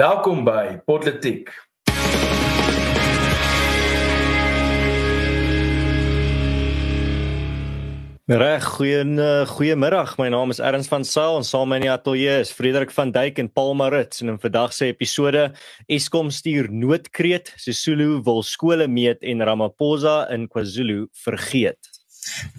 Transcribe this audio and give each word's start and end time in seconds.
Welkom 0.00 0.46
by 0.46 0.78
Politiek. 0.88 1.50
Reg, 8.24 8.64
goeie 8.64 9.44
goeiemiddag. 9.50 10.14
My 10.16 10.30
naam 10.32 10.54
is 10.54 10.62
Erns 10.64 10.88
van 10.88 11.04
Sail 11.04 11.36
en 11.42 11.44
saam 11.44 11.68
met 11.68 11.82
my 11.82 11.82
in 11.82 11.84
die 11.84 11.92
ateljee 11.92 12.38
is 12.46 12.54
Frederik 12.56 12.96
van 12.96 13.12
Dyk 13.12 13.42
en 13.44 13.52
Paul 13.52 13.74
Marits 13.76 14.24
en 14.24 14.32
in 14.32 14.40
vandag 14.40 14.72
se 14.72 14.88
episode 14.88 15.50
Eskom 15.84 16.32
stuur 16.32 16.72
noodkreet, 16.72 17.52
Sisulu 17.60 18.22
wil 18.24 18.40
skole 18.40 18.88
meet 18.88 19.20
en 19.20 19.44
Ramaphosa 19.44 20.22
in 20.32 20.48
KwaZulu 20.48 21.10
vergeet. 21.26 21.89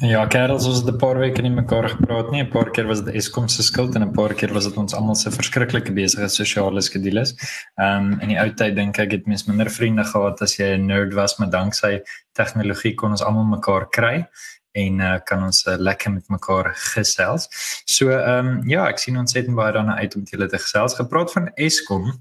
Ja, 0.02 0.24
Karels 0.26 0.66
ons 0.66 0.80
het 0.82 0.90
'n 0.90 0.98
paar 0.98 1.18
weke 1.20 1.42
nie 1.42 1.52
mekaar 1.54 1.90
gepraat 1.90 2.32
nie. 2.32 2.42
'n 2.42 2.50
Paar 2.50 2.72
keer 2.72 2.88
was 2.88 3.02
dit 3.02 3.16
Eskom 3.16 3.48
se 3.48 3.64
skuld 3.64 3.96
en 3.96 4.04
'n 4.04 4.12
paar 4.12 4.34
keer 4.34 4.54
was 4.54 4.66
dit 4.66 4.78
ons 4.78 4.94
almal 4.94 5.16
se 5.16 5.30
verskriklike 5.30 5.94
besige 5.94 6.30
sosiale 6.30 6.82
skedules. 6.82 7.36
Ehm 7.78 8.14
um, 8.14 8.20
in 8.22 8.30
die 8.30 8.40
ou 8.40 8.50
tyd 8.50 8.76
dink 8.76 8.98
ek 9.00 9.12
het 9.12 9.28
mens 9.28 9.46
minder 9.46 9.70
vriende 9.70 10.04
gehad 10.04 10.42
as 10.42 10.58
jy 10.58 10.78
'n 10.78 10.88
nerd 10.88 11.14
was, 11.14 11.38
maar 11.38 11.50
danksy 11.50 12.02
tegnologie 12.34 12.96
kon 12.96 13.12
ons 13.12 13.22
almal 13.22 13.44
mekaar 13.44 13.90
kry 13.90 14.28
en 14.72 15.00
uh, 15.00 15.20
kan 15.26 15.44
ons 15.44 15.66
uh, 15.68 15.76
lekker 15.78 16.12
met 16.12 16.30
mekaar 16.30 16.72
gesels. 16.76 17.48
So 17.86 18.10
ehm 18.10 18.48
um, 18.48 18.70
ja, 18.70 18.88
ek 18.88 19.00
sien 19.00 19.18
ons 19.18 19.34
het 19.34 19.56
baie 19.56 19.74
daarna 19.74 19.96
uit 19.98 20.16
om 20.16 20.24
julle 20.24 20.48
te 20.48 20.58
gesels. 20.58 20.96
Gepraat 20.96 21.32
van 21.32 21.52
Eskom. 21.56 22.12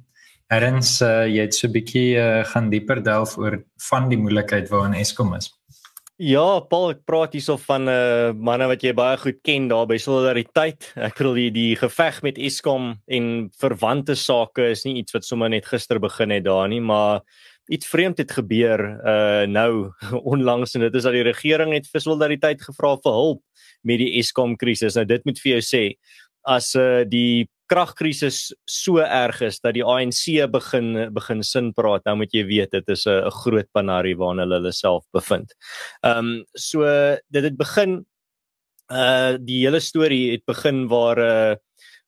Erns, 0.49 1.01
uh, 1.01 1.27
jy 1.27 1.41
het 1.41 1.55
so 1.55 1.69
'n 1.69 1.73
bietjie 1.73 2.19
uh, 2.19 2.45
gaan 2.45 2.71
dieper 2.71 3.03
delf 3.03 3.39
oor 3.39 3.65
van 3.89 4.09
die 4.09 4.19
moeilikheid 4.19 4.69
waarin 4.69 4.95
Eskom 4.95 5.35
is. 5.35 5.60
Ja, 6.21 6.61
Paul, 6.69 6.91
ek 6.93 7.07
praat 7.09 7.33
hierso 7.33 7.55
van 7.57 7.89
'n 7.89 7.89
uh, 7.89 8.33
manne 8.37 8.67
wat 8.69 8.83
jy 8.85 8.91
baie 8.93 9.17
goed 9.17 9.39
ken 9.41 9.71
daar 9.71 9.87
by 9.89 9.97
Solidariteit. 9.97 10.93
Ek 10.93 11.17
bedoel 11.17 11.39
die 11.39 11.51
die 11.51 11.77
geveg 11.81 12.19
met 12.21 12.37
Eskom 12.37 13.01
en 13.09 13.49
verwante 13.57 14.13
sake 14.13 14.67
is 14.69 14.85
nie 14.85 14.99
iets 15.01 15.17
wat 15.17 15.25
sommer 15.25 15.49
net 15.49 15.65
gister 15.65 15.99
begin 15.99 16.31
het 16.31 16.45
daar 16.45 16.69
nie, 16.69 16.81
maar 16.81 17.23
iets 17.73 17.89
vreemd 17.89 18.19
het 18.21 18.37
gebeur 18.37 19.01
uh 19.01 19.47
nou 19.49 19.93
onlangs 20.35 20.75
en 20.75 20.85
dit 20.85 20.95
is 20.95 21.09
dat 21.09 21.17
die 21.17 21.25
regering 21.25 21.73
het 21.73 21.89
vir 21.89 22.05
solidariteit 22.05 22.61
gevra 22.69 22.99
vir 23.01 23.17
hulp 23.17 23.41
met 23.83 23.99
die 23.99 24.19
Eskom 24.21 24.59
krisis. 24.61 25.01
Nou 25.01 25.07
dit 25.07 25.25
moet 25.25 25.41
vir 25.41 25.53
jou 25.57 25.63
sê 25.65 25.85
as 26.45 26.75
uh 26.77 27.09
die 27.09 27.49
kragkrisis 27.71 28.51
so 28.67 28.99
erg 28.99 29.41
is 29.47 29.61
dat 29.63 29.77
die 29.79 29.85
ANC 29.87 30.51
begin 30.51 31.13
begin 31.15 31.43
sin 31.47 31.73
praat, 31.73 32.05
nou 32.05 32.17
moet 32.23 32.35
jy 32.35 32.45
weet 32.49 32.71
dit 32.75 32.89
is 32.89 33.07
'n 33.07 33.31
groot 33.31 33.69
panarie 33.73 34.17
waarna 34.17 34.43
hulle 34.43 34.61
hulle 34.61 34.73
self 34.73 35.05
bevind. 35.13 35.55
Ehm 36.03 36.19
um, 36.19 36.45
so 36.55 36.83
dit 37.31 37.45
het 37.45 37.57
begin 37.57 38.05
uh 38.91 39.39
die 39.39 39.65
hele 39.67 39.81
storie 39.81 40.33
het 40.33 40.45
begin 40.47 40.89
waar 40.89 41.19
uh 41.19 41.57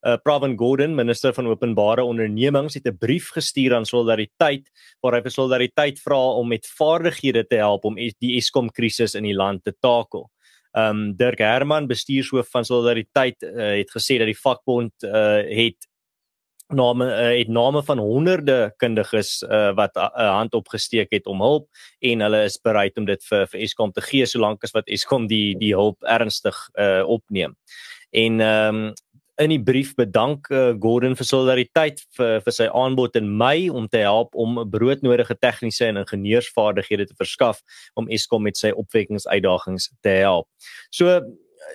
uh, 0.07 0.17
Pravin 0.23 0.57
Gordhan, 0.59 0.95
minister 0.95 1.35
van 1.35 1.47
openbare 1.47 2.05
ondernemings, 2.05 2.75
het 2.75 2.87
'n 2.87 2.99
brief 2.99 3.31
gestuur 3.31 3.75
aan 3.75 3.87
Solidariteit 3.87 4.71
waar 5.01 5.15
hy 5.15 5.23
vir 5.23 5.31
Solidariteit 5.31 6.01
vra 6.01 6.35
om 6.39 6.49
met 6.49 6.67
vaardighede 6.67 7.47
te 7.47 7.57
help 7.57 7.85
om 7.85 7.95
die 7.95 8.37
Eskom 8.37 8.71
krisis 8.71 9.15
in 9.15 9.23
die 9.23 9.35
land 9.35 9.65
te 9.65 9.75
takel. 9.81 10.31
Um 10.73 11.17
Dirk 11.17 11.39
Herman, 11.39 11.87
bestuurshoof 11.87 12.49
van 12.51 12.65
Solidariteit, 12.65 13.43
uh, 13.43 13.75
het 13.77 13.91
gesê 13.93 14.17
dat 14.19 14.31
die 14.31 14.39
vakbond 14.39 15.05
uh, 15.05 15.43
het 15.45 15.89
name 16.73 17.07
uh, 17.07 17.39
het 17.39 17.49
name 17.49 17.83
van 17.83 17.99
honderde 17.99 18.73
kundiges 18.77 19.43
uh, 19.43 19.75
wat 19.75 19.95
'n 19.95 19.99
uh, 19.99 20.31
hand 20.39 20.55
opgesteek 20.55 21.11
het 21.11 21.27
om 21.27 21.41
hulp 21.41 21.69
en 21.99 22.21
hulle 22.21 22.45
is 22.45 22.59
bereid 22.63 22.97
om 22.97 23.05
dit 23.05 23.25
vir 23.25 23.47
vir 23.47 23.61
Eskom 23.61 23.93
te 23.93 24.01
gee 24.01 24.27
solank 24.27 24.65
as 24.65 24.73
wat 24.73 24.89
Eskom 24.89 25.27
die 25.27 25.55
die 25.59 25.75
hulp 25.75 26.03
ernstig 26.03 26.57
uh, 26.75 27.05
opneem. 27.07 27.57
En 28.11 28.41
ehm 28.41 28.77
um, 28.77 28.93
in 29.43 29.53
die 29.53 29.63
brief 29.63 29.95
bedank 29.99 30.49
uh, 30.51 30.73
Gordon 30.81 31.17
vir 31.19 31.27
solidariteit 31.27 32.03
vir 32.17 32.43
vir 32.45 32.55
sy 32.55 32.69
aanbod 32.69 33.17
in 33.19 33.31
Mei 33.39 33.71
om 33.71 33.89
te 33.91 34.03
help 34.05 34.37
om 34.39 34.61
broodnodige 34.71 35.37
tegniese 35.41 35.89
en 35.89 36.01
ingenieursvaardighede 36.03 37.09
te 37.11 37.19
verskaf 37.19 37.63
om 37.99 38.11
Eskom 38.13 38.47
met 38.47 38.61
sy 38.61 38.73
opwekkingsuitdagings 38.85 39.91
te 40.05 40.21
help. 40.23 40.49
So 40.91 41.21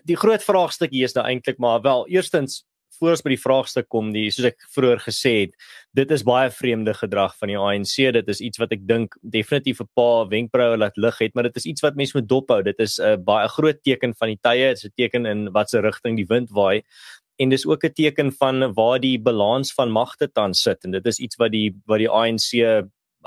die 0.08 0.20
groot 0.20 0.44
vraagstuk 0.44 0.92
hier 0.92 1.08
is 1.08 1.16
nou 1.16 1.26
eintlik 1.28 1.60
maar 1.64 1.82
wel 1.86 2.08
eerstens 2.12 2.64
voor 2.98 3.14
ons 3.14 3.22
by 3.22 3.34
die 3.36 3.42
vraagstuk 3.42 3.88
kom 3.94 4.10
die 4.14 4.28
soos 4.34 4.48
ek 4.50 4.64
vroeër 4.74 5.02
gesê 5.04 5.34
het 5.44 5.68
dit 5.98 6.12
is 6.14 6.24
baie 6.26 6.50
vreemde 6.54 6.94
gedrag 6.98 7.36
van 7.38 7.52
die 7.52 7.58
ANC 7.60 7.96
dit 8.16 8.32
is 8.34 8.42
iets 8.44 8.62
wat 8.62 8.74
ek 8.74 8.88
dink 8.90 9.18
definitief 9.22 9.82
'n 9.82 9.90
paar 9.98 10.30
wenkbroue 10.32 10.80
laat 10.82 10.98
lig 10.98 11.20
het 11.22 11.36
maar 11.36 11.46
dit 11.50 11.58
is 11.62 11.68
iets 11.74 11.86
wat 11.86 11.96
mense 11.96 12.18
moet 12.18 12.30
dophou. 12.30 12.62
Dit 12.64 12.80
is 12.80 13.00
'n 13.00 13.04
uh, 13.04 13.18
baie 13.18 13.48
groot 13.48 13.84
teken 13.84 14.16
van 14.16 14.28
die 14.34 14.40
tye. 14.42 14.74
Dit 14.74 14.78
is 14.78 14.86
'n 14.86 14.96
teken 14.96 15.26
in 15.26 15.52
watter 15.52 15.82
rigting 15.82 16.18
die 16.18 16.30
wind 16.30 16.50
waai 16.50 16.84
en 17.38 17.50
dis 17.50 17.66
ook 17.66 17.86
'n 17.86 17.94
teken 17.94 18.32
van 18.32 18.74
waar 18.74 19.00
die 19.00 19.20
balans 19.20 19.74
van 19.74 19.92
magte 19.92 20.32
tans 20.32 20.62
sit 20.62 20.84
en 20.84 20.92
dit 20.92 21.06
is 21.06 21.20
iets 21.20 21.36
wat 21.36 21.52
die 21.52 21.74
wat 21.86 22.00
die 22.00 22.10
ANC 22.10 22.54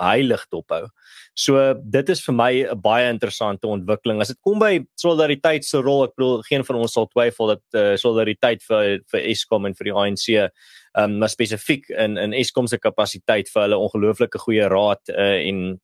heilig 0.01 0.47
dophou. 0.51 0.89
So 1.35 1.75
dit 1.75 2.09
is 2.09 2.23
vir 2.25 2.35
my 2.35 2.53
'n 2.71 2.81
baie 2.81 3.09
interessante 3.09 3.67
ontwikkeling. 3.67 4.21
As 4.21 4.29
dit 4.29 4.41
kom 4.41 4.59
by 4.59 4.81
solidariteit 4.97 5.65
se 5.65 5.79
rol, 5.79 6.05
ek 6.05 6.15
bedoel 6.17 6.43
geen 6.43 6.65
van 6.65 6.77
ons 6.77 6.93
sal 6.93 7.07
twyfel 7.07 7.47
dat 7.47 7.63
uh, 7.75 7.97
solidariteit 7.97 8.63
vir 8.63 9.01
vir 9.11 9.21
Eskom 9.21 9.67
en 9.67 9.75
vir 9.75 9.85
die 9.85 9.95
ANC 9.95 10.29
ehm 10.29 10.51
um, 10.95 11.19
maar 11.19 11.29
spesifiek 11.29 11.89
in 11.91 12.19
in 12.19 12.33
Eskom 12.33 12.67
se 12.67 12.79
kapasiteit 12.79 13.49
vir 13.49 13.63
hulle 13.63 13.79
ongelooflike 13.79 14.39
goeie 14.39 14.69
raad 14.69 15.09
uh, 15.09 15.49
en 15.49 15.81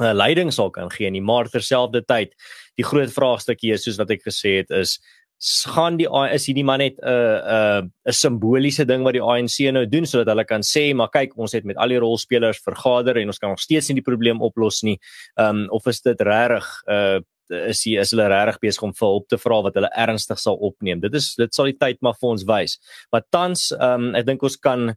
uh, 0.00 0.12
leiding 0.12 0.52
sal 0.52 0.70
kan 0.70 0.90
gee 0.90 1.10
nie, 1.10 1.22
maar 1.22 1.48
terselfdertyd 1.48 2.34
die 2.76 2.84
groot 2.84 3.12
vraagstuk 3.12 3.60
hier 3.60 3.78
soos 3.78 3.98
wat 4.00 4.10
ek 4.10 4.22
gesê 4.26 4.60
het 4.60 4.70
is 4.70 4.98
gaan 5.40 5.96
die 5.96 6.08
is 6.34 6.46
hierdie 6.46 6.64
maar 6.64 6.78
net 6.78 6.98
'n 7.00 7.08
uh, 7.08 7.38
'n 7.40 7.84
uh, 7.84 7.88
'n 8.08 8.12
simboliese 8.12 8.84
ding 8.84 9.02
wat 9.02 9.14
die 9.14 9.22
ANC 9.22 9.72
nou 9.72 9.86
doen 9.86 10.06
sodat 10.06 10.28
hulle 10.28 10.44
kan 10.44 10.60
sê 10.60 10.94
maar 10.94 11.08
kyk 11.08 11.32
ons 11.36 11.52
het 11.52 11.64
met 11.64 11.76
al 11.76 11.88
die 11.88 11.98
rolspelers 11.98 12.60
vergader 12.60 13.16
en 13.16 13.26
ons 13.26 13.38
kan 13.38 13.50
nog 13.50 13.60
steeds 13.60 13.88
nie 13.88 14.00
die 14.00 14.10
probleem 14.10 14.42
oplos 14.42 14.82
nie. 14.82 14.98
Ehm 15.38 15.64
um, 15.64 15.68
of 15.70 15.86
is 15.86 16.00
dit 16.02 16.20
regtig 16.20 16.66
uh 16.86 17.20
is 17.50 17.82
hier 17.82 18.00
is 18.00 18.12
hulle 18.14 18.28
regtig 18.30 18.60
besig 18.60 18.82
om 18.82 18.92
vir 18.94 19.08
hulp 19.08 19.28
te 19.28 19.38
vra 19.38 19.62
wat 19.66 19.74
hulle 19.74 19.90
ernstig 19.96 20.38
sal 20.38 20.56
opneem. 20.56 21.00
Dit 21.00 21.14
is 21.14 21.34
dit 21.34 21.54
sal 21.54 21.70
die 21.70 21.78
tyd 21.78 21.98
maar 22.00 22.14
vir 22.20 22.30
ons 22.30 22.44
wys. 22.44 22.78
Maar 23.12 23.24
tans 23.30 23.70
ehm 23.72 24.10
um, 24.10 24.14
ek 24.14 24.26
dink 24.26 24.42
ons 24.42 24.56
kan 24.56 24.94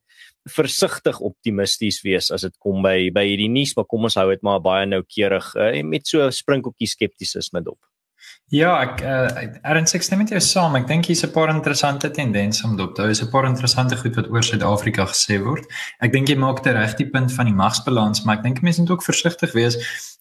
versigtig 0.57 1.19
optimisties 1.23 2.01
wees 2.03 2.31
as 2.31 2.41
dit 2.41 2.55
kom 2.59 2.83
by 2.83 3.09
by 3.15 3.25
hierdie 3.25 3.49
nuus, 3.49 3.75
maar 3.77 3.87
kom 3.87 4.03
ons 4.03 4.19
hou 4.19 4.29
dit 4.29 4.43
maar 4.43 4.59
baie 4.59 4.85
noukeurig 4.85 5.55
uh, 5.55 5.71
met 5.83 6.07
so 6.07 6.29
sprinkeltjie 6.29 6.87
skeptisisme 6.87 7.63
dop. 7.63 7.79
Ja, 8.53 8.75
ek 8.84 9.01
uh, 9.01 9.45
erns 9.66 9.95
ek 9.97 10.03
stem 10.06 10.19
met 10.22 10.29
jou 10.29 10.41
saam. 10.44 10.75
Ek 10.78 10.85
dink 10.88 11.07
hier's 11.09 11.23
'n 11.25 11.31
paar 11.34 11.50
interessante 11.50 12.11
tendense 12.13 12.63
om 12.67 12.75
dop 12.78 12.94
te 12.95 13.01
hou. 13.01 13.09
Is 13.09 13.23
'n 13.23 13.31
paar 13.31 13.45
interessante 13.45 13.97
goed 13.97 14.16
wat 14.16 14.29
oor 14.29 14.44
Suid-Afrika 14.44 15.07
gesê 15.09 15.41
word. 15.41 15.66
Ek 16.00 16.11
dink 16.11 16.29
jy 16.29 16.35
maak 16.38 16.66
reg 16.66 16.95
die 16.95 17.09
punt 17.09 17.31
van 17.31 17.45
die 17.45 17.56
magsbalans, 17.56 18.23
maar 18.23 18.38
ek 18.38 18.44
dink 18.44 18.61
mense 18.61 18.81
moet 18.81 18.91
ook 18.91 19.03
versigtig 19.03 19.53
wees 19.53 19.78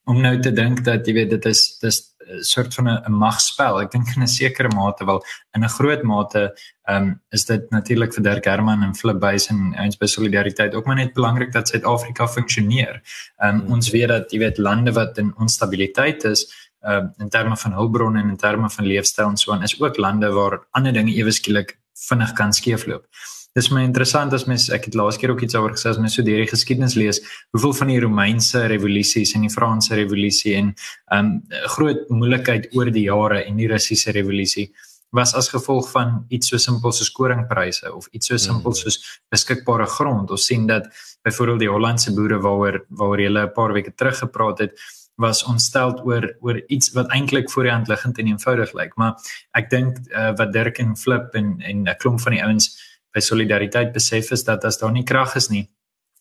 om 0.06 0.20
nou 0.20 0.40
te 0.40 0.50
dink 0.50 0.82
dat 0.84 1.06
jy 1.06 1.14
weet 1.14 1.30
dit 1.30 1.46
is 1.46 1.78
dis 1.82 2.12
'n 2.32 2.42
soort 2.42 2.74
van 2.74 2.88
'n 2.88 3.12
magspel. 3.12 3.80
Ek 3.80 3.90
dink 3.90 4.16
in 4.16 4.22
'n 4.22 4.28
sekere 4.28 4.68
mate 4.68 5.04
wel 5.04 5.22
in 5.54 5.64
'n 5.64 5.68
groot 5.68 6.02
mate 6.02 6.54
ehm 6.88 7.02
um, 7.02 7.20
is 7.30 7.44
dit 7.44 7.70
natuurlik 7.70 8.14
vir 8.14 8.22
Dirk 8.22 8.44
Herman 8.44 8.82
en 8.82 8.94
Flip 8.94 9.20
Buys 9.20 9.50
en 9.50 9.74
ons 9.78 9.96
by 9.96 10.06
solidariteit 10.06 10.74
ook 10.74 10.86
maar 10.86 10.96
net 10.96 11.14
belangrik 11.14 11.52
dat 11.52 11.68
Suid-Afrika 11.68 12.26
funksioneer. 12.26 13.02
Ehm 13.42 13.60
um, 13.60 13.72
ons 13.72 13.90
weet 13.90 14.08
dat 14.08 14.32
jy 14.32 14.38
weet 14.38 14.58
lande 14.58 14.92
wat 14.92 15.18
in 15.18 15.34
onstabiliteit 15.36 16.24
is 16.24 16.70
uh, 16.88 17.04
in 17.18 17.28
terme 17.28 17.56
van 17.56 17.72
hulpbronne 17.72 18.20
en 18.20 18.28
in 18.28 18.36
terme 18.36 18.70
van 18.70 18.86
leefstyl 18.86 19.28
en 19.28 19.36
so 19.36 19.52
aan 19.52 19.62
is 19.62 19.80
ook 19.80 19.96
lande 19.96 20.30
waar 20.32 20.60
ander 20.70 20.92
dinge 20.92 21.14
ewe 21.14 21.30
skielik 21.30 21.78
vinnig 22.08 22.32
kan 22.32 22.52
skeefloop. 22.52 23.06
Dis 23.52 23.68
my 23.68 23.82
interessant 23.84 24.32
as 24.32 24.46
mens 24.48 24.70
ek 24.72 24.86
het 24.88 24.94
laas 24.96 25.18
keer 25.20 25.34
ook 25.34 25.42
iets 25.44 25.56
oor 25.58 25.74
gesê 25.74 25.90
as 25.90 25.98
mens 26.00 26.14
so 26.16 26.24
deur 26.24 26.40
die 26.40 26.48
geskiedenis 26.48 26.94
lees, 26.96 27.20
hoeveel 27.52 27.74
van 27.82 27.90
die 27.92 27.98
Romeinse 28.00 28.62
revolusies 28.72 29.34
en 29.36 29.44
die 29.44 29.52
Franse 29.52 29.98
revolusie 29.98 30.54
en 30.56 30.72
um, 31.12 31.34
groot 31.74 32.08
moeilikheid 32.08 32.70
oor 32.72 32.88
die 32.94 33.04
jare 33.10 33.42
en 33.44 33.60
die 33.60 33.68
Russiese 33.68 34.16
revolusie 34.16 34.70
was 35.12 35.34
as 35.36 35.50
gevolg 35.52 35.90
van 35.92 36.22
iets 36.32 36.48
so 36.48 36.56
simpel 36.56 36.94
soos 36.96 37.12
koringpryse 37.12 37.92
of 37.92 38.08
iets 38.16 38.32
so 38.32 38.40
simpel 38.40 38.72
mm. 38.72 38.78
soos 38.80 38.96
beskikbare 39.28 39.84
grond. 39.98 40.32
Ons 40.32 40.48
sien 40.48 40.64
dat 40.66 40.88
byvoorbeeld 41.26 41.60
die 41.66 41.70
Hollandse 41.70 42.14
boere 42.16 42.40
waaroor 42.40 42.80
waaroor 42.88 43.20
jy 43.20 43.28
'n 43.28 43.52
paar 43.52 43.76
weke 43.76 43.92
terug 43.92 44.18
gepraat 44.18 44.64
het, 44.64 44.72
was 45.22 45.44
ontstel 45.48 45.94
oor 46.04 46.26
oor 46.40 46.58
iets 46.66 46.92
wat 46.96 47.10
eintlik 47.14 47.50
voor 47.50 47.68
die 47.68 47.72
hand 47.72 47.88
liggend 47.88 48.18
en 48.18 48.30
eenvoudig 48.32 48.74
lyk. 48.76 48.96
Maar 49.00 49.14
ek 49.58 49.70
dink 49.70 50.00
uh, 50.10 50.32
wat 50.36 50.52
Dirk 50.52 50.82
en 50.82 50.96
Flip 50.98 51.34
en 51.38 51.54
en 51.60 51.86
'n 51.88 52.00
klomp 52.02 52.20
van 52.20 52.36
die 52.36 52.42
ouens 52.44 52.72
by 53.14 53.20
solidariteit 53.20 53.92
besef 53.92 54.30
is 54.30 54.44
dat 54.44 54.64
as 54.64 54.78
daar 54.78 54.92
nie 54.92 55.04
krag 55.04 55.36
is 55.36 55.48
nie 55.48 55.68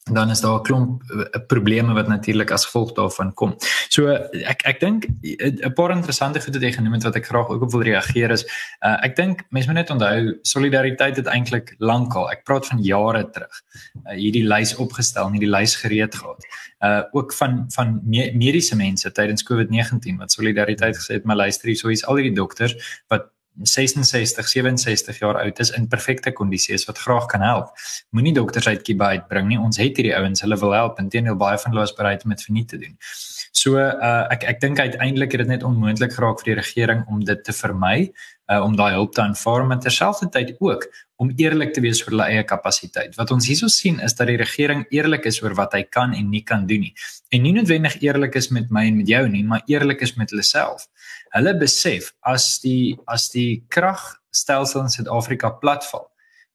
dan 0.04 0.30
is 0.30 0.42
daar 0.42 0.60
'n 0.60 0.64
klomp 0.64 1.04
uh, 1.12 1.46
probleme 1.48 1.94
wat 1.94 2.08
natuurlik 2.08 2.52
as 2.52 2.66
gevolg 2.66 2.94
daarvan 2.94 3.34
kom. 3.34 3.56
So 3.90 4.08
ek 4.08 4.62
ek 4.62 4.80
dink 4.80 5.06
'n 5.22 5.74
paar 5.74 5.92
interessante 5.92 6.42
goed 6.42 6.54
wat 6.54 6.64
jy 6.64 6.72
genoem 6.72 6.94
het 6.94 7.04
wat 7.04 7.16
ek 7.16 7.26
graag 7.26 7.50
ook 7.50 7.62
op 7.62 7.72
wil 7.72 7.82
reageer 7.82 8.32
is 8.32 8.44
uh, 8.82 8.98
ek 9.04 9.16
dink 9.16 9.44
mense 9.50 9.68
moet 9.68 9.78
net 9.78 9.90
onthou 9.90 10.40
solidariteit 10.42 11.16
het 11.16 11.26
eintlik 11.26 11.76
lankal. 11.78 12.32
Ek 12.32 12.44
praat 12.44 12.66
van 12.66 12.82
jare 12.82 13.30
terug. 13.30 13.62
Uh, 14.06 14.16
hierdie 14.16 14.48
lys 14.48 14.76
opgestel, 14.76 15.32
hierdie 15.32 15.50
lys 15.58 15.76
gereed 15.76 16.16
gehad. 16.16 16.46
Uh 16.80 17.04
ook 17.12 17.34
van 17.34 17.66
van 17.70 18.00
mediese 18.34 18.76
mense 18.76 19.12
tydens 19.12 19.44
COVID-19 19.44 20.18
wat 20.18 20.32
solidariteit 20.32 20.98
gesê 20.98 21.14
het, 21.14 21.24
maar 21.24 21.36
luister 21.36 21.68
hier, 21.68 21.78
so 21.78 21.90
is 21.90 22.06
al 22.06 22.16
hierdie 22.16 22.36
dokters 22.36 23.04
wat 23.08 23.30
66, 23.60 24.48
67 24.48 25.20
jaar 25.20 25.38
oud 25.42 25.60
is 25.60 25.72
in 25.76 25.88
perfekte 25.88 26.32
kondisie 26.32 26.74
is 26.74 26.86
wat 26.86 26.98
graag 26.98 27.26
kan 27.26 27.42
help. 27.42 27.74
Moenie 28.10 28.34
dokters 28.34 28.68
uit 28.68 28.82
Kiba 28.82 29.12
uitbring 29.16 29.48
nie. 29.48 29.60
Ons 29.60 29.78
het 29.82 29.98
hierdie 30.00 30.16
ouens, 30.16 30.42
hulle 30.42 30.58
wil 30.58 30.76
help. 30.76 31.00
Inteendeel 31.04 31.38
baie 31.40 31.60
van 31.60 31.76
hulle 31.76 31.86
is 31.86 31.96
bereid 31.98 32.24
om 32.24 32.34
dit 32.36 32.46
vir 32.48 32.56
nie 32.56 32.66
te 32.66 32.80
doen. 32.82 32.96
So 33.52 33.78
uh, 33.78 34.26
ek 34.32 34.46
ek 34.48 34.62
dink 34.64 34.80
uiteindelik 34.80 35.36
het 35.36 35.44
dit 35.44 35.52
net 35.52 35.66
onmoontlik 35.68 36.16
geraak 36.16 36.40
vir 36.42 36.54
die 36.54 36.60
regering 36.62 37.04
om 37.12 37.20
dit 37.28 37.44
te 37.44 37.54
vermy, 37.54 37.96
uh, 38.48 38.62
om 38.64 38.78
daai 38.80 38.94
hulp 38.96 39.12
te 39.16 39.22
aanvaar, 39.22 39.66
maar 39.68 39.82
terselfdertyd 39.84 40.56
ook 40.64 40.88
om 41.22 41.34
eerlik 41.38 41.76
te 41.76 41.84
wees 41.84 42.02
oor 42.02 42.16
hulle 42.16 42.30
eie 42.32 42.46
kapasiteit. 42.48 43.14
Wat 43.20 43.32
ons 43.36 43.46
hierso 43.52 43.70
sien 43.70 44.00
is 44.02 44.16
dat 44.18 44.32
die 44.32 44.40
regering 44.42 44.88
eerlik 44.90 45.28
is 45.30 45.42
oor 45.44 45.54
wat 45.60 45.76
hy 45.78 45.84
kan 45.84 46.16
en 46.18 46.32
nie 46.32 46.42
kan 46.48 46.66
doen 46.70 46.88
nie. 46.88 46.94
En 47.30 47.44
nie 47.46 47.54
noodwendig 47.54 48.00
eerlik 48.02 48.40
is 48.40 48.50
met 48.56 48.72
my 48.74 48.88
en 48.90 48.98
met 49.04 49.12
jou 49.12 49.22
nie, 49.30 49.44
maar 49.46 49.62
eerlik 49.70 50.02
is 50.08 50.16
met 50.18 50.32
hulle 50.34 50.48
self. 50.48 50.88
Hulle 51.36 51.54
besef 51.60 52.12
as 52.28 52.60
die 52.64 52.98
as 53.08 53.30
die 53.32 53.64
kragstelsel 53.72 54.86
in 54.86 54.94
Suid-Afrika 54.94 55.54
platval, 55.62 56.08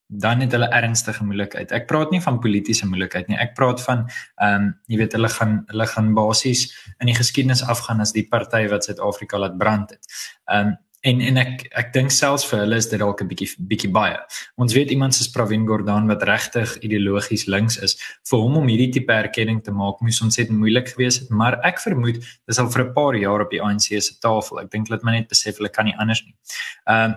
dan 0.07 0.41
het 0.45 0.53
hulle 0.55 0.69
ernstige 0.71 1.25
moeilikheid. 1.27 1.73
Ek 1.75 1.89
praat 1.91 2.13
nie 2.15 2.21
van 2.23 2.39
politieke 2.43 2.87
moeilikheid 2.87 3.31
nie. 3.31 3.39
Ek 3.43 3.57
praat 3.59 3.83
van 3.83 4.07
ehm 4.07 4.67
um, 4.67 4.73
jy 4.87 5.01
weet 5.03 5.17
hulle 5.19 5.31
gaan 5.33 5.59
hulle 5.73 5.87
gaan 5.91 6.13
basies 6.15 6.69
in 7.01 7.11
die 7.11 7.17
geskiedenis 7.19 7.65
afgaan 7.67 8.05
as 8.05 8.15
die 8.15 8.27
party 8.31 8.67
wat 8.71 8.87
Suid-Afrika 8.87 9.41
laat 9.43 9.59
brand 9.59 9.97
het. 9.97 10.19
Ehm 10.47 10.75
um, 10.75 10.77
en 11.03 11.21
en 11.21 11.37
ek 11.37 11.67
ek 11.77 11.93
dink 11.95 12.11
selfs 12.11 12.47
vir 12.51 12.61
hulle 12.65 12.77
is 12.77 12.89
dit 12.89 12.99
dalk 13.01 13.21
'n 13.23 13.29
bietjie 13.29 13.49
bietjie 13.59 13.91
baie. 13.93 14.17
Ons 14.57 14.75
weet 14.75 14.91
iemand 14.91 15.15
soos 15.15 15.29
Pravin 15.29 15.67
Gordhan 15.67 16.09
wat 16.09 16.23
regtig 16.23 16.77
ideologies 16.83 17.47
links 17.47 17.77
is, 17.83 17.97
vir 18.31 18.39
hom 18.39 18.57
om 18.57 18.69
hierdie 18.69 18.93
tipe 18.93 19.13
erkenning 19.13 19.63
te 19.63 19.71
maak 19.71 20.01
moes 20.01 20.23
ontsettend 20.23 20.59
moeilik 20.59 20.89
gewees 20.89 21.21
het, 21.21 21.31
maar 21.31 21.61
ek 21.65 21.81
vermoed 21.81 22.23
dis 22.47 22.59
al 22.59 22.71
vir 22.71 22.85
'n 22.85 22.95
paar 22.95 23.15
jaar 23.15 23.41
op 23.41 23.51
die 23.51 23.63
ANC 23.63 24.01
se 24.01 24.19
tafel. 24.21 24.61
Ek 24.61 24.71
dink 24.71 24.89
het 24.89 25.03
maar 25.03 25.15
net 25.15 25.29
besef 25.29 25.59
hulle 25.59 25.69
kan 25.69 25.85
nie 25.85 25.97
anders 25.99 26.23
nie. 26.25 26.35
Ehm 26.87 27.11
um, 27.11 27.17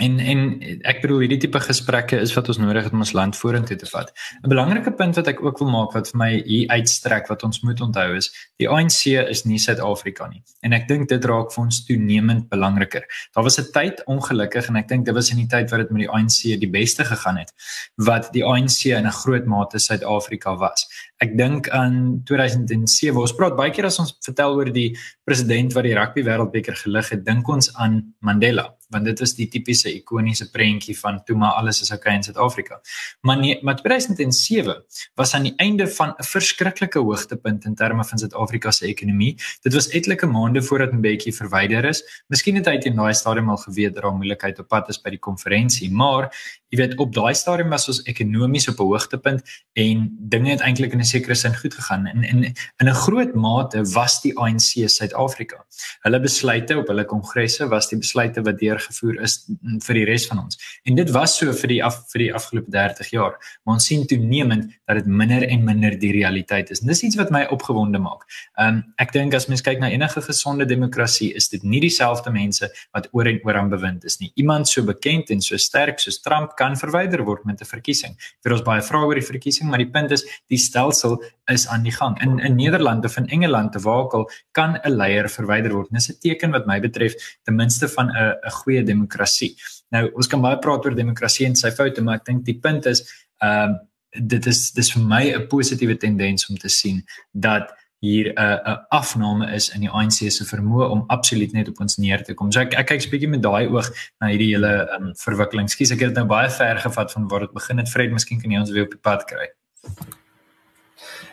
En 0.00 0.18
en 0.18 0.40
ek 0.88 1.02
bedoel 1.02 1.24
hierdie 1.24 1.38
tipe 1.44 1.60
gesprekke 1.60 2.18
is 2.24 2.32
wat 2.36 2.48
ons 2.48 2.58
nodig 2.60 2.86
het 2.86 2.94
om 2.96 3.02
ons 3.04 3.12
land 3.16 3.36
vorentoe 3.36 3.76
te 3.76 3.88
vat. 3.90 4.12
'n 4.40 4.48
Belangrike 4.48 4.92
punt 4.96 5.16
wat 5.20 5.28
ek 5.28 5.42
ook 5.44 5.58
wil 5.60 5.68
maak 5.68 5.92
wat 5.92 6.08
vir 6.10 6.18
my 6.18 6.30
hier 6.46 6.68
uitstrek 6.72 7.28
wat 7.28 7.44
ons 7.44 7.60
moet 7.60 7.80
onthou 7.80 8.16
is, 8.16 8.30
die 8.56 8.68
ANC 8.68 9.12
is 9.28 9.44
nie 9.44 9.58
Suid-Afrika 9.58 10.28
nie. 10.28 10.42
En 10.62 10.72
ek 10.72 10.88
dink 10.88 11.08
dit 11.08 11.24
raak 11.24 11.52
vir 11.52 11.64
ons 11.64 11.84
toenemend 11.84 12.48
belangriker. 12.48 13.04
Daar 13.34 13.44
was 13.44 13.58
'n 13.60 13.72
tyd 13.72 14.02
ongelukkig 14.06 14.68
en 14.68 14.76
ek 14.76 14.88
dink 14.88 15.04
dit 15.04 15.14
was 15.14 15.30
in 15.30 15.36
die 15.36 15.46
tyd 15.46 15.70
wat 15.70 15.80
dit 15.80 15.90
met 15.90 16.00
die 16.06 16.10
ANC 16.10 16.58
die 16.60 16.70
beste 16.70 17.04
gegaan 17.04 17.36
het, 17.36 17.52
wat 17.96 18.32
die 18.32 18.44
ANC 18.44 18.84
in 18.86 19.06
'n 19.06 19.12
groot 19.12 19.46
mate 19.46 19.78
Suid-Afrika 19.78 20.56
was. 20.56 20.88
Ek 21.20 21.36
dink 21.36 21.68
aan 21.76 22.22
2007. 22.24 23.16
Ons 23.20 23.36
praat 23.36 23.56
baie 23.58 23.72
keer 23.76 23.90
as 23.90 24.00
ons 24.00 24.14
vertel 24.24 24.56
oor 24.56 24.72
die 24.72 24.90
president 25.28 25.74
wat 25.76 25.84
die 25.84 25.96
rugby 25.98 26.24
wêreldbeker 26.24 26.78
gelig 26.80 27.12
het, 27.12 27.24
dink 27.26 27.48
ons 27.48 27.68
aan 27.76 28.02
Mandela 28.24 28.70
want 28.90 29.06
dit 29.06 29.22
was 29.22 29.34
die 29.38 29.46
tipiese 29.50 29.90
ikoniese 29.94 30.48
prentjie 30.50 30.96
van 30.98 31.20
toe 31.26 31.36
maar 31.38 31.58
alles 31.60 31.80
is 31.84 31.92
okay 31.94 32.16
in 32.18 32.24
Suid-Afrika. 32.26 32.80
Maar 33.26 33.38
nee, 33.38 33.58
maar 33.62 33.76
2007 33.78 34.82
was 35.14 35.34
aan 35.34 35.46
die 35.48 35.54
einde 35.62 35.86
van 35.88 36.14
'n 36.18 36.24
verskriklike 36.24 36.98
hoogtepunt 36.98 37.64
in 37.64 37.74
terme 37.74 38.04
van 38.04 38.18
Suid-Afrika 38.18 38.70
se 38.70 38.86
ekonomie. 38.86 39.36
Dit 39.62 39.74
was 39.74 39.88
etlike 39.88 40.26
maande 40.26 40.62
voordat 40.62 41.00
bietjie 41.00 41.34
verwyder 41.34 41.84
is. 41.84 42.02
Miskien 42.28 42.56
het 42.56 42.66
hy 42.66 42.78
teen 42.78 42.96
daai 42.96 43.14
stadium 43.14 43.50
al 43.50 43.56
geweet 43.56 43.94
dat 43.94 44.02
daar 44.02 44.12
moeilikheid 44.12 44.58
op 44.58 44.68
pad 44.68 44.88
is 44.88 45.00
by 45.00 45.10
die 45.10 45.18
konferensie, 45.18 45.90
maar 45.90 46.34
jy 46.70 46.80
weet 46.80 46.96
op 46.98 47.12
daai 47.14 47.34
stadium 47.34 47.70
was 47.70 47.88
ons 47.88 48.02
ekonomies 48.02 48.68
op 48.68 48.80
'n 48.80 48.90
hoogtepunt 48.92 49.42
en 49.74 50.08
dinge 50.18 50.50
het 50.50 50.60
eintlik 50.60 50.92
in 50.92 51.00
'n 51.00 51.04
sekere 51.04 51.34
sin 51.34 51.54
goed 51.54 51.74
gegaan. 51.74 52.06
En 52.06 52.24
in 52.24 52.44
in 52.80 52.88
'n 52.88 52.94
groot 52.94 53.34
mate 53.34 53.84
was 53.92 54.20
die 54.22 54.36
ANC 54.38 54.88
Suid-Afrika. 54.88 55.64
Hulle 56.02 56.20
besluite 56.20 56.78
op 56.78 56.86
hulle 56.86 57.04
kongresse 57.04 57.68
was 57.68 57.88
die 57.88 57.98
besluite 57.98 58.42
wat 58.42 58.58
deur 58.58 58.70
deurgevoer 58.70 59.20
is 59.24 59.36
vir 59.84 59.98
die 60.00 60.04
res 60.08 60.26
van 60.30 60.42
ons. 60.44 60.58
En 60.88 60.98
dit 60.98 61.10
was 61.14 61.36
so 61.38 61.52
vir 61.56 61.72
die 61.74 61.80
af 61.84 61.98
vir 62.12 62.24
die 62.24 62.30
afgelope 62.34 62.70
30 62.72 63.12
jaar. 63.14 63.36
Maar 63.64 63.78
ons 63.78 63.88
sien 63.90 64.06
toenemend 64.06 64.70
dat 64.86 65.00
dit 65.00 65.06
minder 65.06 65.46
en 65.48 65.64
minder 65.64 65.96
die 65.98 66.12
realiteit 66.14 66.70
is. 66.70 66.82
En 66.82 66.90
dis 66.90 67.02
iets 67.06 67.18
wat 67.20 67.32
my 67.34 67.44
opgewonde 67.54 68.00
maak. 68.02 68.24
Um 68.60 68.82
ek 69.02 69.12
dink 69.16 69.34
as 69.34 69.48
mens 69.50 69.64
kyk 69.66 69.80
na 69.82 69.90
enige 69.90 70.22
gesonde 70.24 70.66
demokrasie, 70.68 71.32
is 71.34 71.48
dit 71.52 71.62
nie 71.62 71.80
dieselfde 71.80 72.32
mense 72.34 72.70
wat 72.94 73.08
oor 73.12 73.28
en 73.30 73.40
oor 73.44 73.60
aan 73.60 73.72
bewind 73.72 74.04
is 74.04 74.20
nie. 74.20 74.32
Iemand 74.40 74.68
so 74.68 74.84
bekend 74.86 75.30
en 75.30 75.42
so 75.44 75.56
sterk 75.56 76.00
soos 76.00 76.20
Trump 76.20 76.56
kan 76.60 76.76
verwyder 76.76 77.24
word 77.24 77.44
met 77.48 77.60
'n 77.60 77.68
verkiesing. 77.68 78.14
Vir 78.44 78.52
ons 78.56 78.64
baie 78.66 78.82
vrae 78.82 79.06
oor 79.06 79.18
die 79.18 79.30
verkiesing, 79.32 79.68
maar 79.68 79.82
die 79.82 79.90
punt 79.96 80.10
is 80.16 80.24
die 80.48 80.58
stelsel 80.58 81.18
is 81.48 81.66
aan 81.68 81.82
die 81.82 81.94
gang. 81.96 82.20
In 82.22 82.38
in 82.38 82.56
Nederland 82.56 83.04
of 83.04 83.16
in 83.16 83.28
Engeland 83.28 83.72
te 83.72 83.80
wakel 83.80 84.28
kan 84.52 84.78
'n 84.84 84.96
leier 84.96 85.28
verwyder 85.28 85.72
word. 85.72 85.90
Dis 85.90 86.10
'n 86.10 86.18
teken 86.20 86.50
wat 86.52 86.66
my 86.66 86.80
betref 86.80 87.14
ten 87.44 87.56
minste 87.56 87.88
van 87.88 88.10
'n 88.10 88.36
'n 88.46 88.50
goeie 88.50 88.82
demokrasie. 88.84 89.56
Nou 89.90 90.10
ons 90.14 90.26
kan 90.26 90.40
baie 90.40 90.58
praat 90.58 90.84
oor 90.84 90.94
demokrasie 90.94 91.46
en 91.46 91.56
sy 91.56 91.70
foute, 91.70 92.02
maar 92.02 92.16
ek 92.16 92.24
dink 92.24 92.44
die 92.44 92.58
punt 92.58 92.86
is 92.86 93.02
ehm 93.42 93.70
uh, 93.70 93.78
dit 94.12 94.46
is 94.46 94.72
dis 94.72 94.92
vir 94.92 95.02
my 95.02 95.24
'n 95.34 95.46
positiewe 95.46 95.96
tendens 95.96 96.48
om 96.50 96.56
te 96.56 96.68
sien 96.68 97.04
dat 97.32 97.72
hier 98.00 98.32
'n 98.32 98.38
uh, 98.40 98.72
'n 98.72 98.78
afname 98.88 99.52
is 99.54 99.68
in 99.74 99.80
die 99.80 99.90
ANC 99.90 100.30
se 100.32 100.44
vermoë 100.44 100.88
om 100.90 101.04
absoluut 101.06 101.52
net 101.52 101.68
op 101.68 101.80
ons 101.80 101.96
neer 101.96 102.24
te 102.24 102.34
kom. 102.34 102.52
So 102.52 102.60
ek 102.60 102.74
ek 102.74 102.86
kyk 102.86 103.06
'n 103.06 103.10
bietjie 103.10 103.28
met 103.28 103.42
daai 103.42 103.68
oog 103.68 103.90
na 104.20 104.28
hierdie 104.32 104.52
hele 104.54 104.88
um, 104.96 105.12
verwikkeling. 105.14 105.68
Skus, 105.68 105.92
ek 105.92 106.00
het 106.00 106.14
dit 106.14 106.16
nou 106.16 106.26
baie 106.26 106.50
ver 106.50 106.78
gevat 106.78 107.12
van 107.12 107.28
waar 107.28 107.40
dit 107.40 107.52
begin 107.52 107.78
het. 107.78 107.88
Fred, 107.88 108.12
miskien 108.12 108.40
kan 108.40 108.50
jy 108.50 108.58
ons 108.58 108.70
weer 108.70 108.84
op 108.84 108.90
die 108.96 109.04
pad 109.08 109.24
kry. 109.24 109.50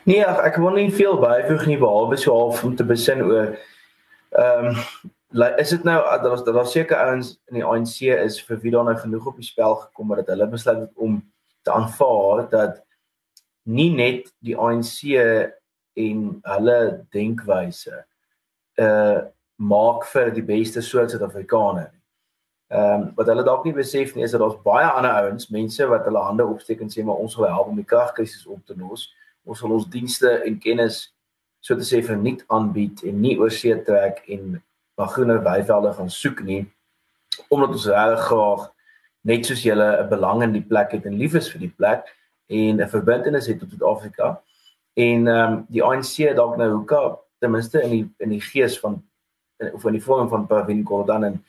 Nee, 0.04 0.24
ek, 0.26 0.40
ek 0.46 0.58
wil 0.58 0.76
nie 0.76 0.92
veel 0.92 1.20
byvoeg 1.20 1.66
nie 1.66 1.78
behalwe 1.78 2.18
so 2.18 2.32
half 2.36 2.64
om 2.64 2.76
te 2.76 2.84
besin 2.84 3.22
oor 3.22 3.58
ehm 4.32 4.66
um, 4.66 4.76
like, 5.32 5.60
is 5.60 5.70
dit 5.70 5.84
nou 5.84 5.98
dat 6.04 6.24
daar 6.24 6.54
daar 6.54 6.68
seker 6.68 6.98
ouens 6.98 7.40
in 7.48 7.60
die 7.60 7.66
ANC 7.66 8.02
is 8.02 8.42
vir 8.44 8.60
wie 8.60 8.72
daar 8.72 8.84
nou 8.84 8.96
genoeg 8.98 9.26
op 9.26 9.36
die 9.36 9.48
spel 9.48 9.76
gekom 9.76 10.12
het 10.12 10.26
dat 10.26 10.36
hulle 10.36 10.48
besluit 10.48 10.80
het 10.80 10.94
om 10.96 11.20
te 11.64 11.72
aanvaar 11.72 12.50
dat 12.50 12.84
nie 13.64 13.92
net 13.96 14.32
die 14.40 14.56
ANC 14.58 15.04
en 15.98 16.28
hulle 16.54 16.80
denkwyse 17.16 18.06
uh 18.84 19.26
maak 19.58 20.04
vir 20.06 20.30
die 20.36 20.44
beste 20.46 20.84
soort 20.86 21.10
Suid-Afrikaner. 21.10 21.90
Ehm 22.70 23.02
um, 23.02 23.06
wat 23.18 23.30
hulle 23.32 23.44
dalk 23.44 23.64
nie 23.66 23.74
besef 23.74 24.12
nie 24.14 24.26
is 24.26 24.36
dat 24.36 24.44
daar's 24.44 24.60
baie 24.62 24.86
ander 24.86 25.16
ouens, 25.24 25.48
mense 25.50 25.88
wat 25.90 26.06
hulle 26.06 26.22
hande 26.22 26.46
opsteek 26.46 26.84
en 26.86 26.92
sê 26.94 27.04
maar 27.04 27.18
ons 27.24 27.36
wil 27.40 27.48
help 27.50 27.72
om 27.72 27.80
die 27.80 27.88
kragkrisis 27.88 28.46
op 28.46 28.62
te 28.70 28.76
los. 28.78 29.08
Ons 29.50 29.64
wil 29.66 29.74
ons 29.80 29.88
dienste 29.90 30.30
en 30.46 30.60
kennis 30.62 31.00
so 31.60 31.76
te 31.76 31.88
sê 31.88 32.04
verniet 32.06 32.44
aanbied 32.54 33.02
en 33.08 33.22
nie 33.22 33.38
oorsee 33.40 33.76
trek 33.88 34.22
en 34.28 34.60
na 34.98 35.08
groener 35.14 35.42
weivelde 35.44 35.94
gaan 35.94 36.10
soek 36.10 36.44
nie 36.46 36.66
omdat 37.54 37.76
ons 37.76 37.88
regtig 37.90 38.24
graag 38.30 38.64
net 39.30 39.46
soos 39.46 39.64
julle 39.66 39.88
'n 40.04 40.10
belang 40.10 40.44
in 40.44 40.54
die 40.54 40.68
plek 40.72 40.92
het 40.92 41.06
en 41.06 41.18
lief 41.18 41.36
is 41.36 41.50
vir 41.52 41.62
die 41.66 41.74
plek 41.80 42.06
en 42.50 42.82
'n 42.82 42.90
verbintenis 42.90 43.48
het 43.48 43.60
tot 43.60 43.70
Suid-Afrika 43.70 44.42
en 44.98 45.28
ehm 45.28 45.54
um, 45.54 45.66
die 45.70 45.84
ANC 45.84 46.16
dalk 46.36 46.58
nou 46.58 46.72
hoeka 46.72 47.02
ten 47.40 47.52
minste 47.54 47.84
in 47.86 47.92
die 47.94 48.06
in 48.26 48.34
die 48.34 48.42
gees 48.42 48.80
van 48.82 48.98
of 49.74 49.86
in 49.86 49.98
die 49.98 50.04
vorm 50.04 50.30
van 50.30 50.48
Pravin 50.50 50.86
Gordhan 50.86 51.24
en 51.24 51.44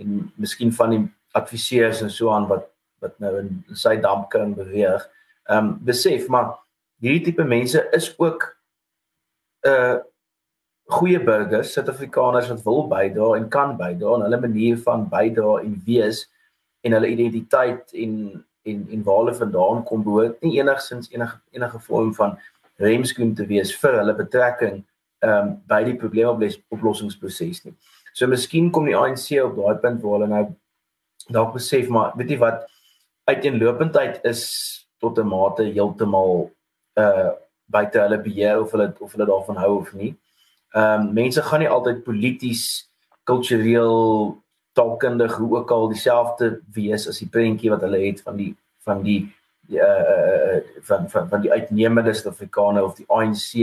en 0.00 0.32
miskien 0.36 0.72
van 0.72 0.90
die 0.94 1.00
adviseurs 1.36 2.02
en 2.04 2.10
so 2.10 2.32
aan 2.32 2.48
wat 2.48 2.68
wat 3.00 3.16
nou 3.18 3.32
in, 3.38 3.48
in 3.68 3.76
sy 3.76 3.94
dampkring 3.96 4.52
beweeg. 4.56 5.06
Ehm 5.48 5.70
um, 5.70 5.72
besef 5.84 6.28
maar 6.28 6.52
hierdie 7.00 7.30
tipe 7.30 7.44
mense 7.44 7.86
is 7.96 8.12
ook 8.18 8.44
'n 9.64 9.68
uh, 9.68 9.72
eh, 9.72 9.98
goeie 10.90 11.20
burgers, 11.24 11.72
Suid-Afrikaners 11.72 12.48
wat 12.48 12.62
wil 12.64 12.86
bydra 12.88 13.36
en 13.36 13.48
kan 13.48 13.76
bydra 13.76 14.14
en 14.14 14.26
hulle 14.26 14.40
manier 14.40 14.78
van 14.78 15.08
bydra 15.08 15.60
en 15.64 15.82
wees 15.86 16.26
en 16.80 16.92
hulle 16.92 17.12
identiteit 17.16 17.92
en 17.92 18.14
en 18.62 18.86
en 18.90 19.02
waar 19.02 19.18
hulle 19.22 19.34
vandaan 19.34 19.84
kom 19.84 20.02
behoort 20.04 20.42
nie 20.42 20.58
enigsins 20.60 21.10
enige 21.12 21.38
enige 21.56 21.78
vorm 21.78 22.14
van 22.14 22.38
remskoen 22.80 23.34
te 23.34 23.46
wees 23.46 23.72
vir 23.82 24.00
hulle 24.00 24.16
betrekking 24.16 24.80
ehm 25.20 25.48
um, 25.48 25.48
by 25.68 25.82
die 25.84 25.96
probleemoplossingsproses 26.00 27.64
nie. 27.66 27.74
So 28.16 28.26
miskien 28.26 28.70
kom 28.72 28.86
die 28.88 28.96
ANC 28.96 29.34
op 29.44 29.58
daai 29.58 29.80
punt 29.82 30.02
waar 30.02 30.18
hulle 30.18 30.28
nou 30.30 30.44
dalk 31.28 31.52
besef 31.58 31.90
maar 31.92 32.14
weet 32.16 32.32
jy 32.34 32.38
wat 32.40 32.64
uiteenlopendheid 33.28 34.24
is 34.24 34.42
tot 34.98 35.18
'n 35.18 35.28
mate 35.28 35.68
heeltemal 35.68 36.50
uh 36.96 37.30
buite 37.70 38.00
hulle 38.00 38.18
beheer 38.18 38.60
of 38.62 38.72
hulle 38.74 38.88
of 38.98 39.12
hulle 39.12 39.26
daarvan 39.26 39.56
hou 39.56 39.74
of 39.80 39.92
nie. 39.94 40.14
Ehm 40.74 41.08
um, 41.08 41.12
mense 41.14 41.42
gaan 41.42 41.60
nie 41.60 41.68
altyd 41.68 42.04
polities, 42.04 42.88
kultureel, 43.24 44.40
taalkundig 44.72 45.36
hoe 45.36 45.56
ook 45.58 45.70
al 45.70 45.88
dieselfde 45.88 46.60
wees 46.74 47.08
as 47.08 47.18
die 47.18 47.28
prentjie 47.28 47.70
wat 47.70 47.84
hulle 47.86 48.00
het 48.06 48.22
van 48.22 48.36
die 48.36 48.56
van 48.84 49.02
die 49.02 49.20
uh 49.78 50.58
van 50.80 51.10
van 51.10 51.28
van 51.28 51.40
die 51.40 51.52
uitnemende 51.52 52.14
Suid-Afrikaner 52.14 52.84
of 52.84 52.96
die 52.96 53.06
ANC 53.08 53.54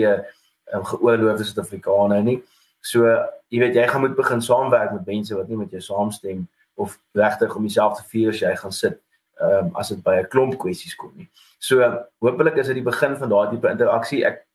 um, 0.73 0.85
geoorloofde 0.85 1.43
Suid-Afrikaner 1.43 2.23
nie. 2.23 2.43
So 2.79 3.03
jy 3.49 3.59
weet 3.59 3.75
jy 3.75 3.87
gaan 3.87 4.01
moet 4.01 4.15
begin 4.15 4.41
saamwerk 4.41 4.93
met 4.93 5.05
mense 5.05 5.35
wat 5.35 5.47
nie 5.47 5.57
met 5.57 5.71
jou 5.71 5.81
saamstem 5.81 6.47
of 6.75 6.99
regtig 7.11 7.55
om 7.55 7.65
dieselfde 7.67 8.03
vuur 8.11 8.29
as 8.29 8.39
jy 8.39 8.55
gaan 8.55 8.71
sit 8.71 8.99
ehm 9.41 9.67
um, 9.67 9.75
as 9.75 9.89
dit 9.93 10.03
by 10.03 10.15
'n 10.21 10.29
klomp 10.33 10.57
kwessies 10.57 10.95
kom 10.95 11.11
nie. 11.15 11.29
So 11.59 11.81
hopelik 12.19 12.57
is 12.57 12.67
dit 12.67 12.79
die 12.79 12.89
begin 12.91 13.17
van 13.17 13.29
daardie 13.29 13.57
tipe 13.57 13.69
interaksie. 13.69 14.25
Ek 14.25 14.45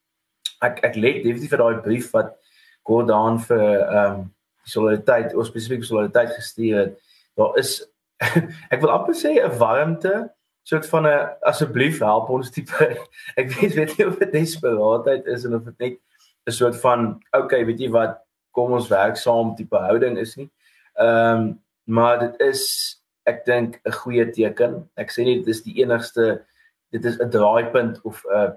ek 0.60 0.84
ek 0.84 0.94
lê 0.96 1.22
definitief 1.22 1.50
vir 1.50 1.58
daai 1.58 1.82
brief 1.82 2.12
wat 2.12 2.36
Gordaan 2.82 3.38
vir 3.38 3.66
ehm 3.80 4.20
um, 4.20 4.32
solidariteit 4.64 5.34
of 5.34 5.46
spesifiek 5.46 5.84
solidariteit 5.84 6.34
gestuur 6.34 6.76
het 6.78 6.98
daar 7.34 7.58
is 7.58 7.82
ek 8.74 8.80
wil 8.80 8.90
amper 8.94 9.14
sê 9.14 9.38
'n 9.38 9.58
warmte 9.58 10.30
soort 10.62 10.86
van 10.88 11.06
'n 11.06 11.28
asseblief 11.40 11.98
help 11.98 12.28
ons 12.28 12.50
tipe 12.50 12.86
ek 13.40 13.50
weet 13.50 13.74
weet 13.74 13.98
nie 13.98 14.06
of 14.06 14.18
dit 14.18 14.32
desperaatheid 14.32 15.26
is 15.26 15.44
en 15.44 15.54
of 15.54 15.64
dit 15.64 15.78
net 15.78 15.98
'n 16.46 16.52
soort 16.52 16.76
van 16.80 17.22
okay 17.32 17.64
weet 17.66 17.80
jy 17.80 17.90
wat 17.90 18.18
kom 18.52 18.72
ons 18.72 18.88
werk 18.88 19.16
saam 19.16 19.54
tipe 19.56 19.76
houding 19.76 20.18
is 20.18 20.36
nie. 20.36 20.50
Ehm 20.94 21.40
um, 21.40 21.60
maar 21.84 22.18
dit 22.18 22.40
is 22.40 22.62
ek 23.26 23.44
dink 23.44 23.80
'n 23.84 23.92
goeie 23.92 24.30
teken. 24.30 24.88
Ek 24.96 25.10
sê 25.10 25.24
nie 25.24 25.38
dit 25.38 25.48
is 25.48 25.62
die 25.62 25.82
enigste 25.82 26.44
dit 26.92 27.04
is 27.04 27.18
'n 27.18 27.30
draaipunt 27.30 28.00
of 28.04 28.24
'n 28.26 28.52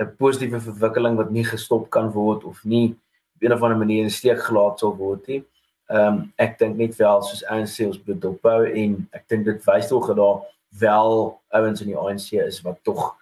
'n 0.00 0.16
positiewe 0.16 0.60
verwikkeling 0.60 1.16
wat 1.16 1.30
nie 1.30 1.44
gestop 1.44 1.90
kan 1.90 2.12
word 2.12 2.44
of 2.44 2.64
nie 2.64 2.96
op 3.34 3.42
'n 3.42 3.52
of 3.52 3.62
ander 3.62 3.78
manier 3.78 4.02
in 4.02 4.10
steek 4.10 4.38
gelaat 4.38 4.78
sal 4.78 4.96
word 4.96 5.26
nie. 5.26 5.44
Ehm 5.88 6.06
um, 6.06 6.32
ek 6.36 6.58
dink 6.58 6.76
net 6.76 6.96
wel 6.96 7.22
soos 7.22 7.44
ANC 7.44 7.80
ons 7.86 8.00
moet 8.06 8.24
opbou 8.24 8.64
en 8.64 9.08
ek 9.12 9.28
dink 9.28 9.44
dit 9.44 9.64
wys 9.64 9.88
tog 9.88 10.06
dat 10.06 10.16
daar 10.16 10.46
wel 10.78 11.40
ouens 11.48 11.80
in 11.80 11.86
die 11.86 11.96
ANC 11.96 12.32
is 12.32 12.60
wat 12.60 12.78
tog 12.82 13.16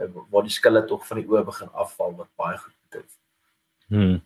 uh, 0.00 0.06
waar 0.30 0.42
die 0.42 0.52
skille 0.52 0.84
tog 0.84 1.06
van 1.06 1.20
die 1.20 1.28
oë 1.28 1.44
begin 1.44 1.70
afval 1.72 2.16
wat 2.16 2.30
baie 2.36 2.56
goed 2.58 2.74
betref. 2.88 3.10
Hmm. 3.92 4.22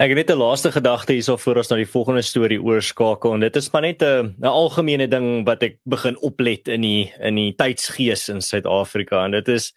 Ek 0.00 0.08
het 0.08 0.16
net 0.16 0.30
'n 0.30 0.40
laaste 0.40 0.72
gedagte 0.72 1.12
hierso 1.12 1.36
voor 1.36 1.56
ons 1.56 1.68
na 1.68 1.76
die 1.76 1.88
volgende 1.88 2.22
storie 2.22 2.62
oorskakel 2.62 3.34
en 3.34 3.40
dit 3.40 3.56
is 3.56 3.70
maar 3.72 3.82
net 3.82 4.02
'n 4.02 4.34
'n 4.40 4.44
algemene 4.44 5.08
ding 5.08 5.44
wat 5.44 5.62
ek 5.62 5.78
begin 5.84 6.16
oplet 6.20 6.68
in 6.68 6.80
die 6.80 7.12
in 7.20 7.34
die 7.34 7.54
tydsgees 7.54 8.28
in 8.28 8.40
Suid-Afrika 8.40 9.24
en 9.24 9.30
dit 9.30 9.48
is 9.48 9.74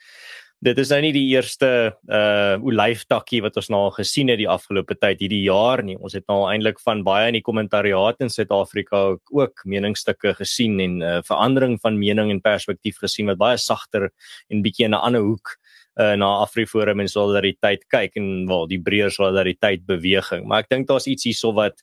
dit 0.66 0.80
is 0.82 0.90
nou 0.92 1.00
nie 1.04 1.12
die 1.16 1.26
eerste 1.32 1.70
uh 2.12 2.60
olyftakkie 2.68 3.40
wat 3.46 3.56
ons 3.60 3.70
nou 3.72 3.80
al 3.86 3.94
gesien 3.96 4.32
het 4.32 4.42
die 4.42 4.50
afgelope 4.50 4.98
tyd 5.00 5.22
hierdie 5.24 5.46
jaar 5.46 5.84
nie. 5.86 5.96
Ons 5.96 6.18
het 6.18 6.26
nou 6.28 6.42
eintlik 6.50 6.82
van 6.84 7.04
baie 7.08 7.30
in 7.32 7.38
die 7.38 7.46
kommentariaat 7.46 8.20
in 8.26 8.32
Suid-Afrika 8.34 9.04
ook, 9.14 9.24
ook 9.32 9.64
meningsstukke 9.64 10.36
gesien 10.42 10.80
en 10.84 11.00
uh 11.00 11.16
verandering 11.28 11.80
van 11.84 12.00
mening 12.00 12.34
en 12.34 12.44
perspektief 12.44 13.00
gesien 13.00 13.32
wat 13.32 13.40
baie 13.40 13.58
sagter 13.58 14.10
en 14.50 14.66
bietjie 14.66 14.90
in 14.90 14.96
'n 14.98 15.00
ander 15.00 15.24
hoek 15.24 15.56
uh 16.00 16.16
na 16.20 16.44
Afriforum 16.44 17.00
en 17.00 17.08
solidariteit 17.08 17.88
kyk 17.88 18.20
en 18.20 18.48
wel 18.48 18.68
die 18.68 18.82
breër 18.82 19.12
solidariteit 19.12 19.86
beweging. 19.88 20.46
Maar 20.46 20.68
ek 20.68 20.70
dink 20.70 20.88
daar's 20.88 21.08
iets 21.08 21.24
hierso 21.24 21.54
wat 21.54 21.80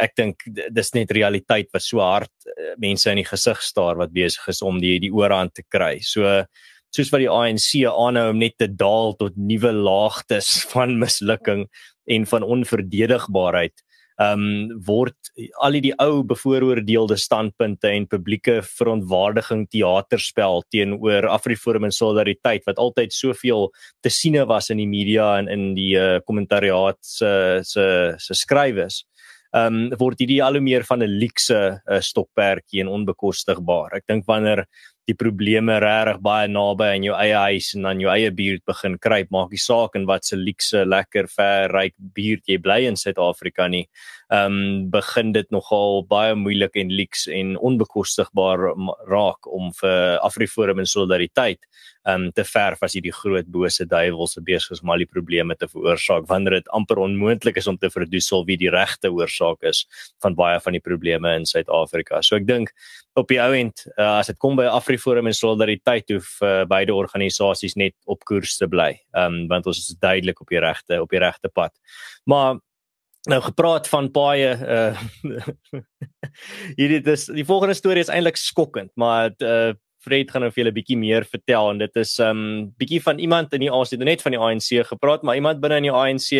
ek 0.00 0.16
dink 0.16 0.42
dis 0.46 0.94
net 0.94 1.12
realiteit 1.14 1.68
wat 1.72 1.82
so 1.82 2.00
hard 2.00 2.32
uh, 2.46 2.74
mense 2.78 3.10
in 3.10 3.20
die 3.20 3.28
gesig 3.28 3.60
staar 3.62 3.96
wat 3.96 4.12
besig 4.12 4.48
is 4.48 4.62
om 4.62 4.80
die 4.80 4.98
die 4.98 5.12
oorhand 5.12 5.54
te 5.54 5.62
kry. 5.68 6.00
So 6.00 6.24
uh, 6.24 6.44
soos 6.94 7.12
wat 7.12 7.22
die 7.22 7.30
ANC 7.30 7.84
aanhou 7.90 8.30
om 8.32 8.40
net 8.42 8.56
te 8.58 8.68
daal 8.68 9.14
tot 9.20 9.36
nuwe 9.36 9.72
laagtes 9.72 10.58
van 10.72 10.98
mislukking 11.02 11.66
en 12.10 12.26
van 12.26 12.46
onverdedigbaarheid 12.56 13.86
ehm 14.20 14.40
um, 14.44 14.80
word 14.84 15.30
al 15.64 15.78
die 15.80 15.94
ou 16.02 16.20
bevooroordeelde 16.28 17.16
standpunte 17.16 17.88
en 17.88 18.08
publieke 18.10 18.58
verontwaardiging 18.66 19.62
teaterspel 19.72 20.60
teenoor 20.68 21.28
Afriforum 21.32 21.86
en 21.88 21.94
Solidariteit 21.96 22.66
wat 22.68 22.82
altyd 22.84 23.16
soveel 23.16 23.70
te 24.04 24.12
siene 24.12 24.44
was 24.50 24.68
in 24.74 24.82
die 24.82 24.90
media 24.90 25.38
en 25.38 25.48
in 25.48 25.70
die 25.78 25.94
uh, 25.96 26.18
kommentariaat 26.26 26.98
se 27.00 27.32
se 27.64 27.86
se 28.18 28.36
skrywes 28.36 29.00
ehm 29.56 29.78
um, 29.78 29.98
word 29.98 30.20
hierdie 30.20 30.42
al 30.44 30.58
hoe 30.58 30.62
meer 30.62 30.84
van 30.86 31.02
'n 31.02 31.18
luukse 31.22 31.58
uh, 31.58 32.00
stokperdjie 32.00 32.84
en 32.84 32.92
onbekostigbaar. 32.92 33.96
Ek 33.98 34.04
dink 34.06 34.26
wanneer 34.26 34.66
die 35.08 35.16
probleme 35.18 35.78
regtig 35.82 36.20
baie 36.22 36.48
naby 36.50 36.90
aan 36.94 37.06
jou 37.06 37.16
eie 37.16 37.36
huis 37.48 37.72
en 37.76 37.88
aan 37.90 38.00
jou 38.02 38.10
eie 38.12 38.30
buurt 38.34 38.64
begin 38.68 38.98
kruip, 38.98 39.30
maak 39.34 39.50
nie 39.54 39.62
saak 39.62 39.96
in 39.98 40.06
wat 40.10 40.28
se 40.28 40.38
luukse, 40.38 40.84
lekker, 40.86 41.28
ver, 41.32 41.72
ryk 41.74 41.96
buurt 41.98 42.50
jy 42.50 42.58
bly 42.62 42.82
in 42.90 42.98
Suid-Afrika 43.00 43.68
nie. 43.68 43.86
Ehm 44.30 44.52
um, 44.54 44.90
begin 44.90 45.32
dit 45.34 45.48
nogal 45.50 46.04
baie 46.06 46.34
moeilik 46.38 46.76
en 46.78 46.90
luuks 46.94 47.24
en 47.34 47.56
onbekostigbaar 47.58 48.60
raak 49.10 49.48
om 49.50 49.72
vir 49.74 50.20
Afriforum 50.22 50.78
en 50.78 50.86
Solidariteit 50.86 51.58
ehm 52.06 52.28
um, 52.28 52.30
te 52.32 52.44
verf 52.46 52.84
as 52.86 52.94
hierdie 52.94 53.12
groot 53.12 53.48
bose 53.50 53.84
duiwels 53.90 54.36
se 54.36 54.42
besig 54.46 54.76
is 54.76 54.84
om 54.84 54.92
al 54.94 55.02
die 55.02 55.08
probleme 55.10 55.56
te 55.58 55.66
veroorsaak 55.72 56.28
wanneer 56.30 56.60
dit 56.60 56.70
amper 56.78 57.02
onmoontlik 57.02 57.58
is 57.58 57.66
om 57.66 57.76
te 57.76 57.90
verdoesel 57.90 58.46
wie 58.46 58.56
die 58.62 58.70
regte 58.70 59.10
oorsaak 59.10 59.66
is 59.72 59.82
van 60.22 60.38
baie 60.38 60.62
van 60.62 60.78
die 60.78 60.84
probleme 60.84 61.34
in 61.34 61.44
Suid-Afrika. 61.44 62.22
So 62.22 62.38
ek 62.38 62.46
dink 62.46 62.70
op 63.18 63.28
die 63.34 63.42
ou 63.42 63.50
end 63.50 63.82
uh, 63.98 64.20
as 64.20 64.30
dit 64.30 64.38
kom 64.38 64.54
by 64.54 64.70
Afriforum 64.70 65.26
en 65.26 65.34
Solidariteit 65.34 66.14
hoef 66.14 66.36
uh, 66.46 66.62
beide 66.70 66.94
organisasies 66.94 67.74
net 67.74 67.98
op 68.06 68.22
koers 68.30 68.60
te 68.62 68.70
bly. 68.70 68.92
Ehm 69.10 69.42
um, 69.42 69.44
want 69.50 69.66
ons 69.66 69.82
is 69.88 69.98
duidelik 69.98 70.40
op 70.40 70.54
die 70.54 70.62
regte 70.62 71.02
op 71.02 71.10
die 71.10 71.26
regte 71.26 71.50
pad. 71.50 71.74
Maar 72.30 72.62
nou 73.28 73.40
gepraat 73.44 73.88
van 73.88 74.08
baie 74.12 74.54
uh 74.56 74.96
hierdie 76.78 77.02
dis 77.04 77.26
die 77.34 77.44
volgende 77.44 77.76
storie 77.76 78.04
is 78.04 78.12
eintlik 78.12 78.40
skokkend, 78.40 78.92
maar 78.96 79.32
uh 79.44 79.72
Fred 80.00 80.30
gaan 80.32 80.40
nou 80.40 80.48
vir 80.48 80.62
julle 80.62 80.72
bietjie 80.72 80.96
meer 80.96 81.26
vertel 81.28 81.74
en 81.74 81.80
dit 81.82 81.98
is 82.00 82.14
um 82.24 82.70
bietjie 82.80 83.02
van 83.04 83.18
iemand 83.20 83.52
in 83.52 83.66
die 83.66 83.68
ANC, 83.68 83.92
net 84.00 84.22
van 84.24 84.32
die 84.32 84.40
ANC 84.40 84.70
gepraat, 84.88 85.26
maar 85.26 85.36
iemand 85.36 85.60
binne 85.60 85.76
in 85.82 85.90
die 85.90 85.92
ANC 85.92 86.30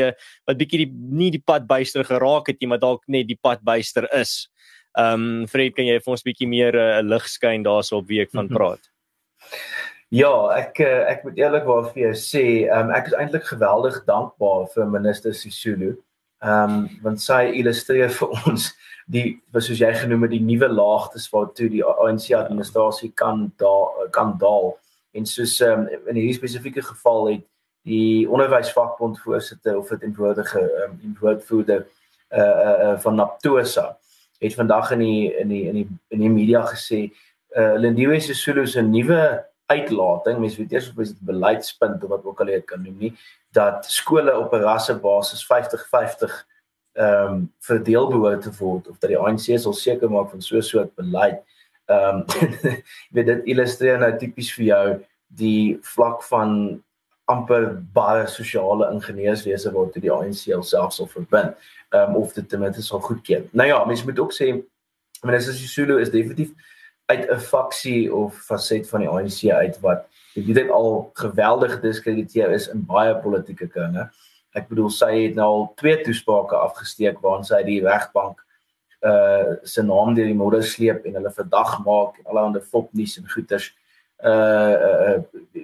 wat 0.48 0.56
bietjie 0.56 0.86
die 0.86 0.92
nie 1.20 1.28
die 1.34 1.42
pad 1.44 1.66
byster 1.68 2.06
geraak 2.08 2.48
het 2.48 2.60
nie, 2.60 2.70
maar 2.72 2.80
dalk 2.80 3.04
net 3.12 3.28
die 3.28 3.36
pad 3.36 3.60
byster 3.60 4.08
is. 4.16 4.48
Um 4.96 5.44
Fred, 5.52 5.76
kan 5.76 5.84
jy 5.84 6.00
vir 6.00 6.16
ons 6.16 6.24
bietjie 6.24 6.48
meer 6.48 6.72
'n 6.72 7.04
uh, 7.04 7.08
lig 7.12 7.28
skyn 7.28 7.62
daarso 7.68 8.00
op 8.00 8.08
wie 8.08 8.22
ek 8.24 8.32
van 8.32 8.48
praat? 8.48 8.80
Ja, 10.10 10.32
ek 10.56 10.80
eh, 10.82 11.04
ek 11.12 11.20
moet 11.22 11.36
eerlikwaar 11.38 11.92
vir 11.92 12.02
jou 12.08 12.14
sê, 12.18 12.46
um, 12.74 12.88
ek 12.90 13.12
is 13.12 13.14
eintlik 13.14 13.44
geweldig 13.46 14.00
dankbaar 14.08 14.64
vir 14.72 14.88
minister 14.90 15.36
Sisulu. 15.36 15.92
Ehm 16.40 16.70
um, 16.70 16.88
want 17.02 17.20
sy 17.20 17.50
illustreer 17.60 18.08
vir 18.18 18.30
ons 18.48 18.70
die 19.12 19.24
soos 19.58 19.80
jy 19.80 19.90
genoem 19.92 20.24
het 20.24 20.32
die 20.32 20.44
nuwe 20.44 20.70
laagtes 20.72 21.26
waartoe 21.32 21.68
die 21.68 21.82
ANC 21.84 22.30
administrasie 22.36 23.10
kan 23.12 23.50
daar 23.60 24.08
kan 24.14 24.36
daal. 24.40 24.72
En 25.12 25.26
soos 25.26 25.58
um, 25.66 25.84
in 26.06 26.16
hierdie 26.16 26.38
spesifieke 26.38 26.82
geval 26.86 27.28
het 27.28 27.44
die 27.88 28.28
onderwysvakbond 28.28 29.20
voorsitter 29.20 29.78
of 29.78 29.92
dit 29.92 30.08
inwoordige 30.08 30.60
ehm 30.60 30.96
um, 31.04 31.16
woordvoerder 31.20 31.86
uh, 32.32 32.40
uh 32.40 32.76
uh 32.86 32.98
van 33.04 33.14
Naptosa 33.14 33.96
het 34.40 34.54
vandag 34.54 34.90
in 34.96 35.04
die 35.04 35.36
in 35.36 35.48
die 35.48 35.64
in 35.68 35.74
die 35.74 35.88
in 36.08 36.24
die 36.24 36.32
media 36.32 36.64
gesê 36.72 37.10
uh 37.56 37.76
Lindiwe 37.76 38.20
Sisulu 38.20 38.66
se 38.66 38.82
nuwe 38.82 39.44
uitlating, 39.70 40.38
mens 40.42 40.56
weet 40.58 40.72
eers 40.72 40.88
of 40.90 40.98
dit 40.98 41.20
beleidspunt 41.26 42.02
of 42.04 42.10
wat 42.10 42.24
ook 42.24 42.40
al 42.42 42.52
jy 42.52 42.60
kan 42.66 42.82
noem 42.82 42.96
nie, 43.06 43.12
dat 43.54 43.86
skole 43.90 44.34
op 44.38 44.54
'n 44.54 44.64
rassebasis 44.66 45.44
50-50 45.46 46.34
ehm 46.92 47.32
um, 47.32 47.52
verdeel 47.58 48.08
behoort 48.10 48.42
te 48.42 48.50
word 48.58 48.88
of 48.88 48.98
dat 48.98 49.10
die 49.10 49.18
ANC 49.18 49.46
sal 49.58 49.72
seker 49.72 50.10
maak 50.10 50.30
van 50.30 50.42
so 50.42 50.56
'n 50.56 50.62
soort 50.62 50.94
beleid. 50.94 51.42
Ehm 51.86 52.16
um, 52.18 52.24
weet 53.14 53.26
dit 53.26 53.44
illustreer 53.44 53.98
nou 53.98 54.16
tipies 54.18 54.52
vir 54.54 54.64
jou 54.64 54.86
die 55.26 55.78
vlak 55.82 56.22
van 56.22 56.82
amper 57.24 57.82
baie 57.92 58.26
sosiale 58.26 58.90
ingenieurswese 58.92 59.72
wat 59.72 59.94
die 59.94 60.12
ANC 60.12 60.50
self 60.62 60.92
sal 60.92 61.06
verbind. 61.06 61.54
Ehm 61.90 62.10
um, 62.10 62.16
of 62.16 62.32
dit 62.32 62.48
ten 62.48 62.60
minste 62.60 62.82
sal 62.82 63.00
goedkeur. 63.00 63.46
Nou 63.50 63.68
ja, 63.68 63.84
mense 63.84 64.04
moet 64.04 64.18
ook 64.18 64.34
sê 64.34 64.50
minister 65.22 65.54
Sisulu 65.54 66.00
is 66.00 66.10
definitief 66.10 66.50
uit 67.10 67.30
'n 67.30 67.40
faksie 67.52 68.14
of 68.14 68.34
faset 68.46 68.88
van 68.88 69.00
die 69.00 69.08
ANC 69.08 69.40
uit 69.50 69.80
wat 69.80 70.06
ek 70.36 70.46
weet 70.46 70.60
dit 70.62 70.70
al 70.70 71.10
geweldig 71.14 71.72
gediskrediteer 71.78 72.50
is 72.50 72.68
in 72.68 72.86
baie 72.86 73.14
politieke 73.18 73.66
kringe. 73.66 74.10
Ek 74.54 74.68
bedoel 74.68 74.90
sy 74.90 75.10
het 75.24 75.34
nou 75.34 75.48
al 75.48 75.66
twee 75.76 75.98
toesprake 76.04 76.56
afgesteek 76.56 77.20
waarin 77.22 77.44
sy 77.44 77.62
die 77.66 77.82
regbank 77.82 78.38
uh 79.00 79.56
se 79.64 79.82
naam 79.82 80.14
deur 80.14 80.28
die 80.28 80.36
modder 80.36 80.62
sleep 80.62 81.06
en 81.06 81.14
hulle 81.16 81.30
verdag 81.32 81.78
maak 81.84 82.18
en 82.18 82.26
allerlei 82.26 82.60
fopnuus 82.60 83.16
en 83.18 83.28
goeters 83.28 83.70
uh 84.24 84.74
uh 84.88 85.18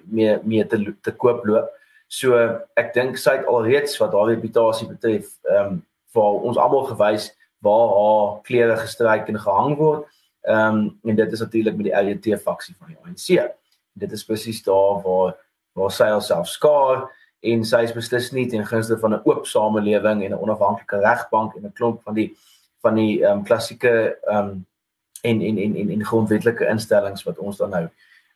meer 0.05 0.41
meer 0.45 0.69
te 0.69 0.95
te 1.03 1.12
koop 1.12 1.45
loop. 1.45 1.69
So 2.09 2.38
ek 2.76 2.95
dink 2.95 3.19
sy 3.19 3.37
het 3.38 3.47
alreeds 3.47 3.99
wat 4.00 4.15
haar 4.15 4.31
reputasie 4.33 4.88
betref, 4.88 5.35
ehm 5.45 5.73
um, 5.73 5.83
vir 6.15 6.45
ons 6.49 6.57
almal 6.57 6.87
gewys 6.88 7.31
waar 7.67 7.88
haar 7.93 8.41
klere 8.47 8.76
gestryk 8.81 9.29
en 9.29 9.38
gehang 9.38 9.76
word. 9.76 10.07
Ehm 10.47 10.76
um, 10.76 10.99
en 11.03 11.17
dit 11.17 11.33
is 11.33 11.41
natuurlik 11.41 11.76
met 11.76 11.87
die 11.88 11.95
LJT 11.95 12.41
faksie 12.43 12.75
van 12.79 12.93
die 12.93 12.99
ANC. 13.03 13.50
Dit 13.93 14.12
is 14.12 14.25
presies 14.25 14.62
daar 14.62 15.03
waar 15.03 15.35
waar 15.73 15.91
sy 15.91 16.07
haarself 16.09 16.49
skaar 16.49 17.03
en 17.41 17.65
sy 17.65 17.83
is 17.85 17.93
beslis 17.93 18.31
nie 18.33 18.47
ten 18.49 18.67
gunste 18.67 18.99
van 18.99 19.15
'n 19.15 19.21
oop 19.25 19.47
samelewing 19.47 20.23
en 20.25 20.31
'n 20.31 20.38
onafhanklike 20.38 21.00
regbank 21.03 21.55
en 21.57 21.67
'n 21.67 21.73
klomp 21.73 22.03
van 22.03 22.15
die 22.15 22.37
van 22.81 22.95
die 22.95 23.25
ehm 23.25 23.38
um, 23.38 23.45
klassieke 23.45 24.19
ehm 24.23 24.38
um, 24.38 24.67
en 25.23 25.43
en 25.43 25.59
en 25.59 25.76
en 25.76 25.91
en 25.91 26.05
grondwetlike 26.05 26.67
instellings 26.67 27.23
wat 27.23 27.38
ons 27.38 27.57
dan 27.57 27.71
nou 27.71 27.88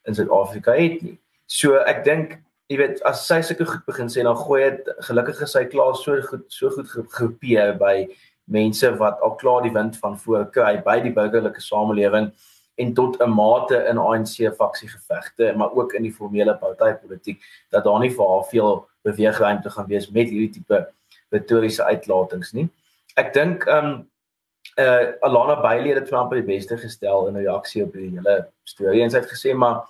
in 0.03 0.15
Suid-Afrika 0.15 0.71
het 0.71 1.01
nie. 1.01 1.19
So 1.45 1.75
ek 1.75 2.03
dink 2.03 2.39
jy 2.67 2.77
weet 2.77 3.01
as 3.07 3.23
sy 3.27 3.41
sulke 3.41 3.65
goed 3.65 3.85
begin 3.85 4.09
sê 4.09 4.23
dan 4.23 4.35
gooi 4.35 4.69
dit 4.69 4.91
gelukkig 5.07 5.41
is 5.41 5.51
sy 5.51 5.63
klaar 5.71 5.95
so 5.95 6.21
goed 6.21 6.45
so 6.47 6.69
goed 6.69 6.89
gegroepeer 6.89 7.77
by 7.79 8.07
mense 8.51 8.89
wat 8.99 9.21
al 9.21 9.35
klaar 9.39 9.63
die 9.65 9.73
wind 9.73 9.97
van 9.97 10.17
voor 10.19 10.47
kry 10.51 10.75
by 10.85 10.99
die 11.03 11.13
burgerlike 11.15 11.61
samelewing 11.63 12.31
en 12.81 12.93
tot 12.93 13.19
'n 13.19 13.29
mate 13.29 13.77
in 13.89 13.97
ANC 13.97 14.53
faksiegevegte 14.57 15.53
maar 15.57 15.71
ook 15.71 15.93
in 15.93 16.03
die 16.03 16.13
formele 16.13 16.55
partytetiek 16.57 17.41
dat 17.69 17.83
daar 17.83 17.99
nie 17.99 18.11
vir 18.11 18.27
haar 18.27 18.45
veel 18.49 18.87
beweegruimte 19.03 19.69
gaan 19.69 19.87
wees 19.87 20.09
met 20.09 20.29
hierdie 20.29 20.49
tipe 20.49 20.87
retoriese 21.29 21.83
uitlatings 21.83 22.53
nie. 22.53 22.69
Ek 23.15 23.33
dink 23.33 23.67
um 23.67 24.07
uh 24.79 25.11
Alana 25.21 25.61
Bailey 25.61 25.95
het 25.95 26.05
Trump 26.05 26.31
die 26.31 26.43
beste 26.43 26.77
gestel 26.77 27.27
in 27.27 27.35
reaksie 27.35 27.83
op 27.83 27.93
die 27.93 28.09
hele 28.09 28.47
storie 28.63 29.03
en 29.03 29.09
sy 29.11 29.19
het 29.19 29.31
gesê 29.31 29.55
maar 29.55 29.81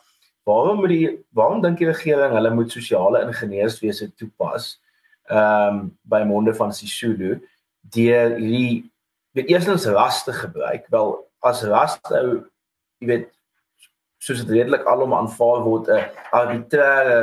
waarom 0.43 0.81
moet 0.81 0.89
die 0.89 1.09
waarom 1.37 1.61
dink 1.61 1.77
die 1.77 1.89
regering 1.89 2.33
hulle 2.33 2.53
moet 2.55 2.71
sosiale 2.71 3.21
ingenieurswese 3.27 4.11
toepas 4.15 4.79
ehm 5.29 5.77
um, 5.77 5.97
by 6.03 6.23
monde 6.25 6.53
van 6.55 6.73
Sisulu 6.73 7.41
deur 7.81 8.37
hierdie 8.37 8.91
weet 9.31 9.49
eerstens 9.49 9.85
raste 9.85 10.33
gebruik 10.33 10.87
wel 10.89 11.15
as 11.39 11.63
raste 11.63 12.21
jy 13.01 13.07
weet 13.07 13.29
soos 14.21 14.43
dit 14.43 14.53
redelik 14.57 14.85
alom 14.85 15.13
aanvaar 15.17 15.63
word 15.65 15.89
'n 15.89 16.03
arbitreëre 16.31 17.21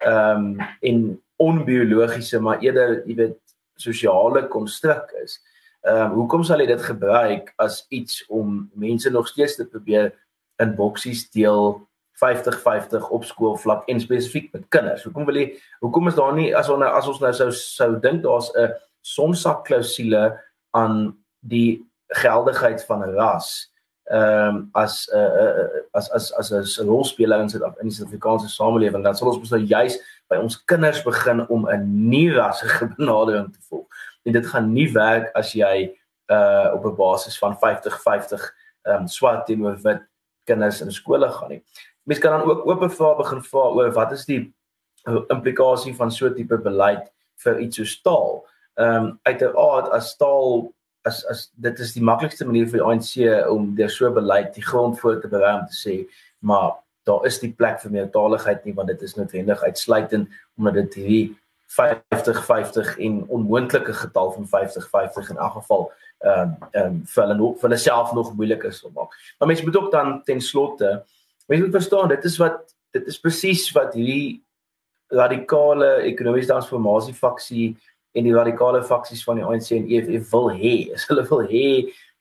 ehm 0.00 0.36
um, 0.36 0.58
en 0.80 1.22
onbiologiese 1.36 2.40
maar 2.40 2.60
eerder 2.60 3.02
jy 3.06 3.14
weet 3.14 3.38
sosiale 3.80 4.46
konstruk 4.48 5.12
is. 5.22 5.38
Ehm 5.80 6.10
um, 6.10 6.16
hoekom 6.18 6.44
sal 6.44 6.60
jy 6.60 6.66
dit 6.66 6.82
gebruik 6.82 7.52
as 7.56 7.84
iets 7.88 8.24
om 8.28 8.70
mense 8.74 9.10
nog 9.10 9.28
steeds 9.28 9.56
te 9.56 9.66
probeer 9.66 10.12
in 10.60 10.74
boksies 10.76 11.30
deel 11.30 11.80
50-50 12.20 13.08
op 13.16 13.24
skoolvlak 13.24 13.88
en 13.88 14.00
spesifiek 14.00 14.52
met 14.52 14.68
kinders. 14.68 15.06
Hoekom 15.08 15.24
wil 15.24 15.40
jy 15.40 15.46
hoekom 15.80 16.08
is 16.08 16.18
daar 16.18 16.34
nie 16.36 16.50
as 16.56 16.68
ons 16.68 16.82
nou 16.82 16.90
as 16.92 17.08
ons 17.08 17.20
nou 17.20 17.32
sou 17.32 17.50
sou 17.56 17.90
dink 18.00 18.22
daar's 18.26 18.52
'n 18.52 18.74
sonsak 19.00 19.64
klousule 19.64 20.40
aan 20.76 21.16
die 21.40 21.80
geldigheid 22.20 22.84
van 22.84 23.02
'n 23.02 23.14
ras 23.14 23.70
ehm 24.10 24.56
um, 24.56 24.68
as 24.72 25.08
'n 25.12 25.16
uh, 25.16 25.64
uh, 25.64 25.82
as 25.92 26.10
as 26.10 26.32
as 26.32 26.78
'n 26.78 26.86
rolspeler 26.86 27.40
in 27.40 27.46
die 27.46 27.90
Suid-Afrikaanse 27.90 28.48
samelewing 28.48 29.04
dan 29.04 29.16
sal 29.16 29.28
ons 29.28 29.38
mos 29.38 29.50
nou 29.50 29.62
juis 29.62 29.98
by 30.28 30.36
ons 30.36 30.64
kinders 30.64 31.02
begin 31.02 31.46
om 31.48 31.68
'n 31.68 32.08
nie 32.08 32.30
rassige 32.32 32.88
benadering 32.96 33.52
te 33.52 33.60
volg. 33.68 33.86
En 34.24 34.32
dit 34.32 34.46
gaan 34.46 34.72
nie 34.72 34.92
werk 34.92 35.30
as 35.34 35.52
jy 35.52 35.96
uh 36.30 36.70
op 36.74 36.84
'n 36.84 36.96
basis 36.96 37.38
van 37.38 37.56
50-50 37.56 38.54
ehm 38.82 38.96
um, 38.96 39.08
swart 39.08 39.46
teenoor 39.46 39.78
wit 39.82 40.02
kinders 40.44 40.80
in 40.80 40.92
skole 40.92 41.30
gaan 41.30 41.48
nie 41.48 41.62
mense 42.10 42.22
kan 42.22 42.38
dan 42.38 42.48
ook 42.50 42.66
oop 42.66 42.90
vrae 42.90 43.16
begin 43.16 43.42
vra 43.42 43.64
oor 43.76 43.92
wat 43.92 44.12
is 44.12 44.24
die 44.26 44.40
implikasie 45.30 45.94
van 45.96 46.10
so 46.12 46.26
'n 46.26 46.34
tipe 46.34 46.58
beleid 46.58 47.12
vir 47.44 47.60
iets 47.60 47.76
so 47.76 47.84
taal. 48.02 48.46
Ehm 48.74 49.04
um, 49.04 49.18
uiteraard 49.22 49.90
as 49.90 50.16
taal 50.16 50.72
as 51.02 51.24
as 51.26 51.50
dit 51.54 51.78
is 51.78 51.92
die 51.96 52.04
maklikste 52.04 52.46
manier 52.46 52.68
vir 52.68 52.80
die 52.80 52.86
ANC 52.86 53.48
om 53.50 53.74
deur 53.76 53.90
so 53.90 54.12
beleid 54.12 54.54
die 54.54 54.64
grond 54.64 55.00
voor 55.00 55.20
te 55.20 55.28
berei 55.28 55.54
om 55.60 55.66
te 55.66 55.78
sê 55.78 55.96
maar 56.38 56.78
daar 57.08 57.26
is 57.26 57.40
die 57.40 57.52
plek 57.52 57.80
vir 57.82 57.94
meertaligheid 57.96 58.64
nie 58.64 58.74
want 58.76 58.88
dit 58.88 59.02
is 59.02 59.16
noodwendig 59.16 59.62
uitsluitend 59.62 60.28
omdat 60.58 60.74
dit 60.74 60.98
hierdie 61.00 61.36
50 61.76 62.44
50 62.44 62.98
en 62.98 63.22
onmoontlike 63.28 63.94
getal 63.94 64.32
van 64.32 64.48
50 64.48 64.88
50 64.90 65.30
in 65.30 65.36
elk 65.36 65.56
geval 65.60 65.90
ehm 66.20 66.40
um, 66.40 66.56
ehm 66.70 66.86
um, 66.86 67.00
vir 67.06 67.22
hulle 67.24 67.38
nog 67.40 67.56
vir 67.60 67.68
hulle 67.68 67.80
self 67.80 68.12
nog 68.12 68.34
moeilik 68.36 68.68
is 68.68 68.84
om 68.84 68.92
maak. 68.92 69.16
Maar 69.38 69.48
mense 69.48 69.64
moet 69.64 69.76
ook 69.76 69.92
dan 69.92 70.22
ten 70.24 70.40
slotte 70.40 71.00
Mense 71.50 71.64
moet 71.64 71.74
verstaan, 71.74 72.08
dit 72.08 72.24
is 72.24 72.36
wat 72.38 72.74
dit 72.90 73.06
is 73.06 73.18
presies 73.18 73.64
wat 73.74 73.94
hierdie 73.98 74.42
radikale 75.10 75.96
ekonomiese 76.06 76.52
transformasie 76.52 77.14
faksie 77.14 77.64
en 78.12 78.26
die 78.26 78.34
radikale 78.34 78.82
faksies 78.84 79.24
van 79.24 79.40
die 79.40 79.44
ANC 79.44 79.70
en 79.76 79.88
EFF 79.88 80.30
wil 80.32 80.50
hê. 80.50 80.74
Is 80.94 81.06
hulle 81.10 81.26
wil 81.30 81.44
hê 81.50 81.68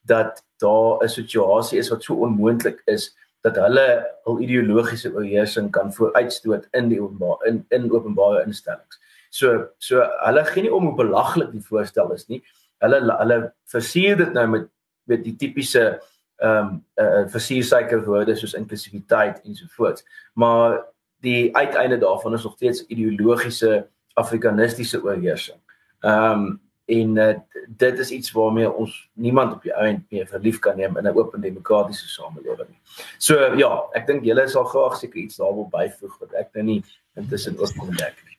dat 0.09 0.43
daar 0.61 1.03
'n 1.03 1.09
situasie 1.09 1.79
is 1.79 1.89
wat 1.89 2.03
so 2.03 2.15
onmoontlik 2.15 2.81
is 2.85 3.15
dat 3.41 3.55
hulle 3.55 4.05
hul 4.23 4.39
ideologiese 4.39 5.13
oorheersing 5.13 5.71
kan 5.71 5.93
vooruitstoot 5.93 6.67
in 6.71 6.89
die 6.89 7.01
openbaar 7.01 7.45
in 7.45 7.65
in 7.69 7.91
openbare 7.91 8.43
instellings. 8.45 8.99
So 9.29 9.67
so 9.77 10.03
hulle 10.25 10.45
gee 10.45 10.61
nie 10.61 10.73
om 10.73 10.85
hoe 10.85 10.95
belaglik 10.95 11.51
die 11.51 11.63
voorstel 11.63 12.11
is 12.13 12.27
nie. 12.27 12.43
Hulle 12.83 12.99
hulle 13.17 13.53
versier 13.65 14.17
dit 14.17 14.33
nou 14.33 14.47
met 14.47 14.67
met 15.03 15.23
die 15.23 15.35
tipiese 15.35 16.01
ehm 16.39 16.67
um, 16.67 16.83
uh, 16.95 17.05
uh, 17.05 17.27
versiersuiker 17.27 18.03
woorde 18.05 18.35
soos 18.35 18.53
inklusiwiteit 18.53 19.41
ensovoorts. 19.43 20.05
Maar 20.33 20.85
die 21.19 21.55
uiteinde 21.55 21.97
daarvan 21.97 22.33
is 22.33 22.43
nog 22.43 22.53
steeds 22.55 22.85
ideologiese 22.87 23.87
afrikanistiese 24.13 25.03
oorheersing. 25.03 25.59
Ehm 25.99 26.31
um, 26.31 26.59
en 26.89 27.15
uh, 27.15 27.33
dit 27.67 27.99
is 27.99 28.09
iets 28.09 28.31
waarmee 28.31 28.71
ons 28.71 29.09
niemand 29.13 29.53
op 29.53 29.63
die 29.63 29.73
einde 29.73 30.01
meer 30.09 30.27
verlief 30.27 30.59
kan 30.59 30.77
neem 30.77 30.97
in 30.97 31.05
'n 31.05 31.17
oop 31.17 31.35
demokratiese 31.37 32.07
samelewing 32.07 32.69
nie. 32.69 32.81
So 33.17 33.33
ja, 33.55 33.83
ek 33.93 34.07
dink 34.07 34.25
julle 34.25 34.47
sal 34.47 34.63
graag 34.63 34.97
seker 34.97 35.19
iets 35.21 35.37
daarop 35.37 35.71
byvoeg 35.71 36.17
wat 36.19 36.33
ek 36.33 36.49
nou 36.53 36.63
nie 36.63 36.83
intussen 37.15 37.57
ook 37.59 37.75
kon 37.77 37.93
dek 37.93 38.17
nie. 38.25 38.37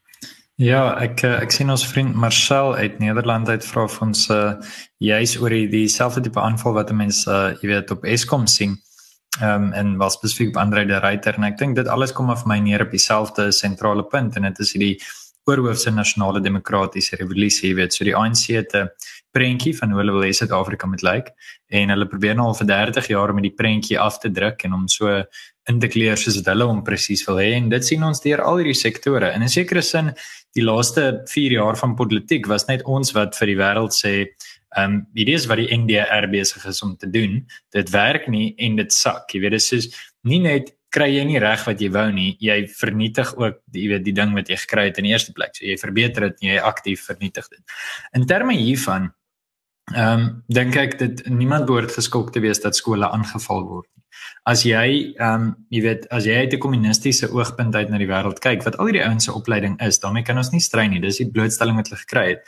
Ja, 0.60 0.98
ek 1.00 1.22
eh, 1.22 1.38
ek 1.40 1.50
sien 1.50 1.70
ons 1.70 1.86
vriend 1.86 2.14
Marcel 2.14 2.74
uit 2.74 2.98
Nederland 2.98 3.48
uit 3.48 3.64
vra 3.64 3.86
vir 3.88 4.06
ons 4.06 4.28
uh 4.28 4.52
juis 4.98 5.38
oor 5.40 5.54
die 5.56 5.68
dieselfde 5.68 6.20
tipe 6.20 6.40
aanval 6.40 6.72
wat 6.72 6.92
mense 6.92 7.30
uh 7.30 7.54
jy 7.62 7.68
weet 7.68 7.90
op 7.90 8.04
Eskom 8.04 8.46
sien. 8.46 8.76
Ehm 9.40 9.70
um, 9.70 9.72
en 9.72 9.96
was 9.96 10.18
spesifiek 10.18 10.48
op 10.48 10.60
Andre 10.60 10.84
de 10.84 10.98
Ruyter 10.98 11.34
en 11.38 11.44
ek 11.44 11.58
dink 11.58 11.76
dit 11.76 11.88
alles 11.88 12.12
kom 12.12 12.30
af 12.30 12.44
my 12.44 12.58
neer 12.58 12.82
op 12.82 12.90
dieselfde 12.90 13.52
sentrale 13.52 14.04
punt 14.04 14.36
en 14.36 14.42
dit 14.42 14.58
is 14.58 14.72
hierdie 14.72 14.96
oorhoofse 15.48 15.90
nasionale 15.90 16.40
demokratiese 16.40 17.16
revolusie, 17.16 17.70
jy 17.70 17.76
weet, 17.78 17.94
so 17.94 18.04
die 18.04 18.16
ANC 18.16 18.50
het 18.54 18.74
'n 18.74 18.88
prentjie 19.32 19.76
van 19.76 19.90
hoe 19.90 20.00
hulle 20.00 20.12
wil 20.12 20.26
hê 20.26 20.32
Suid-Afrika 20.34 20.86
moet 20.86 21.02
lyk 21.02 21.30
en 21.68 21.88
hulle 21.88 22.06
probeer 22.06 22.34
nou 22.34 22.46
al 22.50 22.58
vir 22.58 22.66
30 22.66 23.08
jaar 23.12 23.30
om 23.30 23.40
die 23.42 23.54
prentjie 23.54 23.98
af 23.98 24.18
te 24.18 24.30
druk 24.30 24.64
en 24.64 24.72
om 24.72 24.88
so 24.88 25.22
in 25.68 25.78
te 25.80 25.88
kleer 25.88 26.16
soos 26.16 26.34
dit 26.34 26.46
hulle 26.46 26.66
hom 26.66 26.82
presies 26.82 27.22
wil 27.28 27.38
hê 27.38 27.54
en 27.54 27.68
dit 27.68 27.84
sien 27.84 28.02
ons 28.02 28.20
deur 28.20 28.42
al 28.42 28.58
hierdie 28.58 28.74
sektore. 28.74 29.32
In 29.34 29.42
'n 29.42 29.48
sekere 29.48 29.82
sin 29.82 30.12
die 30.54 30.64
laaste 30.64 31.22
4 31.26 31.52
jaar 31.52 31.76
van 31.76 31.94
politiek 31.94 32.46
was 32.46 32.66
net 32.66 32.82
ons 32.84 33.12
wat 33.12 33.36
vir 33.36 33.46
die 33.46 33.56
wêreld 33.56 33.94
sê, 33.94 34.26
ehm 34.76 34.84
um, 34.84 35.06
hierdie 35.14 35.34
is 35.34 35.46
wat 35.46 35.58
die 35.58 35.70
NDR 35.76 36.26
besig 36.30 36.66
is 36.66 36.82
om 36.82 36.96
te 36.96 37.10
doen. 37.10 37.46
Dit 37.72 37.90
werk 37.90 38.28
nie 38.28 38.54
en 38.58 38.76
dit 38.76 38.92
sak. 38.92 39.30
Jy 39.34 39.40
weet 39.40 39.52
dit 39.52 39.72
is 39.72 39.88
nie 40.22 40.40
net 40.40 40.74
kry 40.94 41.08
jy 41.14 41.24
nie 41.28 41.40
reg 41.42 41.62
wat 41.66 41.80
jy 41.82 41.90
wou 41.94 42.08
nie, 42.14 42.34
jy 42.42 42.64
vernietig 42.74 43.30
ook 43.38 43.60
jy 43.76 43.86
weet 43.94 44.04
die 44.06 44.16
ding 44.16 44.34
wat 44.36 44.50
jy 44.50 44.58
gekry 44.64 44.88
het 44.88 44.98
in 44.98 45.06
die 45.08 45.14
eerste 45.14 45.34
plek. 45.36 45.54
So 45.56 45.66
jy 45.68 45.78
verbeter 45.80 46.28
dit, 46.28 46.44
jy 46.50 46.58
aktief 46.58 47.06
vernietig 47.06 47.48
dit. 47.52 47.62
In 48.18 48.26
terme 48.30 48.56
hiervan 48.58 49.10
ehm 49.94 50.20
um, 50.20 50.42
dink 50.46 50.76
ek 50.76 50.98
dit 50.98 51.22
niemand 51.28 51.66
behoort 51.66 51.92
geskok 51.92 52.32
te 52.32 52.40
wees 52.40 52.60
dat 52.60 52.76
skole 52.76 53.08
aangeval 53.10 53.64
word 53.66 53.88
nie. 53.96 54.00
As 54.48 54.64
jy 54.64 55.14
ehm 55.18 55.42
um, 55.42 55.48
jy 55.70 55.80
weet 55.84 56.06
as 56.14 56.26
jy 56.26 56.34
uit 56.42 56.54
'n 56.54 56.62
kommunistiese 56.62 57.30
oogpunt 57.30 57.74
uit 57.74 57.90
na 57.90 57.98
die 57.98 58.08
wêreld 58.10 58.40
kyk 58.40 58.64
wat 58.64 58.76
al 58.78 58.90
hierdie 58.90 59.04
ouens 59.06 59.24
se 59.24 59.32
opleiding 59.32 59.76
is 59.82 60.00
daarmee 60.00 60.22
kan 60.22 60.38
ons 60.38 60.52
nie 60.52 60.60
stry 60.60 60.86
nie. 60.86 61.00
Dis 61.00 61.18
die 61.18 61.30
blootstelling 61.30 61.76
wat 61.76 61.88
hulle 61.88 62.00
gekry 62.00 62.26
het. 62.30 62.40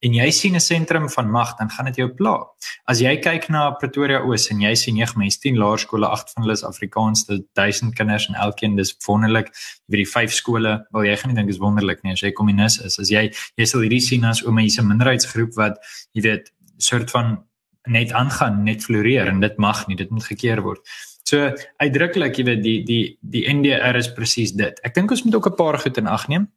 En 0.00 0.14
jy 0.14 0.30
sien 0.30 0.54
'n 0.54 0.60
sentrum 0.60 1.08
van 1.10 1.30
mag 1.30 1.56
dan 1.58 1.70
gaan 1.70 1.86
dit 1.86 1.96
jou 1.96 2.08
pla. 2.08 2.46
As 2.86 3.00
jy 3.00 3.16
kyk 3.16 3.48
na 3.48 3.70
Pretoria 3.70 4.20
Oos 4.20 4.50
en 4.50 4.60
jy 4.60 4.74
sien 4.74 4.94
9 4.94 5.18
mense 5.18 5.40
10 5.40 5.56
laerskole 5.56 6.06
8 6.06 6.30
van 6.34 6.42
hulle 6.42 6.52
is 6.52 6.64
Afrikaans 6.64 7.26
dit 7.26 7.42
1000 7.54 7.94
kinders 7.94 8.28
en 8.28 8.34
elkeen 8.34 8.76
dis 8.76 8.94
wonderlik. 9.06 9.50
Vir 9.90 9.96
die 9.96 10.06
vyf 10.06 10.32
skole 10.32 10.86
wil 10.92 11.04
jy 11.04 11.16
gaan 11.16 11.34
nie 11.34 11.36
dink 11.40 11.50
is 11.50 11.58
wonderlik 11.58 12.02
nie 12.04 12.12
as 12.12 12.20
jy 12.20 12.32
kommunis 12.32 12.78
is. 12.84 12.98
As 12.98 13.08
jy 13.08 13.32
jy 13.56 13.64
sal 13.64 13.80
hierdie 13.80 14.00
sien 14.00 14.24
as 14.24 14.44
oom 14.44 14.58
hierse 14.58 14.82
minderheidsgroep 14.82 15.54
wat 15.56 15.78
jy 16.14 16.22
weet 16.22 16.50
soort 16.78 17.10
van 17.10 17.44
net 17.88 18.12
aangaan 18.12 18.64
net 18.64 18.84
floreer 18.84 19.28
en 19.28 19.40
dit 19.40 19.56
mag 19.56 19.86
nie 19.86 19.96
dit 19.96 20.10
moet 20.10 20.24
gekeer 20.24 20.60
word 20.62 20.80
So 21.28 21.50
uitdruklik, 21.82 22.38
jy 22.40 22.44
weet, 22.46 22.62
die 22.64 22.78
die 22.88 23.02
die 23.20 23.44
NDR 23.52 23.98
is 24.00 24.12
presies 24.16 24.54
dit. 24.56 24.78
Ek 24.86 24.94
dink 24.96 25.12
ons 25.12 25.26
moet 25.26 25.36
ook 25.36 25.50
'n 25.50 25.58
paar 25.58 25.78
goed 25.78 25.98
in 25.98 26.06
ag 26.06 26.28
neem. 26.28 26.48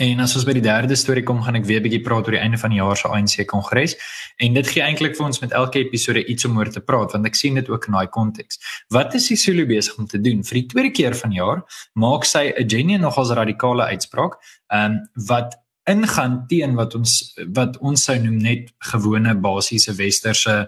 En 0.00 0.20
as 0.20 0.34
ons 0.34 0.44
by 0.44 0.52
die 0.56 0.64
derde 0.64 0.96
storie 0.96 1.22
kom, 1.22 1.42
gaan 1.42 1.56
ek 1.56 1.66
weer 1.66 1.80
'n 1.80 1.84
bietjie 1.84 2.02
praat 2.04 2.26
oor 2.26 2.36
die 2.36 2.40
einde 2.40 2.58
van 2.58 2.70
die 2.70 2.80
jaar 2.80 2.96
se 2.96 3.08
ANC 3.08 3.46
kongres 3.46 3.96
en 4.38 4.54
dit 4.54 4.66
gee 4.66 4.82
eintlik 4.82 5.16
vir 5.16 5.26
ons 5.26 5.40
met 5.40 5.52
elke 5.52 5.78
episode 5.78 6.24
iets 6.24 6.44
om 6.44 6.56
oor 6.56 6.70
te 6.70 6.80
praat 6.80 7.12
want 7.12 7.26
ek 7.26 7.34
sien 7.34 7.54
dit 7.54 7.68
ook 7.68 7.86
in 7.86 7.92
daai 7.92 8.08
konteks. 8.08 8.58
Wat 8.88 9.14
is 9.14 9.26
Sisulu 9.26 9.66
besig 9.66 9.98
om 9.98 10.06
te 10.06 10.20
doen? 10.20 10.42
Vir 10.44 10.54
die 10.54 10.66
tweede 10.66 10.90
keer 10.90 11.14
van 11.14 11.32
jaar 11.32 11.62
maak 11.94 12.24
sy 12.24 12.52
'n 12.56 12.68
genuen 12.68 13.00
nogals 13.00 13.30
radikale 13.30 13.84
uitspraak, 13.84 14.36
ehm 14.72 14.92
um, 14.92 15.08
wat 15.26 15.54
ingaan 15.90 16.44
teen 16.48 16.74
wat 16.78 16.94
ons 16.94 17.34
wat 17.56 17.78
ons 17.84 18.04
sou 18.08 18.16
noem 18.18 18.40
net 18.42 18.72
gewone 18.92 19.34
basiese 19.44 19.96
westerse 19.98 20.64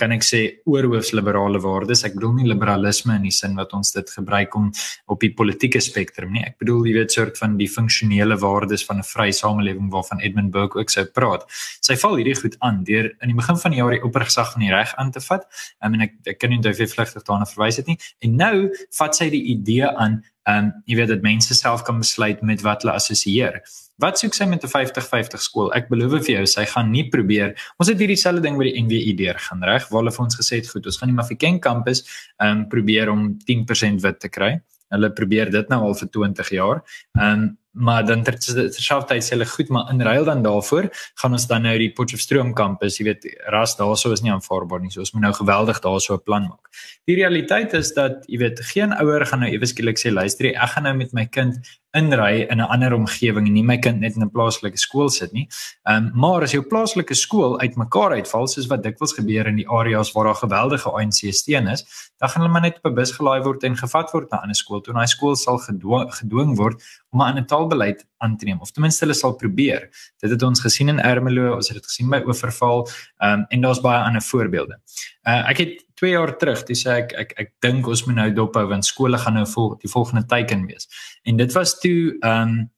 kan 0.00 0.10
ek 0.14 0.24
sê 0.26 0.40
oorhoofsliberale 0.66 1.60
waardes. 1.62 2.02
Ek 2.06 2.16
bedoel 2.16 2.32
nie 2.40 2.48
liberalisme 2.50 3.14
in 3.14 3.28
die 3.28 3.34
sin 3.34 3.54
wat 3.58 3.74
ons 3.76 3.92
dit 3.94 4.08
gebruik 4.16 4.56
om 4.58 4.70
op 5.12 5.22
die 5.22 5.30
politieke 5.38 5.78
spektrum 5.84 6.32
nie. 6.34 6.42
Ek 6.48 6.58
bedoel 6.62 6.88
jy 6.88 6.96
weet 6.96 7.14
soort 7.14 7.38
van 7.38 7.54
die 7.60 7.68
funksionele 7.70 8.38
waardes 8.42 8.84
van 8.88 8.98
'n 8.98 9.06
vrye 9.06 9.32
samelewing 9.32 9.92
waarvan 9.92 10.20
Edmund 10.20 10.50
Burke 10.50 10.78
ook 10.78 10.90
sou 10.90 11.04
praat. 11.04 11.46
Sy 11.80 11.96
val 11.96 12.16
hierdie 12.16 12.34
goed 12.34 12.56
aan 12.60 12.82
deur 12.84 13.12
in 13.22 13.28
die 13.28 13.38
begin 13.38 13.56
van 13.56 13.70
die 13.70 13.78
jaar 13.78 13.94
die 13.94 14.02
oppergesag 14.02 14.52
van 14.52 14.62
die 14.62 14.74
reg 14.74 14.94
aan 14.96 15.10
te 15.12 15.20
vat. 15.20 15.46
I 15.84 15.88
mean 15.88 16.00
ek 16.00 16.12
ek 16.26 16.38
kan 16.38 16.50
nie 16.50 16.58
nou 16.58 16.74
weer 16.74 16.88
vlugtig 16.88 17.22
daarna 17.22 17.46
verwys 17.46 17.76
dit 17.76 17.86
nie. 17.86 17.98
En 18.20 18.36
nou 18.36 18.70
vat 18.98 19.16
sy 19.16 19.30
die 19.30 19.44
idee 19.54 19.86
aan 19.86 20.24
ehm 20.46 20.64
um, 20.64 20.72
jy 20.86 20.96
weet 20.96 21.08
dat 21.08 21.22
mense 21.22 21.54
self 21.54 21.82
kan 21.84 21.98
besluit 21.98 22.42
met 22.42 22.60
wat 22.62 22.82
hulle 22.82 22.94
assosieer. 22.94 23.62
Wat 24.02 24.18
soek 24.18 24.34
sy 24.34 24.46
met 24.50 24.64
'n 24.64 24.68
50-50 24.68 25.40
skool? 25.40 25.72
Ek 25.74 25.88
beloof 25.88 26.24
vir 26.26 26.34
jou, 26.36 26.46
sy 26.46 26.64
gaan 26.66 26.90
nie 26.90 27.08
probeer. 27.08 27.54
Ons 27.78 27.88
het 27.88 27.98
hierdie 27.98 28.18
selfde 28.18 28.42
ding 28.42 28.58
by 28.58 28.64
die 28.64 28.82
NWI 28.82 29.14
deur 29.14 29.38
gaan 29.38 29.62
reg, 29.62 29.88
waar 29.88 30.02
hulle 30.02 30.10
vir 30.12 30.24
ons 30.24 30.36
gesê 30.36 30.56
het, 30.56 30.68
goed, 30.68 30.86
ons 30.86 30.98
gaan 30.98 31.08
die 31.08 31.16
Mafeking 31.16 31.60
kampus 31.60 32.02
ehm 32.40 32.50
um, 32.50 32.68
probeer 32.68 33.08
om 33.10 33.38
10% 33.46 34.00
wit 34.02 34.20
te 34.20 34.28
kry. 34.28 34.60
Hulle 34.90 35.10
probeer 35.10 35.50
dit 35.50 35.68
nou 35.68 35.80
al 35.80 35.94
vir 35.94 36.08
20 36.08 36.50
jaar. 36.50 36.82
Ehm 37.18 37.32
um, 37.32 37.58
maar 37.74 38.04
dan 38.06 38.22
terselfdertyd 38.22 39.24
sê 39.24 39.34
hulle 39.34 39.46
goed, 39.50 39.68
maar 39.68 39.88
in 39.90 40.00
ruil 40.00 40.24
dan 40.24 40.42
daarvoor 40.42 40.88
gaan 41.20 41.32
ons 41.32 41.46
dan 41.50 41.62
nou 41.66 41.74
die 41.78 41.90
Potchefstroom 41.90 42.52
kampus, 42.54 43.00
jy 43.00 43.08
weet, 43.08 43.26
ras 43.50 43.74
daarso 43.76 44.12
is 44.14 44.22
nie 44.22 44.30
aanvaarbaar 44.30 44.80
nie. 44.80 44.92
So 44.94 45.02
ons 45.02 45.10
moet 45.12 45.22
nou 45.26 45.32
geweldig 45.34 45.80
daarso 45.82 46.14
'n 46.14 46.22
plan 46.22 46.42
maak. 46.42 46.70
Die 47.06 47.16
realiteit 47.16 47.74
is 47.74 47.92
dat 47.92 48.24
jy 48.28 48.38
weet, 48.38 48.60
geen 48.60 48.92
ouer 48.92 49.26
gaan 49.26 49.40
nou 49.40 49.50
ewe 49.50 49.66
skielik 49.66 49.98
sê 49.98 50.12
luister, 50.12 50.46
ek 50.46 50.70
gaan 50.70 50.84
nou 50.84 50.94
met 50.94 51.12
my 51.12 51.26
kind 51.26 51.58
inry 51.94 52.46
in 52.50 52.60
'n 52.60 52.68
ander 52.74 52.92
omgewing 52.92 53.46
en 53.46 53.52
nie 53.52 53.62
my 53.62 53.78
kind 53.78 54.00
net 54.00 54.16
in 54.16 54.22
'n 54.22 54.30
plaaslike 54.30 54.78
skool 54.78 55.08
sit 55.08 55.32
nie. 55.32 55.48
Ehm 55.86 56.06
um, 56.06 56.12
maar 56.14 56.42
as 56.42 56.52
jou 56.52 56.62
plaaslike 56.62 57.14
skool 57.14 57.60
uitmekaar 57.60 58.12
uitval 58.12 58.46
soos 58.46 58.66
wat 58.66 58.82
dikwels 58.82 59.12
gebeur 59.12 59.46
in 59.46 59.56
die 59.56 59.68
areas 59.68 60.12
waar 60.12 60.24
daar 60.24 60.34
geweldige 60.34 60.90
ANC 60.90 61.32
steun 61.32 61.68
is, 61.68 61.84
dan 62.18 62.28
gaan 62.28 62.42
hulle 62.42 62.52
maar 62.52 62.62
net 62.62 62.76
op 62.76 62.90
'n 62.90 62.94
bus 62.94 63.12
gelaai 63.12 63.42
word 63.42 63.64
en 63.64 63.76
gevat 63.76 64.10
word 64.12 64.30
na 64.30 64.36
'n 64.36 64.40
ander 64.42 64.56
skool 64.56 64.80
toe 64.80 64.92
en 64.92 64.98
daai 64.98 65.08
skool 65.08 65.36
sal 65.36 65.58
gedwing, 65.58 66.10
gedwing 66.14 66.56
word 66.56 66.82
om 67.10 67.20
'n 67.20 67.28
ander 67.28 67.46
taalbeleid 67.46 68.06
aan 68.18 68.36
te 68.36 68.44
neem 68.44 68.60
of 68.60 68.70
ten 68.70 68.82
minste 68.82 69.04
hulle 69.04 69.14
sal 69.14 69.34
probeer. 69.34 69.88
Dit 70.20 70.30
het 70.30 70.42
ons 70.42 70.60
gesien 70.60 70.88
in 70.88 71.00
Ermelo, 71.00 71.54
ons 71.54 71.68
het 71.68 71.76
dit 71.76 71.86
gesien 71.86 72.10
by 72.10 72.22
Oeverval, 72.26 72.88
ehm 73.18 73.32
um, 73.32 73.46
en 73.48 73.60
daar's 73.60 73.80
baie 73.80 74.04
ander 74.04 74.22
voorbeelde. 74.22 74.80
Uh, 75.28 75.48
ek 75.50 75.58
het 75.58 75.83
2 76.00 76.10
jaar 76.10 76.36
terug, 76.38 76.64
dis 76.66 76.86
ek 76.86 77.12
ek 77.12 77.34
ek, 77.34 77.34
ek 77.38 77.52
dink 77.60 77.86
ons 77.86 78.04
moet 78.06 78.16
nou 78.16 78.30
dophou 78.34 78.66
want 78.68 78.84
skole 78.84 79.18
gaan 79.18 79.38
nou 79.38 79.46
vol 79.46 79.74
die 79.82 79.90
volgende 79.90 80.26
teiken 80.26 80.66
wees. 80.66 80.88
En 81.24 81.36
dit 81.36 81.52
was 81.52 81.78
toe 81.80 82.16
ehm 82.20 82.48
um, 82.48 82.70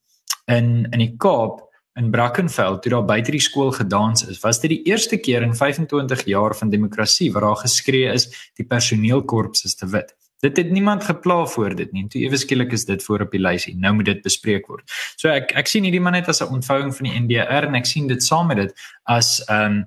in 0.46 0.86
in 0.92 1.02
die 1.02 1.14
Kaap 1.18 1.66
in 1.96 2.10
Brackenfell 2.10 2.78
toe 2.80 2.92
daar 2.92 3.06
buite 3.08 3.32
die 3.32 3.40
skool 3.40 3.72
gedans 3.72 4.26
is. 4.28 4.40
Was 4.44 4.60
dit 4.60 4.70
die 4.74 4.82
eerste 4.90 5.16
keer 5.16 5.42
in 5.42 5.54
25 5.56 6.26
jaar 6.28 6.54
van 6.54 6.70
demokrasie 6.70 7.32
waar 7.32 7.48
daar 7.48 7.62
geskree 7.64 8.12
is 8.12 8.28
die 8.60 8.66
personeelkorps 8.68 9.64
is 9.64 9.74
te 9.74 9.88
wit. 9.88 10.12
Dit 10.44 10.56
het 10.60 10.70
niemand 10.70 11.04
gepla 11.04 11.46
voor 11.46 11.74
dit 11.74 11.92
nie. 11.92 12.04
Toe 12.12 12.20
ewe 12.20 12.36
skielik 12.36 12.72
is 12.72 12.84
dit 12.84 13.02
voor 13.02 13.24
op 13.24 13.32
die 13.32 13.40
lysie. 13.40 13.72
Nou 13.80 13.94
moet 13.96 14.10
dit 14.10 14.22
bespreek 14.22 14.68
word. 14.68 14.84
So 15.16 15.32
ek 15.32 15.54
ek 15.56 15.72
sien 15.72 15.88
hierdie 15.88 16.02
man 16.04 16.12
net 16.12 16.28
as 16.28 16.42
'n 16.44 16.52
ontvouing 16.52 16.92
van 16.94 17.08
die 17.08 17.16
NDR 17.20 17.64
en 17.64 17.74
ek 17.74 17.86
sien 17.86 18.06
dit 18.06 18.22
saam 18.22 18.52
met 18.52 18.56
dit 18.56 18.74
as 19.04 19.40
ehm 19.48 19.80
um, 19.80 19.84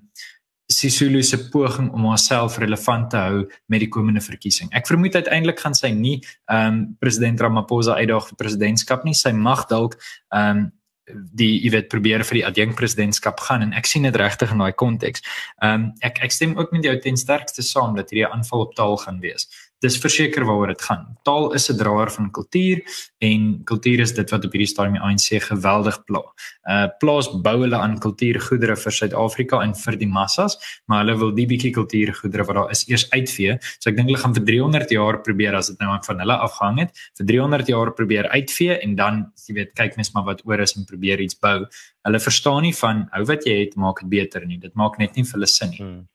Sisulu 0.70 1.24
se 1.26 1.38
poging 1.50 1.90
om 1.92 2.06
homself 2.06 2.60
relevant 2.62 3.10
te 3.10 3.18
hou 3.18 3.46
met 3.68 3.82
die 3.82 3.90
komende 3.90 4.22
verkiesing. 4.22 4.70
Ek 4.78 4.88
vermoed 4.88 5.16
uiteindelik 5.18 5.60
gaan 5.60 5.78
sy 5.78 5.90
nie 5.96 6.20
ehm 6.52 6.68
um, 6.68 6.82
president 7.02 7.42
Ramaphosa 7.42 7.98
uitdaag 7.98 8.28
vir 8.30 8.42
presidentskap 8.44 9.08
nie. 9.08 9.16
Sy 9.18 9.34
mag 9.34 9.66
dalk 9.72 9.98
ehm 10.30 10.52
um, 10.58 10.68
die 11.10 11.56
jy 11.64 11.72
weet 11.74 11.88
probeer 11.90 12.22
vir 12.22 12.38
die 12.38 12.46
adjunkt 12.46 12.78
presidentskap 12.78 13.40
gaan 13.42 13.64
en 13.66 13.72
ek 13.74 13.88
sien 13.90 14.04
dit 14.06 14.18
regtig 14.22 14.52
in 14.54 14.62
daai 14.62 14.76
konteks. 14.78 15.26
Ehm 15.58 15.74
um, 15.74 15.88
ek 16.06 16.22
ek 16.28 16.38
stem 16.38 16.54
ook 16.60 16.76
met 16.76 16.86
jou 16.86 16.94
ten 17.02 17.18
sterkste 17.18 17.66
saam 17.66 17.98
dat 17.98 18.14
hierdie 18.14 18.30
aanval 18.30 18.68
op 18.68 18.78
taal 18.78 18.98
gaan 19.02 19.18
wees 19.26 19.50
dis 19.84 19.98
verseker 20.02 20.44
waaroor 20.48 20.74
dit 20.74 20.82
gaan. 20.82 21.06
Taal 21.24 21.54
is 21.54 21.70
'n 21.70 21.78
draer 21.78 22.12
van 22.12 22.32
kultuur 22.32 22.82
en 23.20 23.64
kultuur 23.64 24.00
is 24.00 24.14
dit 24.14 24.30
wat 24.30 24.46
op 24.46 24.52
hierdie 24.52 24.68
stadium 24.68 24.94
die 24.94 25.02
ANC 25.02 25.42
geweldig 25.44 26.04
pla. 26.06 26.22
Uh 26.70 26.88
plaas 27.00 27.30
bou 27.42 27.62
hulle 27.62 27.76
aan 27.76 28.00
kultuurgoedere 28.00 28.76
vir 28.76 28.92
Suid-Afrika 28.92 29.62
en 29.64 29.74
vir 29.76 29.98
die 29.98 30.08
massas, 30.08 30.58
maar 30.88 31.06
hulle 31.06 31.18
wil 31.18 31.32
die 31.32 31.48
bietjie 31.48 31.72
kultuurgoedere 31.72 32.46
wat 32.46 32.56
daar 32.56 32.72
is 32.72 32.86
eers 32.90 33.10
uitvee. 33.12 33.58
So 33.80 33.90
ek 33.90 33.96
dink 33.96 34.08
hulle 34.10 34.24
gaan 34.24 34.36
vir 34.36 34.46
300 34.46 34.92
jaar 34.92 35.22
probeer 35.22 35.56
as 35.56 35.68
dit 35.68 35.80
nou 35.80 35.98
van 36.08 36.20
hulle 36.20 36.38
afhang 36.38 36.80
het, 36.80 36.92
vir 37.18 37.26
300 37.26 37.68
jaar 37.68 37.94
probeer 37.94 38.30
uitvee 38.30 38.80
en 38.84 38.96
dan 38.96 39.32
jy 39.48 39.56
weet 39.56 39.74
kyk 39.76 39.96
mens 39.96 40.14
maar 40.14 40.26
wat 40.26 40.46
oor 40.46 40.60
is 40.60 40.76
en 40.76 40.86
probeer 40.86 41.20
iets 41.20 41.40
bou. 41.40 41.66
Hulle 42.04 42.20
verstaan 42.20 42.64
nie 42.64 42.76
van 42.76 43.08
hou 43.12 43.26
wat 43.26 43.46
jy 43.46 43.60
het 43.60 43.76
maak 43.76 44.02
dit 44.02 44.10
beter 44.10 44.46
nie. 44.46 44.58
Dit 44.58 44.76
maak 44.76 44.98
net 45.00 45.16
nie 45.16 45.24
vir 45.24 45.40
hulle 45.40 45.48
sin 45.48 45.70
nie. 45.70 45.80
Hmm. 45.80 46.08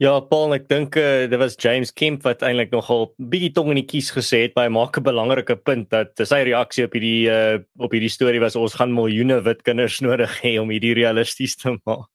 Ja, 0.00 0.14
Paul, 0.24 0.54
ek 0.56 0.68
dink 0.70 0.96
uh, 0.96 1.26
dit 1.28 1.40
was 1.40 1.58
James 1.60 1.92
Kemp 1.92 2.24
wat 2.24 2.44
eintlik 2.46 2.70
nogal 2.72 3.10
bietjie 3.32 3.52
tong 3.56 3.72
in 3.74 3.80
die 3.82 3.88
kies 3.88 4.08
gesê 4.14 4.44
het 4.46 4.54
by 4.56 4.68
maak 4.72 4.96
'n 4.96 5.04
belangrike 5.04 5.56
punt 5.60 5.90
dat 5.90 6.14
sy 6.16 6.40
reaksie 6.48 6.86
op 6.86 6.94
hierdie 6.96 7.28
uh, 7.28 7.58
op 7.78 7.92
hierdie 7.92 8.12
storie 8.12 8.40
was 8.40 8.56
ons 8.56 8.78
gaan 8.78 8.94
miljoene 8.94 9.42
wit 9.44 9.62
kinders 9.66 10.00
nodig 10.08 10.32
hê 10.44 10.56
om 10.60 10.70
hierdie 10.72 10.94
realisties 10.94 11.56
te 11.56 11.76
maak. 11.84 12.08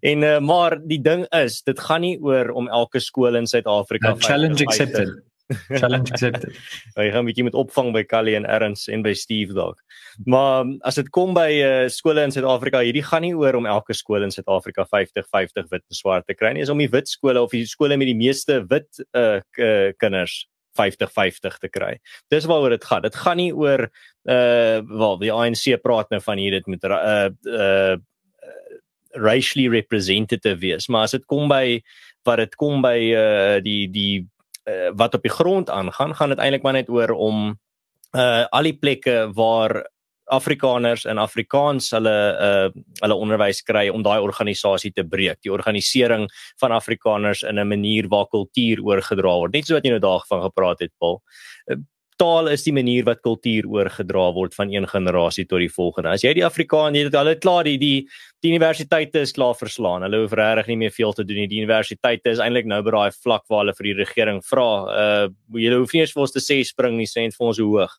En 0.00 0.22
uh, 0.24 0.38
maar 0.40 0.78
die 0.80 1.02
ding 1.02 1.26
is, 1.36 1.62
dit 1.62 1.78
gaan 1.78 2.00
nie 2.00 2.16
oor 2.20 2.54
om 2.56 2.68
elke 2.68 3.00
skool 3.00 3.36
in 3.36 3.46
Suid-Afrika 3.46 4.14
challenge 4.18 4.64
accepted. 4.64 5.12
Challenge 5.68 6.12
accepted. 6.12 6.56
Hy 6.98 7.08
gaan 7.10 7.24
'n 7.24 7.30
bietjie 7.30 7.46
met 7.46 7.58
opvang 7.58 7.92
by 7.94 8.04
Callie 8.04 8.36
en 8.36 8.46
Erns 8.46 8.88
en 8.88 9.02
by 9.02 9.12
Steve 9.12 9.56
dalk. 9.56 9.80
Maar 10.24 10.68
as 10.82 11.00
dit 11.00 11.10
kom 11.10 11.34
by 11.34 11.50
uh, 11.62 11.88
skole 11.88 12.22
in 12.22 12.34
Suid-Afrika, 12.34 12.82
hierdie 12.84 13.04
gaan 13.06 13.22
nie 13.26 13.34
oor 13.34 13.56
om 13.58 13.66
elke 13.66 13.94
skool 13.94 14.22
in 14.22 14.34
Suid-Afrika 14.34 14.86
50-50 14.88 15.68
wit 15.70 15.82
en 15.82 15.96
swart 15.96 16.26
te 16.26 16.34
kry 16.34 16.52
nie, 16.52 16.62
is 16.62 16.72
om 16.72 16.78
die 16.78 16.90
wit 16.92 17.08
skole 17.08 17.40
of 17.40 17.50
die 17.50 17.66
skole 17.66 17.96
met 17.96 18.10
die 18.10 18.18
meeste 18.18 18.62
wit 18.70 19.02
uh, 19.16 19.40
kinders 19.98 20.46
50-50 20.78 21.58
te 21.60 21.68
kry. 21.68 21.96
Dis 22.32 22.46
waaroor 22.48 22.76
dit 22.76 22.84
gaan. 22.84 23.04
Dit 23.04 23.18
gaan 23.18 23.40
nie 23.40 23.52
oor 23.52 23.88
uh 24.30 24.78
wel 24.86 25.16
die 25.18 25.32
ANC 25.34 25.64
praat 25.82 26.12
nou 26.14 26.20
van 26.22 26.38
hier 26.38 26.54
dit 26.54 26.66
met 26.70 26.84
uh 26.86 27.28
uh 27.44 27.96
racially 29.12 29.68
representative 29.68 30.60
wees, 30.62 30.88
maar 30.88 31.04
as 31.04 31.16
dit 31.16 31.24
kom 31.28 31.50
by 31.50 31.82
wat 32.24 32.38
dit 32.38 32.54
kom 32.56 32.80
by 32.84 32.96
uh 33.12 33.58
die 33.64 33.90
die 33.90 34.22
uh, 34.68 34.90
wat 34.94 35.14
op 35.14 35.22
die 35.22 35.32
grond 35.32 35.70
aangaan, 35.70 36.14
gaan 36.14 36.28
dit 36.34 36.38
eintlik 36.38 36.62
maar 36.62 36.78
net 36.78 36.88
oor 36.88 37.10
om 37.10 37.58
uh 38.12 38.44
al 38.52 38.68
die 38.68 38.76
plekke 38.76 39.32
waar 39.32 39.78
Afrikaners 40.32 41.04
en 41.08 41.18
Afrikaans 41.18 41.90
hulle 41.96 42.16
uh 42.48 42.82
hulle 43.00 43.16
onderwys 43.16 43.62
kry 43.62 43.88
om 43.88 44.04
daai 44.04 44.20
organisasie 44.20 44.92
te 44.92 45.04
breek, 45.04 45.40
die 45.42 45.52
organisering 45.52 46.28
van 46.60 46.72
Afrikaners 46.72 47.42
in 47.42 47.58
'n 47.58 47.68
manier 47.68 48.08
waar 48.08 48.26
kultuur 48.26 48.82
oorgedra 48.84 49.36
word. 49.38 49.52
Net 49.52 49.66
so 49.66 49.74
wat 49.74 49.84
jy 49.84 49.90
nou 49.90 50.00
daarvan 50.00 50.42
gepraat 50.42 50.80
het, 50.80 50.92
Paul. 50.98 51.22
Taal 52.22 52.52
is 52.52 52.62
die 52.62 52.74
manier 52.74 53.02
wat 53.02 53.18
kultuur 53.24 53.66
oorgedra 53.66 54.28
word 54.36 54.52
van 54.54 54.70
een 54.70 54.84
generasie 54.86 55.42
tot 55.50 55.58
die 55.58 55.70
volgende. 55.72 56.12
As 56.14 56.22
jy 56.22 56.30
die 56.38 56.44
Afrikaans, 56.46 56.94
jy 56.94 57.08
het 57.08 57.16
hulle 57.18 57.34
klaar 57.42 57.66
die 57.66 57.80
die 57.82 57.96
die 58.42 58.52
universiteite 58.52 59.24
is 59.26 59.34
klaar 59.34 59.56
verslaan. 59.58 60.04
Hulle 60.06 60.20
hoef 60.22 60.36
regtig 60.38 60.70
nie 60.70 60.76
meer 60.84 60.94
veel 60.94 61.14
te 61.18 61.24
doen 61.26 61.40
nie. 61.42 61.48
Die 61.50 61.60
universiteite 61.62 62.30
is 62.30 62.42
eintlik 62.42 62.66
nou 62.70 62.78
by 62.86 62.94
daai 62.94 63.18
vlak 63.24 63.42
waar 63.50 63.64
hulle 63.64 63.74
vir 63.78 63.88
die 63.88 63.96
regering 64.04 64.38
vra, 64.46 64.68
uh 65.02 65.58
jy 65.58 65.74
hoef 65.74 65.94
nie 65.94 66.04
eens 66.04 66.14
vir 66.14 66.24
ons 66.26 66.34
te 66.34 66.42
sê 66.42 66.60
spring 66.66 66.94
nie, 66.98 67.10
sê 67.10 67.26
vir 67.26 67.48
ons 67.48 67.58
hoe 67.58 67.70
hoog. 67.72 67.98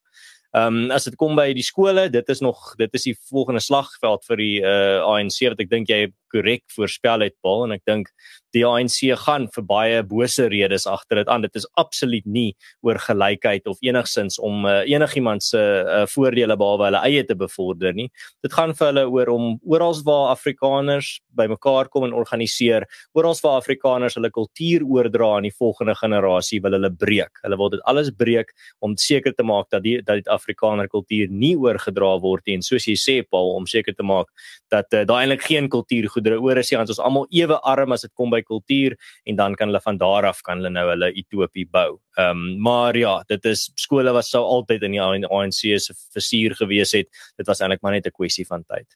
Ehm 0.54 0.84
um, 0.84 0.92
as 0.94 1.08
dit 1.10 1.16
kom 1.18 1.34
by 1.36 1.48
die 1.58 1.66
skole, 1.66 2.10
dit 2.14 2.28
is 2.30 2.42
nog 2.46 2.76
dit 2.78 2.94
is 2.94 3.08
die 3.10 3.16
volgende 3.32 3.62
slagveld 3.64 4.26
vir 4.30 4.38
die 4.38 4.58
uh 4.62 5.00
ANC 5.02 5.40
wat 5.50 5.64
ek 5.66 5.72
dink 5.72 5.90
jy 5.90 6.12
korrek 6.34 6.64
voorspel 6.74 7.26
het 7.28 7.36
Paul 7.46 7.68
en 7.68 7.76
ek 7.76 7.84
dink 7.90 8.10
die 8.54 8.64
ANC 8.66 9.00
gaan 9.24 9.48
vir 9.54 9.66
baie 9.66 10.02
bose 10.06 10.46
redes 10.52 10.86
agter 10.90 11.22
dit 11.22 11.30
aan. 11.32 11.46
Dit 11.46 11.58
is 11.58 11.68
absoluut 11.80 12.26
nie 12.30 12.52
oor 12.86 13.00
gelykheid 13.02 13.68
of 13.70 13.82
enigsins 13.86 14.40
om 14.42 14.68
uh, 14.70 14.82
enigiemand 14.90 15.46
se 15.46 15.62
uh, 15.62 16.04
voordele 16.10 16.58
behalwe 16.60 16.90
hulle 16.90 17.02
eie 17.08 17.24
te 17.26 17.38
bevorder 17.38 17.96
nie. 17.98 18.10
Dit 18.46 18.54
gaan 18.58 18.76
vir 18.78 18.92
hulle 18.92 19.06
oor 19.10 19.34
om 19.34 19.48
oral 19.66 19.98
waar 20.06 20.32
Afrikaners 20.34 21.16
bymekaar 21.38 21.90
kom 21.94 22.06
en 22.08 22.16
organiseer, 22.18 22.86
oral 23.18 23.38
waar 23.42 23.60
Afrikaners 23.62 24.18
hulle 24.20 24.32
kultuur 24.34 24.86
oordra 24.86 25.34
aan 25.38 25.48
die 25.48 25.56
volgende 25.58 25.96
generasie 25.98 26.62
wil 26.62 26.78
hulle 26.78 26.94
breek. 26.94 27.42
Hulle 27.46 27.58
wil 27.62 27.74
dit 27.74 27.84
alles 27.90 28.14
breek 28.18 28.54
om 28.86 28.98
seker 28.98 29.34
te 29.34 29.46
maak 29.46 29.70
dat 29.74 29.86
die 29.86 29.98
dat 30.04 30.22
die 30.22 30.30
Afrikaner 30.44 30.90
kultuur 30.92 31.32
nie 31.32 31.56
oorgedra 31.56 32.12
word 32.24 32.46
nie 32.48 32.60
en 32.60 32.66
soos 32.66 32.88
jy 32.90 32.98
sê 33.00 33.18
Paul 33.24 33.54
om 33.56 33.68
seker 33.70 33.96
te 33.96 34.04
maak 34.04 34.30
dat 34.74 34.92
uh, 34.94 35.04
daar 35.08 35.24
eintlik 35.24 35.46
geen 35.48 35.70
kultuurgoedere 35.72 36.42
oor 36.44 36.60
is 36.62 36.72
nie, 36.72 36.80
want 36.82 36.92
ons 36.94 37.02
almal 37.02 37.28
ewe 37.32 37.60
arm 37.74 37.96
as 37.96 38.06
dit 38.06 38.14
kom 38.14 38.34
by 38.34 38.42
kultuur 38.46 38.98
en 39.30 39.40
dan 39.40 39.56
kan 39.60 39.72
hulle 39.72 39.84
van 39.84 40.00
daar 40.02 40.28
af 40.30 40.44
kan 40.44 40.60
hulle 40.60 40.74
nou 40.74 40.88
hulle 40.92 41.14
utopie 41.24 41.66
bou. 41.66 42.00
Ehm 42.18 42.44
um, 42.44 42.60
maar 42.64 42.98
ja, 42.98 43.16
dit 43.30 43.46
is 43.50 43.70
skole 43.80 44.14
wat 44.14 44.28
sou 44.28 44.44
altyd 44.44 44.84
in 44.88 44.98
die 44.98 45.02
ANC 45.02 45.62
se 45.82 45.96
versuur 46.14 46.56
gewees 46.62 46.94
het. 46.94 47.10
Dit 47.38 47.48
was 47.48 47.62
eintlik 47.62 47.82
maar 47.82 47.96
net 47.98 48.08
'n 48.08 48.18
kwessie 48.20 48.46
van 48.46 48.64
tyd. 48.64 48.88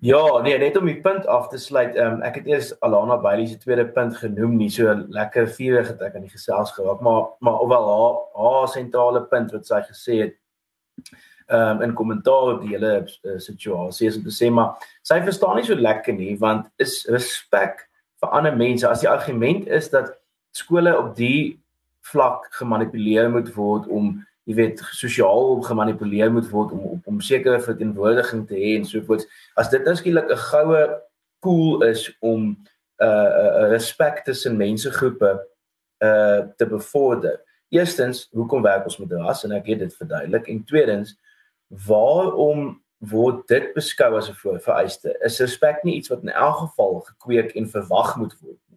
Ja, 0.00 0.40
nee, 0.40 0.58
net 0.58 0.76
om 0.76 0.86
die 0.88 1.00
punt 1.00 1.26
af 1.26 1.48
te 1.48 1.58
sluit. 1.58 1.94
Ehm 1.94 2.14
um, 2.18 2.22
ek 2.24 2.38
het 2.40 2.46
eers 2.48 2.70
Alana 2.80 3.18
Bailey 3.20 3.46
se 3.46 3.58
tweede 3.60 3.84
punt 3.92 4.16
genoem, 4.16 4.54
nie 4.56 4.70
so 4.72 4.94
lekker 5.12 5.48
vurig 5.58 5.90
het 5.92 6.00
ek 6.00 6.14
aan 6.16 6.24
die 6.24 6.32
gesels 6.32 6.72
geraak, 6.72 7.02
maar 7.04 7.34
maar 7.44 7.60
ofwel 7.60 7.88
haar 7.90 8.16
haar 8.44 8.70
sentrale 8.72 9.20
punt 9.28 9.52
wat 9.52 9.68
sy 9.68 9.82
gesê 9.90 10.16
het 10.22 10.38
ehm 11.50 11.76
um, 11.76 11.82
in 11.82 11.92
kommentaar 11.98 12.54
op 12.54 12.64
die 12.64 12.72
hele 12.72 12.92
uh, 13.02 13.36
situasie 13.36 14.08
is 14.08 14.16
om 14.16 14.24
te 14.24 14.32
sê 14.32 14.48
maar 14.54 14.88
sy 15.02 15.20
verstaan 15.26 15.56
nie 15.58 15.66
so 15.68 15.76
lekker 15.76 16.14
nie 16.16 16.36
want 16.38 16.68
is 16.78 17.02
respek 17.10 17.84
vir 18.22 18.36
ander 18.38 18.56
mense 18.56 18.88
as 18.88 19.02
die 19.04 19.10
argument 19.10 19.66
is 19.68 19.90
dat 19.90 20.12
skole 20.56 20.96
op 20.98 21.16
die 21.16 21.58
vlak 22.12 22.46
gemanipuleer 22.56 23.28
moet 23.30 23.50
word 23.56 23.88
om 23.88 24.12
jy 24.50 24.56
weet 24.58 24.82
sosiaal 24.98 25.60
gemanipuleer 25.62 26.32
moet 26.34 26.48
word 26.50 26.74
om 26.74 26.82
om, 26.94 27.02
om 27.12 27.20
sekere 27.22 27.60
verteenwoordiging 27.62 28.46
te 28.48 28.58
hê 28.58 28.74
en 28.78 28.88
so 28.88 29.02
voort 29.06 29.26
as 29.60 29.70
dit 29.70 29.86
nou 29.86 29.94
skielik 29.98 30.30
'n 30.30 30.42
goue 30.50 30.82
cool 31.44 31.84
is 31.86 32.08
om 32.20 32.50
'n 32.50 32.56
uh, 32.98 33.06
'n 33.06 33.40
uh, 33.42 33.62
uh, 33.62 33.68
respek 33.70 34.24
tussen 34.24 34.56
mensegroepe 34.56 35.30
uh 36.02 36.40
te 36.56 36.66
bevorder. 36.66 37.40
Eerstens, 37.68 38.28
hoekom 38.32 38.62
werk 38.62 38.84
ons 38.84 38.98
met 38.98 39.12
ras 39.12 39.44
en 39.44 39.52
ek 39.52 39.66
het 39.66 39.78
dit 39.78 39.96
verduidelik 39.96 40.48
en 40.48 40.64
tweedens, 40.64 41.14
waarom 41.86 42.82
word 42.98 43.46
dit 43.48 43.72
beskou 43.74 44.16
as 44.16 44.28
'n 44.28 44.58
vereiste? 44.58 45.16
Is 45.24 45.40
respek 45.40 45.84
nie 45.84 45.96
iets 45.96 46.08
wat 46.08 46.22
in 46.22 46.32
elk 46.32 46.56
geval 46.56 47.00
gekweek 47.00 47.54
en 47.54 47.68
verwag 47.68 48.16
moet 48.16 48.34
word? 48.40 48.69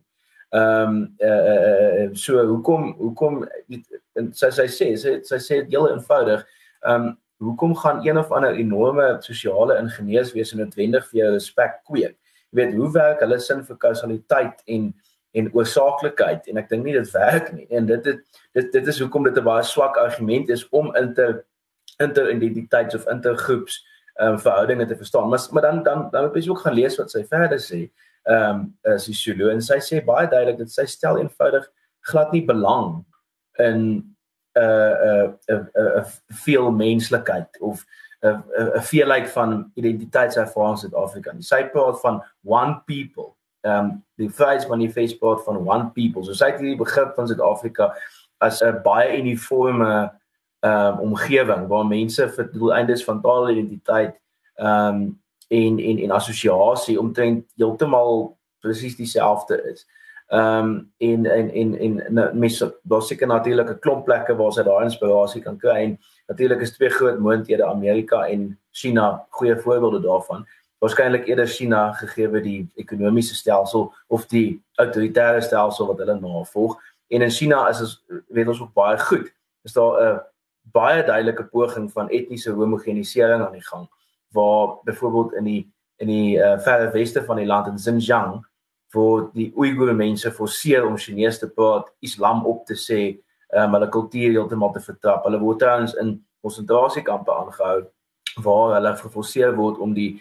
Ehm 0.53 0.87
um, 0.87 1.15
uh, 1.17 1.43
uh, 1.53 2.09
so 2.13 2.37
hoekom 2.45 2.91
hoekom 2.99 3.39
sy 4.37 4.51
sy 4.53 4.67
sê 4.69 4.89
sy 5.01 5.13
sy 5.25 5.39
sê 5.41 5.55
dit 5.63 5.71
heel 5.73 5.87
eenvoudig. 5.89 6.43
Ehm 6.85 7.07
um, 7.07 7.15
hoekom 7.43 7.73
gaan 7.75 8.03
een 8.05 8.19
of 8.21 8.29
ander 8.31 8.53
enorme 8.61 9.07
sosiale 9.25 9.79
ingenieurswese 9.81 10.59
noodwendig 10.59 11.07
vir 11.09 11.19
jou 11.23 11.31
respek 11.33 11.79
kweek? 11.89 12.13
Jy 12.51 12.59
weet 12.59 12.77
hoe 12.77 12.91
werk 12.93 13.25
hulle 13.25 13.39
sin 13.41 13.65
vir 13.65 13.81
kausaliteit 13.81 14.61
en 14.77 14.93
en 15.33 15.49
oorsaaklikheid 15.57 16.45
en 16.51 16.61
ek 16.61 16.69
dink 16.69 16.85
nie 16.85 16.93
dit 16.99 17.11
werk 17.15 17.49
nie. 17.57 17.65
En 17.73 17.89
dit 17.89 18.03
dit 18.05 18.21
dit, 18.53 18.71
dit 18.77 18.93
is 18.93 19.01
hoekom 19.01 19.25
dit 19.25 19.41
'n 19.41 19.49
baie 19.49 19.65
swak 19.65 19.97
argument 19.97 20.49
is 20.49 20.69
om 20.69 20.93
inter 20.95 21.45
interidentiteits 21.97 22.95
of 22.95 23.09
intergroeps 23.09 23.81
ehm 24.21 24.37
um, 24.37 24.39
verhoudinge 24.39 24.85
te 24.85 25.01
verstaan. 25.01 25.29
Maar 25.29 25.47
maar 25.51 25.61
dan 25.61 25.83
dan 25.83 26.09
dan 26.11 26.29
moet 26.29 26.43
jy 26.43 26.49
ook 26.51 26.65
gaan 26.67 26.77
lees 26.77 26.97
wat 27.01 27.11
sy 27.11 27.25
verder 27.25 27.57
sê 27.59 27.89
ehm 28.23 28.49
um, 28.49 28.93
as 28.93 29.05
die 29.05 29.15
solo 29.15 29.49
en 29.51 29.61
sy 29.61 29.79
sê 29.83 29.99
baie 30.05 30.27
duidelik 30.31 30.61
dat 30.61 30.71
sy 30.71 30.85
stel 30.87 31.19
eenvoudig 31.19 31.65
glad 32.07 32.31
nie 32.31 32.45
belang 32.45 33.03
in 33.59 33.81
'n 34.55 34.61
uh, 34.61 34.93
'n 35.03 35.37
uh, 35.49 35.55
'n 35.55 35.69
uh, 35.75 35.97
uh, 35.97 36.05
veel 36.45 36.71
menslikheid 36.71 37.59
of 37.59 37.85
'n 38.23 38.27
uh, 38.27 38.41
'n 38.57 38.77
uh, 38.77 38.81
veelheid 38.81 39.29
van 39.29 39.71
identiteitservaring 39.73 40.71
in 40.71 40.77
Suid-Afrika. 40.77 41.33
Sy 41.39 41.63
praat 41.73 41.99
van 41.99 42.23
one 42.43 42.81
people. 42.85 43.35
Ehm 43.61 43.79
um, 43.79 44.03
die 44.15 44.29
phrase 44.29 44.67
manifest 44.67 45.19
praat 45.19 45.43
van 45.43 45.57
one 45.57 45.91
people. 45.91 46.23
So 46.23 46.33
sy 46.33 46.51
het 46.51 46.59
hierdie 46.59 46.79
begrip 46.79 47.15
van 47.15 47.27
Suid-Afrika 47.27 47.93
as 48.37 48.61
'n 48.61 48.81
baie 48.83 49.17
uniforme 49.17 50.11
ehm 50.59 50.93
um, 50.93 50.99
omgewing 50.99 51.67
waar 51.67 51.85
mense 51.85 52.29
vir 52.29 52.51
doeleindes 52.51 53.03
van 53.03 53.21
taalidentiteit 53.21 54.15
ehm 54.55 54.95
um, 54.95 55.22
en 55.53 55.79
en 55.79 55.99
en 55.99 56.11
assosiasie 56.11 56.99
omtrent 56.99 57.51
heeltemal 57.55 58.37
presies 58.59 58.95
dieselfde 58.95 59.61
is. 59.71 59.85
Ehm 60.27 60.65
um, 60.65 60.91
en 60.97 61.25
en 61.25 61.51
en 61.53 61.79
en 61.79 62.39
mense 62.39 62.79
daar 62.81 63.01
seker 63.01 63.27
natuurlik 63.27 63.69
'n 63.69 63.79
klomp 63.79 64.05
plekke 64.05 64.35
waar 64.35 64.51
sy 64.51 64.63
daai 64.63 64.83
inspirasie 64.83 65.41
kan 65.41 65.57
kry 65.57 65.77
en 65.83 65.99
natuurlik 66.27 66.61
is 66.61 66.75
twee 66.75 66.89
groot 66.89 67.19
moondhede 67.19 67.65
Amerika 67.65 68.25
en 68.27 68.59
China 68.71 69.25
goeie 69.29 69.55
voorbeelde 69.55 70.01
daarvan. 70.01 70.47
Waarskynlik 70.79 71.27
eerder 71.27 71.47
China 71.47 71.91
gegee 71.91 72.41
die 72.41 72.71
ekonomiese 72.75 73.35
stelsel 73.35 73.93
of 74.07 74.25
die 74.25 74.61
autoritaire 74.75 75.41
stelsel 75.41 75.87
wat 75.87 75.97
hulle 75.97 76.19
navolg 76.19 76.79
en 77.07 77.21
in 77.21 77.31
China 77.31 77.69
is 77.69 77.79
ons 77.81 78.03
weet 78.27 78.47
ons 78.47 78.61
ook 78.61 78.73
baie 78.73 78.97
goed. 78.99 79.33
Is 79.63 79.73
daar 79.73 80.01
'n 80.01 80.21
baie 80.71 81.03
duidelike 81.03 81.43
poging 81.43 81.91
van 81.91 82.09
etniese 82.09 82.51
homogenisering 82.51 83.41
aan 83.45 83.59
die 83.59 83.67
gang 83.71 83.87
waar 84.33 84.79
byvoorbeeld 84.85 85.37
in 85.39 85.49
die 85.49 85.61
in 86.01 86.09
die 86.09 86.37
uh, 86.41 86.57
verre 86.59 86.89
weste 86.91 87.21
van 87.23 87.37
die 87.39 87.47
land 87.47 87.69
in 87.69 87.77
Xinjiang 87.79 88.41
vir 88.93 89.27
die 89.33 89.51
Uighur 89.55 89.93
mense 89.95 90.31
forceer 90.33 90.85
om 90.85 90.97
Chinese 90.97 91.39
te 91.39 91.49
praat, 91.49 91.87
Islam 92.05 92.43
op 92.49 92.65
te 92.67 92.75
sê, 92.77 93.01
um, 93.53 93.73
hulle 93.77 93.89
kultuur 93.93 94.33
heeltemal 94.35 94.73
te 94.73 94.81
vertrap. 94.83 95.23
Hulle 95.27 95.39
word 95.41 95.61
trouens 95.63 95.95
in 96.01 96.17
konsentrasiekampe 96.43 97.33
aangehou 97.33 97.83
waar 98.43 98.75
hulle 98.75 98.95
geforseer 98.97 99.53
word 99.55 99.79
om 99.83 99.93
die 99.93 100.15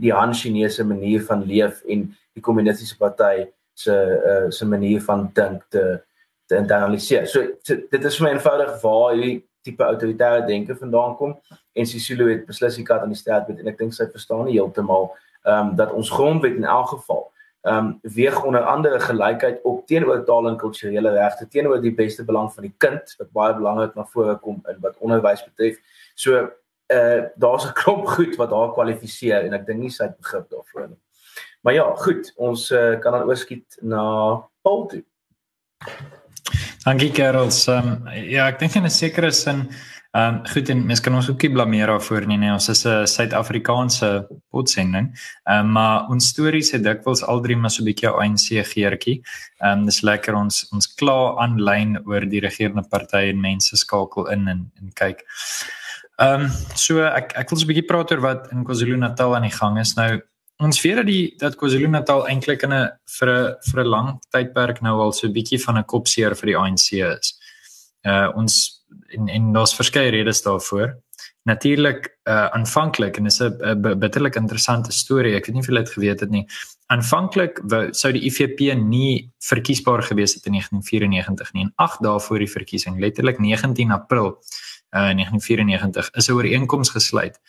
die 0.00 0.12
Han 0.12 0.34
Chinese 0.36 0.84
manier 0.84 1.22
van 1.24 1.44
leef 1.48 1.80
en 1.88 2.10
die 2.36 2.42
kommunistiese 2.44 2.98
party 3.00 3.46
se 3.74 3.94
uh, 3.94 4.50
se 4.50 4.66
manier 4.68 5.00
van 5.02 5.30
dink 5.34 5.64
te 5.72 6.02
te 6.46 6.58
internaliseer. 6.60 7.26
So, 7.26 7.40
so 7.64 7.76
dit 7.90 8.04
is 8.04 8.18
vir 8.20 8.26
my 8.26 8.32
eenvoudig 8.34 8.74
waar 8.82 9.14
hierdie 9.14 9.38
tipe 9.64 9.84
autoritaire 9.84 10.46
denke 10.46 10.76
vandaan 10.76 11.16
kom 11.16 11.36
en 11.72 11.86
Sisulu 11.86 12.30
het 12.30 12.46
beslis 12.46 12.78
die 12.78 12.86
kat 12.86 13.02
aan 13.02 13.12
die 13.12 13.20
straat 13.20 13.48
met 13.48 13.62
en 13.62 13.70
ek 13.72 13.78
dink 13.80 13.96
sy 13.96 14.06
verstaan 14.10 14.44
nie 14.48 14.58
heeltemal 14.58 15.12
ehm 15.44 15.70
um, 15.70 15.76
dat 15.76 15.92
ons 15.92 16.10
grondwet 16.10 16.56
in 16.60 16.68
elk 16.76 16.92
geval 16.96 17.24
ehm 17.64 17.76
um, 17.76 18.12
weeg 18.16 18.42
onder 18.44 18.64
andere 18.68 19.00
gelykheid 19.00 19.62
op 19.62 19.86
teenoor 19.86 20.24
taal 20.24 20.48
en 20.48 20.56
kulturele 20.60 21.12
regte 21.16 21.48
teenoor 21.48 21.80
die 21.80 21.94
beste 21.94 22.24
belang 22.24 22.52
van 22.52 22.68
die 22.68 22.74
kind 22.76 23.14
wat 23.18 23.30
baie 23.32 23.54
belangrik 23.54 23.94
na 23.94 24.04
vore 24.04 24.36
kom 24.36 24.60
in 24.68 24.80
wat 24.80 24.98
onderwys 24.98 25.44
betref. 25.44 25.80
So 26.14 26.48
uh, 26.92 27.22
daar's 27.34 27.64
'n 27.66 27.72
klomp 27.72 28.06
goed 28.06 28.36
wat 28.36 28.50
haar 28.50 28.72
kwalifiseer 28.72 29.44
en 29.44 29.54
ek 29.54 29.66
dink 29.66 29.80
nie 29.80 29.90
sy 29.90 30.04
het 30.04 30.16
begrip 30.16 30.50
daarvoor 30.50 30.88
nie. 30.88 31.00
Maar 31.64 31.74
ja, 31.74 31.86
goed, 31.96 32.32
ons 32.36 32.70
uh, 32.70 33.00
kan 33.00 33.12
dan 33.12 33.28
oorskiet 33.28 33.78
na 33.80 34.02
Paul 34.62 34.86
toe. 34.86 35.04
Dankie 36.84 37.14
Karels. 37.16 37.62
Um, 37.72 38.02
ja, 38.28 38.44
ek 38.50 38.58
dink 38.60 38.74
in 38.76 38.84
'n 38.84 38.92
sekere 38.92 39.30
sin 39.32 39.70
ehm 40.14 40.34
um, 40.34 40.46
goed 40.46 40.68
en 40.68 40.84
mens 40.86 41.00
kan 41.00 41.14
ons 41.14 41.28
ook 41.30 41.42
nie 41.42 41.50
blameer 41.50 41.86
daarvoor 41.90 42.26
nie, 42.26 42.36
nee. 42.36 42.52
Ons 42.52 42.68
is 42.68 42.84
'n 42.84 43.06
Suid-Afrikaanse 43.06 44.28
potsending. 44.52 45.08
Ehm 45.48 45.64
um, 45.64 45.72
maar 45.72 46.10
ons 46.10 46.28
stories 46.28 46.72
het 46.72 46.84
dikwels 46.84 47.24
al 47.24 47.40
drie 47.40 47.56
maar 47.56 47.70
so 47.70 47.82
'n 47.82 47.86
bietjie 47.86 48.08
ANC 48.08 48.66
geertjie. 48.72 49.22
Ehm 49.62 49.78
um, 49.78 49.84
dis 49.86 50.02
lekker 50.02 50.34
ons 50.34 50.68
ons 50.72 50.86
kla 50.94 51.36
aanlyn 51.40 51.96
oor 52.04 52.20
die 52.20 52.40
regerende 52.40 52.84
party 52.88 53.32
en 53.32 53.40
mense 53.40 53.76
skakel 53.76 54.30
in 54.30 54.48
en 54.48 54.70
en 54.80 54.92
kyk. 54.92 55.24
Ehm 56.18 56.42
um, 56.42 56.50
so 56.74 57.00
ek 57.00 57.32
ek 57.34 57.50
wil 57.50 57.58
so 57.58 57.64
'n 57.64 57.72
bietjie 57.72 57.88
praat 57.88 58.12
oor 58.12 58.20
wat 58.20 58.52
in 58.52 58.64
KwaZulu-Natal 58.64 59.36
aan 59.36 59.48
die 59.48 59.58
gang 59.58 59.78
is. 59.78 59.96
Nou 59.96 60.20
ons 60.64 60.80
weet 60.82 60.96
dat 61.00 61.06
die 61.06 61.34
dat 61.40 61.56
KwaZulu-Natal 61.60 62.26
eintlik 62.30 62.62
in 62.66 62.72
'n 62.72 62.90
vir 63.18 63.28
'n 63.28 63.54
vir 63.70 63.80
'n 63.84 63.88
lang 63.88 64.08
tydperk 64.30 64.80
nou 64.82 65.00
al 65.00 65.12
so 65.12 65.26
'n 65.26 65.32
bietjie 65.32 65.60
van 65.64 65.78
'n 65.78 65.84
kopseer 65.84 66.34
vir 66.34 66.46
die 66.46 66.56
ANC 66.56 66.88
is. 66.92 67.38
Uh 68.04 68.28
ons 68.34 68.84
en 69.16 69.28
en 69.28 69.52
daar's 69.52 69.74
verskeie 69.74 70.10
redes 70.10 70.42
daarvoor. 70.42 70.96
Natuurlik 71.44 72.18
uh 72.28 72.48
aanvanklik 72.56 73.16
en 73.16 73.24
dis 73.24 73.40
'n 73.40 73.98
bitterlik 73.98 74.36
interessante 74.36 74.92
storie. 74.92 75.34
Ek 75.34 75.46
weet 75.46 75.54
nie 75.54 75.62
of 75.62 75.66
julle 75.66 75.84
dit 75.84 75.92
geweet 75.92 76.20
het 76.20 76.30
nie. 76.30 76.46
Aanvanklik 76.86 77.60
sou 77.90 78.12
die 78.12 78.24
IFP 78.24 78.76
nie 78.76 79.30
verkiesbaar 79.38 80.02
gewees 80.02 80.34
het 80.34 80.46
in 80.46 80.52
1994 80.52 81.52
nie. 81.52 81.62
En 81.62 81.72
8 81.76 82.02
dae 82.02 82.20
voor 82.20 82.38
die 82.38 82.50
verkiesing, 82.50 83.00
letterlik 83.00 83.38
19 83.38 83.90
April 83.90 84.26
uh 84.96 85.12
1994, 85.12 86.10
is 86.14 86.28
'n 86.28 86.32
ooreenkoms 86.32 86.90
gesluit 86.90 87.40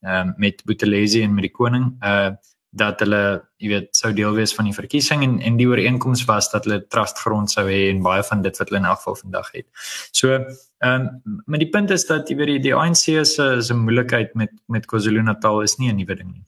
uh, 0.00 0.28
met 0.36 0.62
Buthelezi 0.64 1.22
en 1.22 1.34
met 1.34 1.42
die 1.42 1.52
koning 1.52 1.96
uh 2.02 2.30
dat 2.70 3.00
hulle, 3.02 3.42
jy 3.58 3.68
weet, 3.72 3.88
sou 3.98 4.12
deel 4.14 4.34
wees 4.36 4.52
van 4.54 4.68
die 4.68 4.74
verkiesing 4.74 5.24
en 5.26 5.38
en 5.46 5.56
die 5.58 5.66
ooreenkoms 5.66 6.22
was 6.28 6.50
dat 6.52 6.68
hulle 6.68 6.84
trustgrond 6.86 7.50
sou 7.50 7.66
hê 7.66 7.88
en 7.90 8.02
baie 8.02 8.22
van 8.28 8.42
dit 8.42 8.60
wat 8.62 8.70
hulle 8.70 8.82
in 8.82 8.90
elk 8.90 9.02
geval 9.02 9.18
vandag 9.24 9.50
het. 9.56 9.66
So, 10.12 10.38
ehm 10.38 11.08
um, 11.24 11.42
maar 11.46 11.58
die 11.58 11.70
punt 11.70 11.90
is 11.90 12.06
dat 12.06 12.30
jy 12.30 12.36
weet 12.36 12.62
die, 12.62 12.74
ANC 12.74 13.26
se 13.26 13.48
se 13.62 13.74
moeilikheid 13.74 14.34
met 14.34 14.54
met 14.68 14.86
KwaZulu-Natal 14.86 15.62
is 15.62 15.76
nie 15.78 15.90
'n 15.92 15.96
nuwe 15.96 16.14
ding 16.14 16.32
nie. 16.32 16.46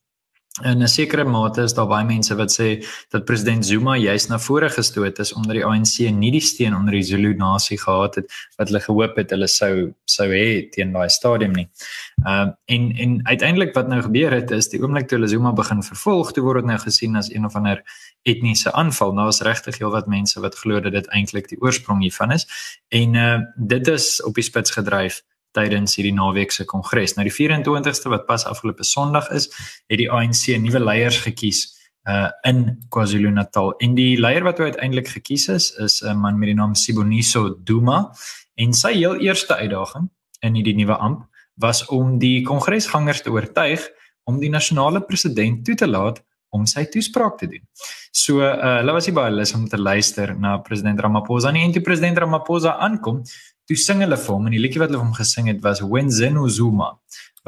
In 0.61 0.83
'n 0.83 0.89
sekere 0.89 1.25
mate 1.25 1.63
is 1.63 1.73
daar 1.73 1.87
baie 1.89 2.05
mense 2.05 2.35
wat 2.37 2.53
sê 2.53 2.85
dat 3.09 3.25
president 3.25 3.65
Zuma 3.65 3.97
juis 3.97 4.27
na 4.29 4.39
vore 4.39 4.69
gestoot 4.69 5.19
is 5.19 5.33
omdat 5.33 5.57
die 5.57 5.65
ANC 5.65 6.13
nie 6.13 6.31
die 6.31 6.41
steun 6.41 6.75
onder 6.77 6.93
die 6.93 7.03
Zulu 7.03 7.33
nasie 7.35 7.79
gehad 7.79 8.15
het 8.15 8.27
wat 8.59 8.69
hulle 8.69 8.81
gehoop 8.81 9.17
het 9.17 9.31
hulle 9.31 9.49
sou 9.49 9.95
sou 10.05 10.29
hê 10.29 10.69
teen 10.71 10.93
daai 10.93 11.09
stadium 11.09 11.53
nie. 11.53 11.69
Ehm 12.27 12.49
uh, 12.49 12.53
en 12.67 12.93
en 12.93 13.21
uiteindelik 13.27 13.75
wat 13.75 13.89
nou 13.89 14.03
gebeur 14.03 14.31
het 14.31 14.51
is 14.51 14.69
die 14.69 14.83
oomblik 14.83 15.09
toe 15.09 15.19
hulle 15.19 15.29
Zuma 15.29 15.53
begin 15.53 15.83
vervolg, 15.83 16.33
toe 16.33 16.45
word 16.45 16.61
dit 16.61 16.69
nou 16.69 16.79
gesien 16.79 17.17
as 17.17 17.33
een 17.33 17.45
of 17.45 17.57
ander 17.57 17.83
etniese 18.23 18.73
aanval. 18.73 19.15
Nou 19.15 19.29
is 19.29 19.41
regtig 19.41 19.79
heelwat 19.79 20.07
mense 20.07 20.41
wat 20.41 20.55
glo 20.55 20.81
dat 20.81 20.93
dit 20.93 21.09
eintlik 21.09 21.49
die 21.49 21.61
oorsprong 21.61 22.03
hiervan 22.03 22.31
is. 22.31 22.47
En 22.89 23.15
uh 23.15 23.39
dit 23.57 23.89
is 23.89 24.23
op 24.23 24.35
die 24.35 24.45
spits 24.45 24.71
gedryf 24.71 25.23
tydens 25.57 25.97
hierdie 25.97 26.15
naweek 26.17 26.53
se 26.53 26.65
kongres. 26.69 27.17
Nou 27.17 27.27
die 27.29 27.35
24ste 27.35 28.11
wat 28.13 28.27
pas 28.27 28.47
afgelope 28.49 28.85
Sondag 28.85 29.31
is, 29.31 29.49
het 29.89 30.01
die 30.01 30.11
ANC 30.11 30.49
nuwe 30.63 30.83
leiers 30.83 31.21
gekies 31.27 31.69
uh 32.09 32.31
in 32.49 32.65
KwaZulu-Natal. 32.91 33.77
En 33.79 33.95
die 33.95 34.19
leier 34.19 34.43
wat 34.43 34.61
uiteindelik 34.61 35.09
gekies 35.09 35.49
is, 35.49 35.71
is 35.79 36.03
'n 36.03 36.19
man 36.19 36.39
met 36.39 36.49
die 36.49 36.59
naam 36.59 36.75
Siboniso 36.75 37.57
Duma 37.65 38.13
en 38.57 38.73
sy 38.73 38.93
heel 38.93 39.21
eerste 39.21 39.55
uitdaging 39.55 40.11
in 40.41 40.55
hierdie 40.55 40.75
nuwe 40.75 40.97
amp 40.97 41.29
was 41.55 41.85
om 41.87 42.19
die 42.19 42.43
kongresgangers 42.43 43.23
te 43.23 43.31
oortuig 43.31 43.89
om 44.25 44.39
die 44.41 44.51
nasionale 44.51 45.01
president 45.01 45.65
toe 45.65 45.75
te 45.75 45.87
laat 45.87 46.23
om 46.53 46.67
sy 46.69 46.85
toespraak 46.85 47.39
te 47.41 47.49
doen. 47.49 47.63
So 48.13 48.43
uh 48.45 48.79
hulle 48.81 48.93
was 48.93 49.09
baie 49.15 49.33
lus 49.33 49.55
om 49.57 49.69
te 49.69 49.79
luister 49.81 50.35
na 50.39 50.59
president 50.59 51.01
Ramaphosa 51.01 51.53
en 51.53 51.73
toe 51.73 51.83
president 51.83 52.19
Ramaphosa 52.19 52.77
aankom, 52.79 53.23
toe 53.73 53.81
sing 53.81 54.03
hulle 54.05 54.19
vir 54.21 54.35
hom 54.35 54.49
en 54.49 54.53
die 54.53 54.61
liedjie 54.61 54.81
wat 54.83 54.91
hulle 54.93 55.01
hom 55.01 55.15
gesing 55.17 55.49
het 55.49 55.63
was 55.65 55.81
Wenzenu 55.81 56.49
Zuma 56.53 56.93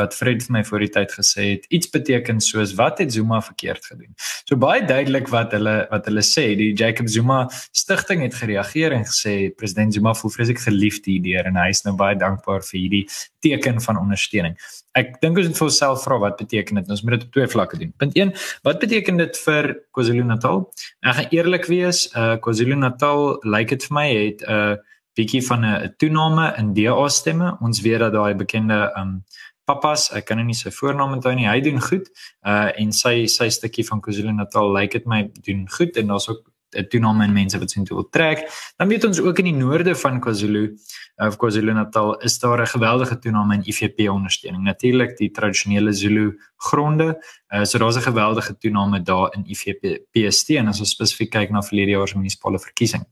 wat 0.00 0.14
Fred 0.16 0.40
vir 0.42 0.56
my 0.56 0.62
voor 0.66 0.82
die 0.82 0.90
tyd 0.90 1.12
gesê 1.14 1.44
het 1.52 1.66
iets 1.76 1.90
beteken 1.92 2.40
soos 2.42 2.72
wat 2.78 2.98
het 2.98 3.12
Zuma 3.14 3.38
verkeerd 3.44 3.84
gedoen. 3.86 4.10
So 4.48 4.56
baie 4.58 4.82
duidelik 4.82 5.28
wat 5.30 5.52
hulle 5.54 5.74
wat 5.90 6.08
hulle 6.10 6.24
sê, 6.26 6.48
die 6.58 6.72
Jacob 6.74 7.06
Zuma 7.12 7.44
stigting 7.70 8.24
het 8.24 8.34
gereageer 8.34 8.96
en 8.96 9.04
gesê 9.06 9.52
president 9.54 9.94
Zuma 9.94 10.16
voel 10.18 10.32
vreeslik 10.34 10.64
geliefd 10.64 11.06
hierdeur 11.06 11.46
en 11.46 11.60
hy 11.60 11.68
is 11.70 11.84
nou 11.86 11.94
baie 12.00 12.16
dankbaar 12.18 12.64
vir 12.66 12.78
hierdie 12.80 13.04
teken 13.46 13.78
van 13.84 14.00
ondersteuning. 14.00 14.56
Ek 14.98 15.14
dink 15.22 15.38
ons 15.38 15.52
moet 15.52 15.60
vir 15.60 15.68
onsself 15.68 16.02
vra 16.08 16.18
wat 16.24 16.40
beteken 16.40 16.80
dit? 16.80 16.90
Ons 16.90 17.04
moet 17.04 17.18
dit 17.18 17.28
op 17.28 17.36
twee 17.36 17.52
vlakke 17.54 17.78
doen. 17.84 17.92
Punt 18.02 18.18
1, 18.18 18.32
wat 18.66 18.82
beteken 18.82 19.22
dit 19.22 19.38
vir 19.44 19.70
KwaZulu-Natal? 19.94 20.64
Ek 21.06 21.20
gaan 21.20 21.38
eerlik 21.38 21.70
wees, 21.70 22.08
uh 22.18 22.34
KwaZulu-Natal 22.42 23.22
lyk 23.44 23.52
like 23.52 23.76
dit 23.76 23.86
vir 23.86 23.96
my 24.00 24.08
het 24.10 24.42
'n 24.42 24.58
uh, 24.58 24.82
bietjie 25.14 25.42
van 25.46 25.64
'n 25.64 25.94
toename 25.96 26.54
in 26.58 26.74
DA 26.74 27.08
stemme. 27.08 27.56
Ons 27.60 27.80
weet 27.80 27.98
dat 27.98 28.12
daai 28.12 28.34
bekende 28.34 28.92
um 28.96 29.24
Papas, 29.64 30.10
ek 30.12 30.26
kan 30.28 30.36
nou 30.36 30.44
nie 30.44 30.54
sy 30.54 30.68
voornaam 30.70 31.14
onthou 31.16 31.34
nie. 31.34 31.48
Hy 31.48 31.60
doen 31.60 31.80
goed. 31.80 32.10
Uh 32.46 32.68
en 32.76 32.92
sy 32.92 33.26
sy 33.26 33.48
stukkie 33.48 33.84
van 33.88 34.00
KwaZulu-Natal 34.00 34.72
lyk 34.72 34.80
like 34.80 34.98
dit 34.98 35.06
my 35.06 35.30
doen 35.46 35.68
goed 35.68 35.96
en 35.96 36.06
daar's 36.06 36.28
ook 36.28 36.42
'n 36.74 36.88
toename 36.88 37.24
in 37.24 37.32
mense 37.32 37.58
wat 37.58 37.70
sien 37.70 37.84
toe 37.84 37.96
wil 37.96 38.08
trek. 38.08 38.44
Dan 38.76 38.88
weet 38.88 39.04
ons 39.04 39.20
ook 39.20 39.38
in 39.38 39.44
die 39.44 39.54
noorde 39.54 39.94
van 39.94 40.20
KwaZulu 40.20 40.76
of 41.16 41.36
KwaZulu-Natal 41.36 42.16
is 42.20 42.38
daar 42.38 42.60
'n 42.60 42.66
geweldige 42.66 43.18
toename 43.18 43.54
in 43.54 43.64
IFP 43.64 44.08
ondersteuning. 44.10 44.64
Natuurlik 44.64 45.16
die 45.16 45.30
tradisionele 45.30 45.92
Zulu 45.92 46.40
gronde, 46.56 47.24
uh, 47.48 47.64
so 47.64 47.78
daar's 47.78 47.96
'n 47.96 48.10
geweldige 48.10 48.56
toename 48.58 49.02
daar 49.02 49.34
in 49.34 49.46
IFP 49.46 50.04
PST 50.10 50.50
en 50.50 50.68
as 50.68 50.80
ons 50.80 50.90
spesifiek 50.90 51.30
kyk 51.30 51.50
na 51.50 51.62
verlede 51.62 51.90
jaar 51.90 52.08
se 52.08 52.16
munisipale 52.16 52.58
verkiesing. 52.58 53.04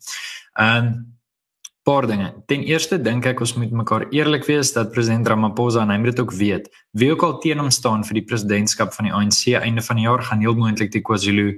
Um, 0.61 1.17
paar 1.83 2.07
dinge. 2.07 2.31
Ten 2.47 2.62
eerste 2.62 2.99
dink 3.03 3.27
ek 3.27 3.40
ons 3.42 3.55
moet 3.59 3.73
mekaar 3.75 4.07
eerlik 4.14 4.47
wees 4.47 4.71
dat 4.75 4.92
president 4.95 5.27
Ramaphosa 5.29 5.83
en 5.83 5.90
hy 5.90 5.99
moet 5.99 6.12
dit 6.12 6.23
ook 6.23 6.35
weet. 6.38 6.68
Wie 6.99 7.11
ook 7.11 7.25
al 7.27 7.38
teen 7.42 7.59
hom 7.59 7.71
staan 7.75 8.05
vir 8.07 8.21
die 8.21 8.27
presidentskap 8.29 8.95
van 8.95 9.09
die 9.09 9.14
ANC 9.14 9.57
einde 9.59 9.83
van 9.83 9.99
die 9.99 10.07
jaar 10.07 10.23
gaan 10.23 10.45
heel 10.45 10.55
moontlik 10.59 10.92
die 10.95 11.03
KwaZulu 11.03 11.49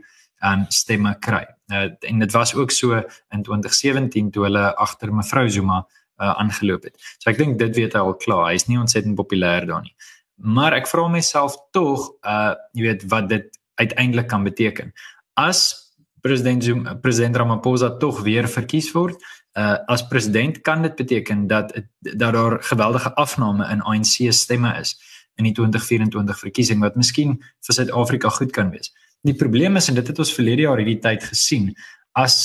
um 0.45 0.65
stemme 0.73 1.15
kry. 1.25 1.45
Uh, 1.73 1.89
en 2.09 2.19
dit 2.21 2.33
was 2.33 2.55
ook 2.55 2.73
so 2.73 2.97
in 3.33 3.43
2017 3.43 4.31
toe 4.31 4.45
hulle 4.45 4.65
agter 4.81 5.13
mevrou 5.15 5.47
Zuma 5.49 5.79
uh, 5.85 6.35
aangeloop 6.41 6.89
het. 6.89 6.99
So 7.19 7.31
ek 7.33 7.41
dink 7.41 7.59
dit 7.61 7.77
weet 7.77 7.97
hy 7.97 8.03
al 8.03 8.17
klaar. 8.21 8.51
Hy's 8.53 8.69
nie 8.69 8.81
ontsettend 8.81 9.17
populêr 9.21 9.69
daar 9.69 9.85
nie. 9.85 9.95
Maar 10.37 10.81
ek 10.81 10.91
vra 10.91 11.07
myself 11.09 11.57
tog 11.77 12.11
uh 12.27 12.53
jy 12.77 12.89
weet 12.89 13.07
wat 13.13 13.31
dit 13.33 13.49
uiteindelik 13.81 14.29
kan 14.31 14.45
beteken. 14.45 14.93
As 15.41 15.93
president 16.25 16.65
Zuma 16.65 16.97
president 17.01 17.37
Ramaphosa 17.37 17.95
tog 18.01 18.23
weer 18.27 18.49
verkies 18.49 18.93
word, 18.97 19.21
uh 19.55 19.77
as 19.87 20.07
president 20.11 20.61
kan 20.61 20.83
dit 20.83 20.95
beteken 20.97 21.47
dat 21.47 21.73
dat 22.01 22.33
daar 22.33 22.63
geweldige 22.63 23.15
afname 23.15 23.69
in 23.71 23.83
ANC 23.83 24.33
stemme 24.33 24.75
is 24.81 24.97
in 25.35 25.45
die 25.45 25.53
2024 25.53 26.39
verkiesing 26.39 26.81
wat 26.81 26.97
miskien 26.97 27.39
vir 27.67 27.75
Suid-Afrika 27.75 28.29
goed 28.29 28.53
kan 28.53 28.71
wees. 28.71 28.93
Die 29.23 29.35
probleem 29.35 29.77
is 29.77 29.89
en 29.89 29.95
dit 29.95 30.07
het 30.07 30.19
ons 30.19 30.35
verlede 30.35 30.67
jaar 30.67 30.79
hierdie 30.79 31.01
tyd 31.03 31.25
gesien, 31.25 31.73
as 32.13 32.37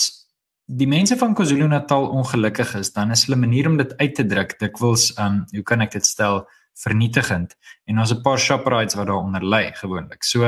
die 0.69 0.87
mense 0.87 1.17
van 1.17 1.33
KwaZulu-Natal 1.33 2.07
ongelukkig 2.13 2.75
is, 2.77 2.93
dan 2.93 3.11
is 3.11 3.25
hulle 3.25 3.39
manier 3.41 3.67
om 3.67 3.77
dit 3.77 3.93
uit 3.97 4.15
te 4.15 4.25
druk 4.25 4.55
dikwels 4.61 5.09
um 5.17 5.43
hoe 5.53 5.65
kan 5.65 5.81
ek 5.81 5.97
dit 5.97 6.05
stel 6.05 6.43
vernietigend 6.79 7.55
en 7.89 7.99
ons 7.99 8.13
'n 8.13 8.21
paar 8.21 8.39
shoprights 8.39 8.95
wat 8.95 9.07
daaronder 9.07 9.43
lê 9.43 9.73
gewoonlik. 9.73 10.23
So 10.23 10.45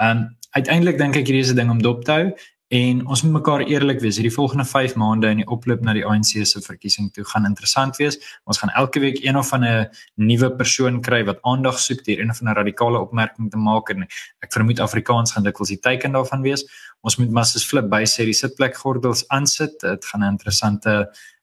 um 0.00 0.36
uiteindelik 0.50 0.98
dink 0.98 1.16
ek 1.16 1.26
hierdie 1.26 1.46
is 1.46 1.52
'n 1.52 1.56
ding 1.56 1.70
om 1.70 1.82
dop 1.82 2.04
te 2.04 2.12
hou 2.12 2.26
En 2.70 3.00
ons 3.10 3.22
moet 3.22 3.32
mekaar 3.34 3.64
eerlik 3.66 3.98
wees, 3.98 4.14
hierdie 4.20 4.30
volgende 4.30 4.62
5 4.64 4.92
maande 4.94 5.26
in 5.34 5.40
die 5.40 5.46
oploop 5.50 5.80
na 5.82 5.90
die 5.96 6.04
ANC 6.06 6.36
se 6.46 6.60
verkiesing 6.62 7.08
toe 7.10 7.24
gaan 7.26 7.48
interessant 7.48 7.98
wees. 7.98 8.20
Ons 8.46 8.62
gaan 8.62 8.70
elke 8.78 9.02
week 9.02 9.18
een 9.24 9.38
of 9.40 9.50
ander 9.56 9.88
nuwe 10.14 10.52
persoon 10.54 11.00
kry 11.02 11.24
wat 11.26 11.42
aandag 11.50 11.82
soek 11.82 12.04
deur 12.06 12.22
een 12.22 12.30
of 12.30 12.38
ander 12.44 12.60
radikale 12.62 13.02
opmerking 13.02 13.50
te 13.50 13.58
maak 13.58 13.90
en 13.90 14.06
ek 14.06 14.54
vermoed 14.54 14.84
Afrikaans 14.86 15.34
gaan 15.34 15.48
dikwels 15.48 15.74
die 15.74 15.80
teiken 15.82 16.14
daarvan 16.14 16.46
wees. 16.46 16.62
Ons 17.02 17.18
moet 17.18 17.34
maar 17.34 17.50
soos 17.50 17.66
flip 17.66 17.90
by 17.90 18.04
sê 18.06 18.28
die 18.30 18.38
sitplek 18.38 18.78
gordels 18.78 19.26
aansit. 19.34 19.74
Dit 19.82 20.06
gaan 20.06 20.22
'n 20.22 20.36
interessante 20.38 20.94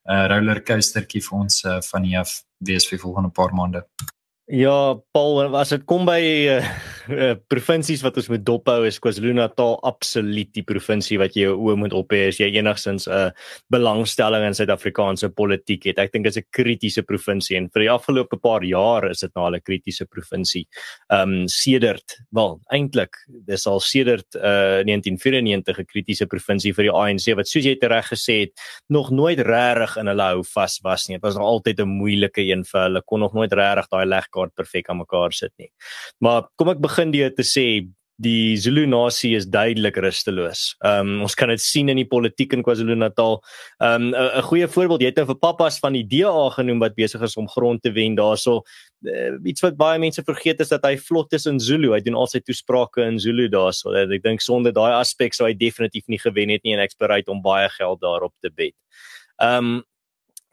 uh, 0.08 0.26
rollercoastertjie 0.32 1.28
vir 1.28 1.40
ons 1.44 1.64
uh, 1.66 1.82
van 1.92 2.04
hier 2.08 2.24
af 2.24 2.40
wees 2.64 2.88
vir 2.88 3.04
volgende 3.04 3.36
paar 3.36 3.52
maande. 3.52 3.84
Ja, 4.48 4.96
Paul, 5.12 5.42
as 5.60 5.74
dit 5.74 5.82
kom 5.84 6.06
by 6.08 6.22
uh, 6.56 6.68
uh, 7.12 7.34
provinsies 7.52 8.00
wat 8.00 8.16
ons 8.16 8.30
moet 8.32 8.46
dophou 8.48 8.86
is 8.88 8.96
KwaZulu-Natal 9.04 9.74
absoluut 9.84 10.54
die 10.56 10.64
provinsie 10.64 11.18
wat 11.20 11.36
jy 11.36 11.50
jou 11.50 11.58
oë 11.66 11.76
moet 11.82 11.96
op 11.98 12.16
hê 12.16 12.30
as 12.30 12.40
jy 12.40 12.48
enigsins 12.56 13.10
'n 13.10 13.12
uh, 13.12 13.34
belangstelling 13.68 14.46
in 14.48 14.56
Suid-Afrikaanse 14.56 15.34
politiek 15.36 15.90
het. 15.90 16.00
Ek 16.00 16.14
dink 16.14 16.24
dit 16.24 16.32
is 16.32 16.40
'n 16.40 16.48
kritiese 16.56 17.04
provinsie 17.04 17.58
en 17.58 17.68
vir 17.68 17.82
die 17.84 17.92
afgelope 17.92 18.40
paar 18.40 18.64
jaar 18.64 19.10
is 19.12 19.20
dit 19.20 19.32
nou 19.36 19.46
al 19.48 19.56
'n 19.56 19.62
kritiese 19.68 20.08
provinsie. 20.08 20.64
Ehm 21.12 21.44
um, 21.44 21.48
sedert, 21.48 22.16
wel, 22.32 22.62
eintlik, 22.72 23.20
dis 23.28 23.68
al 23.68 23.82
sedert 23.82 24.32
uh, 24.36 24.80
1994 24.88 25.80
'n 25.80 25.86
kritiese 25.92 26.26
provinsie 26.26 26.72
vir 26.72 26.88
die 26.88 26.96
ANC 26.96 27.36
wat 27.36 27.48
soos 27.52 27.66
jy 27.66 27.76
reg 27.82 28.08
gesê 28.16 28.48
het, 28.48 28.56
nog 28.88 29.12
nooit 29.12 29.40
regtig 29.40 29.98
in 29.98 30.08
hulle 30.08 30.24
hou 30.24 30.44
vas 30.44 30.80
was 30.84 31.10
nie. 31.10 31.18
Dit 31.18 31.24
was 31.24 31.36
altyd 31.36 31.82
'n 31.82 32.00
moeilike 32.00 32.42
een 32.42 32.64
vir 32.64 32.82
hulle. 32.88 33.02
Kon 33.04 33.20
nog 33.20 33.34
nooit 33.34 33.52
regtig 33.52 33.92
daai 33.92 34.06
leg 34.06 34.24
kaart 34.38 34.56
perfek 34.56 34.90
aan 34.90 35.02
mekaar 35.04 35.36
sit 35.36 35.54
nie. 35.58 35.72
Maar 36.24 36.48
kom 36.56 36.74
ek 36.74 36.84
begin 36.84 37.14
deur 37.16 37.34
te 37.36 37.46
sê 37.48 37.68
die 38.18 38.58
Zulu 38.58 38.88
nasie 38.90 39.36
is 39.38 39.46
duidelik 39.46 39.98
rusteloos. 40.02 40.74
Ehm 40.82 41.10
um, 41.18 41.26
ons 41.28 41.36
kan 41.38 41.52
dit 41.54 41.62
sien 41.62 41.90
in 41.90 42.00
die 42.02 42.08
politiek 42.10 42.54
in 42.54 42.64
KwaZulu-Natal. 42.66 43.38
Ehm 43.78 44.08
um, 44.10 44.16
'n 44.16 44.48
goeie 44.50 44.68
voorbeeld, 44.68 45.02
jy 45.02 45.12
het 45.12 45.20
nou 45.22 45.28
vir 45.28 45.38
pappas 45.38 45.78
van 45.80 45.94
die 45.94 46.04
DA 46.04 46.50
genoem 46.58 46.80
wat 46.80 46.96
besig 46.96 47.22
is 47.22 47.38
om 47.38 47.48
grond 47.48 47.82
te 47.82 47.92
wen 47.92 48.16
daarso. 48.16 48.64
Uh, 49.06 49.38
iets 49.46 49.62
wat 49.62 49.78
baie 49.78 50.00
mense 50.00 50.24
vergeet 50.24 50.60
is 50.60 50.70
dat 50.70 50.84
hy 50.84 50.98
vlot 50.98 51.34
is 51.34 51.46
in 51.46 51.60
Zulu. 51.60 51.94
Hy 51.94 52.02
doen 52.02 52.16
al 52.16 52.28
sy 52.28 52.40
toesprake 52.40 53.06
in 53.06 53.20
Zulu 53.20 53.48
daarso. 53.50 53.94
Ek 53.94 54.24
dink 54.24 54.42
sonder 54.42 54.74
daai 54.74 54.98
aspek 54.98 55.34
sou 55.34 55.46
hy 55.46 55.54
definitief 55.54 56.08
nie 56.08 56.20
gewen 56.20 56.50
het 56.50 56.64
nie 56.64 56.74
en 56.74 56.82
ek's 56.82 56.98
bereid 56.98 57.30
om 57.30 57.42
baie 57.42 57.70
geld 57.70 58.02
daarop 58.02 58.34
te 58.42 58.50
bet. 58.50 58.74
Ehm 59.42 59.78
um, 59.78 59.84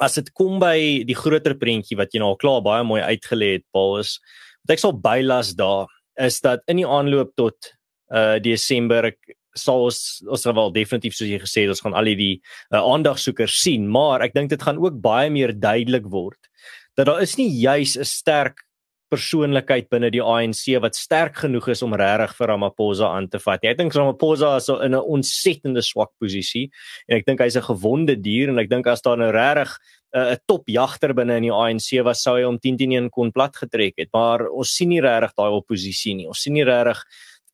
as 0.02 0.18
dit 0.18 0.30
kom 0.35 0.59
by 0.62 1.04
die 1.07 1.16
groter 1.18 1.54
prentjie 1.59 1.98
wat 1.98 2.14
jy 2.14 2.22
nou 2.22 2.33
al 2.33 2.40
klaar 2.40 2.62
baie 2.64 2.85
mooi 2.87 3.02
uitgelê 3.02 3.54
het 3.59 3.66
Paul 3.72 3.98
is 4.00 4.18
wat 4.64 4.76
ek 4.76 4.83
sal 4.83 4.96
bylas 4.96 5.54
daar 5.59 5.90
is 6.20 6.40
dat 6.44 6.62
in 6.70 6.83
die 6.83 6.88
aanloop 6.88 7.35
tot 7.38 7.72
uh 8.14 8.38
Desember 8.42 9.11
ek 9.12 9.18
sal 9.54 9.87
ons 9.87 9.98
ons 10.26 10.46
wel 10.46 10.72
definitief 10.74 11.14
soos 11.14 11.30
jy 11.30 11.38
gesê 11.42 11.64
het 11.64 11.74
ons 11.74 11.83
gaan 11.85 11.94
al 11.94 12.11
die 12.18 12.40
uh, 12.72 12.83
aandagsoekers 12.83 13.54
sien 13.62 13.87
maar 13.90 14.24
ek 14.26 14.35
dink 14.35 14.50
dit 14.50 14.62
gaan 14.62 14.80
ook 14.83 14.98
baie 15.02 15.30
meer 15.30 15.54
duidelik 15.54 16.09
word 16.11 16.50
dat 16.98 17.07
daar 17.07 17.22
is 17.22 17.37
nie 17.38 17.50
juis 17.50 17.96
'n 17.96 18.04
sterk 18.04 18.62
persoonlikheid 19.12 19.88
binne 19.93 20.11
die 20.12 20.23
ANC 20.23 20.79
wat 20.83 20.97
sterk 20.97 21.43
genoeg 21.45 21.69
is 21.75 21.83
om 21.87 21.95
regtig 21.99 22.35
vir 22.38 22.51
Ramaphosa 22.53 23.11
aan 23.17 23.29
te 23.29 23.40
vat. 23.43 23.64
Ek 23.64 23.79
dink 23.79 23.95
Ramaphosa 23.95 24.57
is 24.57 24.69
in 24.69 24.95
'n 24.95 25.03
ontsettende 25.17 25.83
swak 25.83 26.11
posisie 26.21 26.71
en 27.09 27.19
ek 27.19 27.27
dink 27.27 27.40
hy's 27.40 27.57
'n 27.57 27.69
gewonde 27.69 28.17
dier 28.17 28.49
en 28.49 28.59
ek 28.59 28.71
dink 28.71 28.87
as 28.87 29.03
daar 29.03 29.17
nou 29.17 29.31
regtig 29.31 29.79
'n 30.14 30.19
uh, 30.19 30.37
topjagter 30.47 31.14
binne 31.14 31.37
in 31.37 31.43
die 31.43 31.53
ANC 31.53 32.03
was 32.05 32.23
sou 32.23 32.37
hy 32.37 32.45
om 32.45 32.59
10-10 32.59 33.11
kon 33.11 33.33
platgetrek 33.33 33.95
het, 33.99 34.09
maar 34.12 34.49
ons 34.49 34.71
sien 34.71 34.88
nie 34.88 35.01
regtig 35.01 35.35
daai 35.37 35.51
oppositie 35.51 36.14
nie. 36.14 36.27
Ons 36.27 36.43
sien 36.43 36.55
nie 36.55 36.64
regtig 36.64 37.03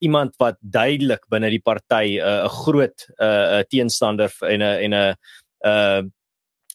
iemand 0.00 0.36
wat 0.38 0.56
duidelik 0.60 1.26
binne 1.28 1.50
die 1.50 1.62
party 1.62 2.18
'n 2.18 2.20
uh, 2.20 2.48
groot 2.48 3.08
uh, 3.18 3.62
teenstander 3.68 4.30
en 4.42 4.62
'n 4.62 4.76
en 4.84 4.94
'n 4.94 5.16
'n 5.64 6.12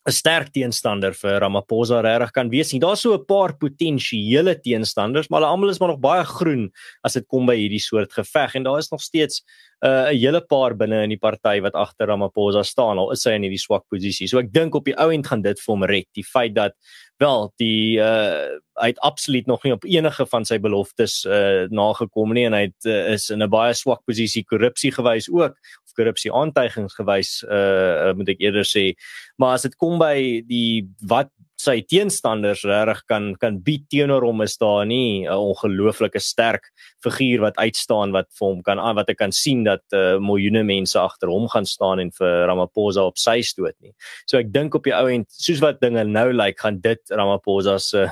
'n 0.06 0.14
sterk 0.14 0.52
teenstander 0.54 1.16
vir 1.18 1.40
Ramaphosa 1.42 2.02
regtig 2.06 2.32
kan 2.36 2.50
wees 2.52 2.72
nie. 2.74 2.80
Daar's 2.80 3.02
so 3.02 3.16
'n 3.16 3.26
paar 3.26 3.58
potensiële 3.58 4.54
teenstanders, 4.62 5.30
maar 5.30 5.42
hulle 5.42 5.52
almal 5.52 5.70
is 5.70 5.80
maar 5.80 5.90
nog 5.90 6.00
baie 6.00 6.24
groen 6.24 6.72
as 7.04 7.14
dit 7.14 7.26
kom 7.28 7.46
by 7.46 7.56
hierdie 7.56 7.82
soort 7.82 8.14
geveg 8.14 8.56
en 8.56 8.64
daar 8.64 8.78
is 8.78 8.92
nog 8.92 9.02
steeds 9.02 9.42
'n 9.82 9.88
uh, 9.88 10.08
hele 10.10 10.42
paar 10.42 10.76
binne 10.76 11.04
in 11.04 11.10
die 11.10 11.20
party 11.20 11.60
wat 11.62 11.74
agter 11.74 12.08
Ramaphosa 12.08 12.64
staan 12.64 12.98
al 12.98 13.12
is 13.12 13.24
hy 13.26 13.36
in 13.36 13.44
hierdie 13.44 13.60
swak 13.60 13.84
posisie. 13.90 14.28
So 14.28 14.40
ek 14.40 14.54
dink 14.54 14.76
op 14.76 14.86
die 14.86 14.96
ou 14.98 15.12
end 15.12 15.28
gaan 15.28 15.42
dit 15.42 15.60
vir 15.60 15.74
hom 15.74 15.84
red. 15.84 16.08
Die 16.16 16.24
feit 16.24 16.56
dat 16.56 16.74
wel 17.20 17.52
die 17.58 17.98
uh 18.00 18.62
hy 18.76 18.90
het 18.92 19.00
absoluut 19.00 19.48
nog 19.48 19.64
nie 19.64 19.72
op 19.72 19.86
enige 19.88 20.26
van 20.28 20.46
sy 20.46 20.58
beloftes 20.60 21.26
uh 21.26 21.66
nagekom 21.72 22.34
nie 22.34 22.46
en 22.46 22.54
hy 22.54 22.66
het, 22.68 22.86
uh, 22.86 23.14
is 23.14 23.30
in 23.30 23.44
'n 23.44 23.50
baie 23.50 23.74
swak 23.74 24.02
posisie 24.06 24.44
korrupsie 24.44 24.92
gewys 24.92 25.30
ook 25.32 25.56
korrupsie 25.98 26.34
aantuigings 26.34 26.98
gewys 27.00 27.32
uh 27.48 28.14
moet 28.18 28.36
ek 28.36 28.44
eerder 28.44 28.68
sê 28.68 28.92
maar 29.38 29.58
as 29.58 29.68
dit 29.68 29.76
kom 29.82 30.00
by 30.02 30.44
die 30.48 30.86
wat 31.02 31.32
sy 31.62 31.80
teenstanders 31.88 32.64
regtig 32.68 33.02
kan 33.10 33.28
kan 33.40 33.60
bied 33.64 33.86
teenoor 33.92 34.26
hom 34.28 34.44
is 34.44 34.58
daar 34.62 34.86
nie 34.86 35.26
'n 35.26 35.32
ongelooflike 35.32 36.20
sterk 36.20 36.72
figuur 37.04 37.40
wat 37.42 37.58
uitstaan 37.58 38.12
wat 38.12 38.28
vir 38.40 38.48
hom 38.48 38.62
kan 38.64 38.78
wat 38.96 39.10
ek 39.10 39.18
kan 39.18 39.32
sien 39.32 39.64
dat 39.64 39.84
uh, 39.94 40.20
miljoene 40.20 40.64
mense 40.64 41.00
agter 41.00 41.30
hom 41.30 41.48
gaan 41.48 41.66
staan 41.66 42.00
en 42.00 42.12
vir 42.12 42.48
Ramaphosa 42.48 43.02
op 43.06 43.18
sy 43.18 43.42
stoot 43.42 43.76
nie. 43.82 43.94
So 44.28 44.38
ek 44.38 44.52
dink 44.52 44.76
op 44.76 44.84
die 44.84 44.94
ou 44.94 45.08
end 45.08 45.28
soos 45.30 45.62
wat 45.62 45.82
dinge 45.82 46.04
nou 46.04 46.32
lyk 46.32 46.46
like, 46.46 46.60
gaan 46.62 46.82
dit 46.82 47.02
Ramaphosa 47.10 47.80
se 47.80 48.04
uh, 48.04 48.10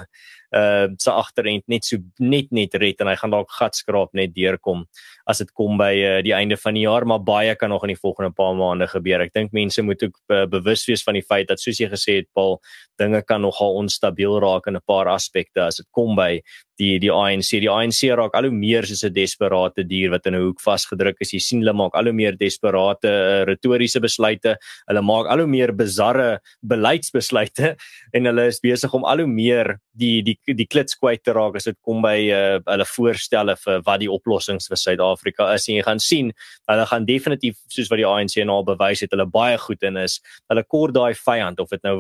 uh 0.54 0.88
se 0.98 1.12
agterend 1.12 1.64
net 1.68 1.86
so 1.86 1.98
net 2.20 2.52
net 2.52 2.76
red 2.76 3.02
en 3.02 3.08
hy 3.08 3.16
gaan 3.16 3.34
dalk 3.34 3.52
gat 3.60 3.76
skraap 3.76 4.14
net 4.14 4.36
deurkom 4.36 4.86
as 5.30 5.40
dit 5.40 5.52
kom 5.56 5.78
by 5.80 5.92
uh, 5.96 6.18
die 6.26 6.34
einde 6.36 6.58
van 6.60 6.76
die 6.76 6.84
jaar 6.84 7.06
maar 7.08 7.24
baie 7.24 7.56
kan 7.56 7.72
nog 7.72 7.86
in 7.88 7.94
die 7.94 8.00
volgende 8.00 8.34
paar 8.36 8.56
maande 8.60 8.88
gebeur. 8.92 9.24
Ek 9.24 9.34
dink 9.34 9.54
mense 9.56 9.82
moet 9.82 10.04
ook 10.04 10.18
uh, 10.34 10.44
bewus 10.52 10.86
wees 10.90 11.04
van 11.06 11.18
die 11.18 11.26
feit 11.26 11.48
dat 11.50 11.62
soos 11.64 11.80
jy 11.80 11.88
gesê 11.92 12.20
het 12.22 12.30
Paul, 12.36 12.60
dinge 13.00 13.24
kan 13.24 13.42
nogal 13.42 13.80
onstabiel 13.80 14.40
raak 14.44 14.68
in 14.68 14.76
'n 14.76 14.86
paar 14.86 15.08
aspekte 15.08 15.64
as 15.64 15.80
dit 15.80 15.88
kom 15.92 16.16
by 16.16 16.42
die 16.80 16.98
die 17.00 17.12
ANC. 17.12 17.60
Die 17.62 17.70
ANC 17.72 18.02
raak 18.18 18.36
al 18.38 18.50
hoe 18.50 18.56
meer 18.56 18.86
soos 18.86 19.04
'n 19.04 19.14
desperate 19.14 19.84
dier 19.88 20.10
wat 20.10 20.26
in 20.26 20.36
'n 20.36 20.42
hoek 20.42 20.60
vasgedruk 20.62 21.18
is. 21.22 21.34
Jy 21.34 21.40
sien 21.40 21.60
hulle 21.60 21.74
maak 21.74 21.96
al 21.96 22.06
hoe 22.06 22.14
meer 22.14 22.38
desperate 22.38 23.06
uh, 23.06 23.44
retoriese 23.46 24.00
besluite. 24.02 24.58
Hulle 24.88 25.02
maak 25.02 25.28
al 25.28 25.40
hoe 25.40 25.48
meer 25.48 25.72
bizarre 25.72 26.40
beleidsbesluite 26.62 27.76
en 28.16 28.26
hulle 28.26 28.48
is 28.48 28.60
besig 28.60 28.94
om 28.94 29.06
al 29.06 29.20
hoe 29.20 29.28
meer 29.28 29.78
die 29.94 30.24
die 30.26 30.38
die 30.48 30.66
klits 30.66 30.96
kwyt 30.98 31.24
te 31.24 31.34
raak 31.36 31.56
as 31.60 31.68
dit 31.70 31.78
kom 31.86 32.02
by 32.02 32.18
uh, 32.34 32.60
hulle 32.66 32.86
voorstelle 32.90 33.56
vir 33.62 33.82
wat 33.86 34.02
die 34.02 34.10
oplossings 34.10 34.68
vir 34.72 34.80
Suid-Afrika 34.82 35.52
is 35.54 35.68
en 35.70 35.78
jy 35.78 35.84
gaan 35.86 36.02
sien 36.02 36.32
hulle 36.72 36.86
gaan 36.90 37.06
definitief 37.06 37.60
soos 37.70 37.92
wat 37.92 38.02
die 38.02 38.08
ANC 38.10 38.40
nou 38.42 38.62
al 38.62 38.68
bewys 38.72 39.04
het 39.06 39.14
hulle 39.14 39.28
baie 39.30 39.58
goed 39.62 39.86
in 39.86 40.00
is 40.02 40.20
hulle 40.50 40.66
kort 40.66 40.96
daai 40.98 41.14
vyand 41.14 41.62
of 41.62 41.70
dit 41.70 41.84
nou 41.86 42.00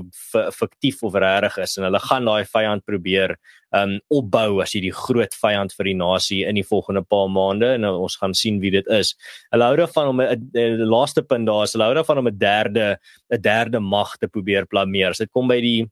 fiktief 0.58 1.04
of 1.06 1.20
regtig 1.22 1.60
is 1.68 1.78
en 1.78 1.88
hulle 1.90 2.02
gaan 2.08 2.26
daai 2.30 2.50
vyand 2.50 2.86
probeer 2.90 3.38
um 3.74 3.98
opbou 4.14 4.62
as 4.62 4.76
hierdie 4.76 4.94
groot 4.94 5.34
vyand 5.42 5.74
vir 5.78 5.90
die 5.90 5.98
nasie 5.98 6.44
in 6.46 6.56
die 6.60 6.66
volgende 6.68 7.04
paar 7.04 7.30
maande 7.34 7.74
en 7.74 7.88
ons 7.90 8.18
gaan 8.22 8.36
sien 8.38 8.60
wie 8.62 8.72
dit 8.72 8.88
is. 8.94 9.14
Hulle 9.54 9.70
hou 9.70 9.78
daarvan 9.82 10.12
om 10.14 10.22
'n 10.22 10.86
laaste 10.90 11.24
punt 11.24 11.48
daar 11.48 11.64
is 11.64 11.74
hulle 11.74 11.90
hou 11.90 11.96
daarvan 11.96 12.18
om 12.20 12.28
'n 12.28 12.38
derde 12.38 12.98
'n 13.32 13.42
derde 13.42 13.80
mag 13.80 14.18
te 14.18 14.28
probeer 14.28 14.66
blameer. 14.68 15.10
As 15.10 15.18
dit 15.18 15.32
kom 15.32 15.48
by 15.48 15.62
die 15.62 15.90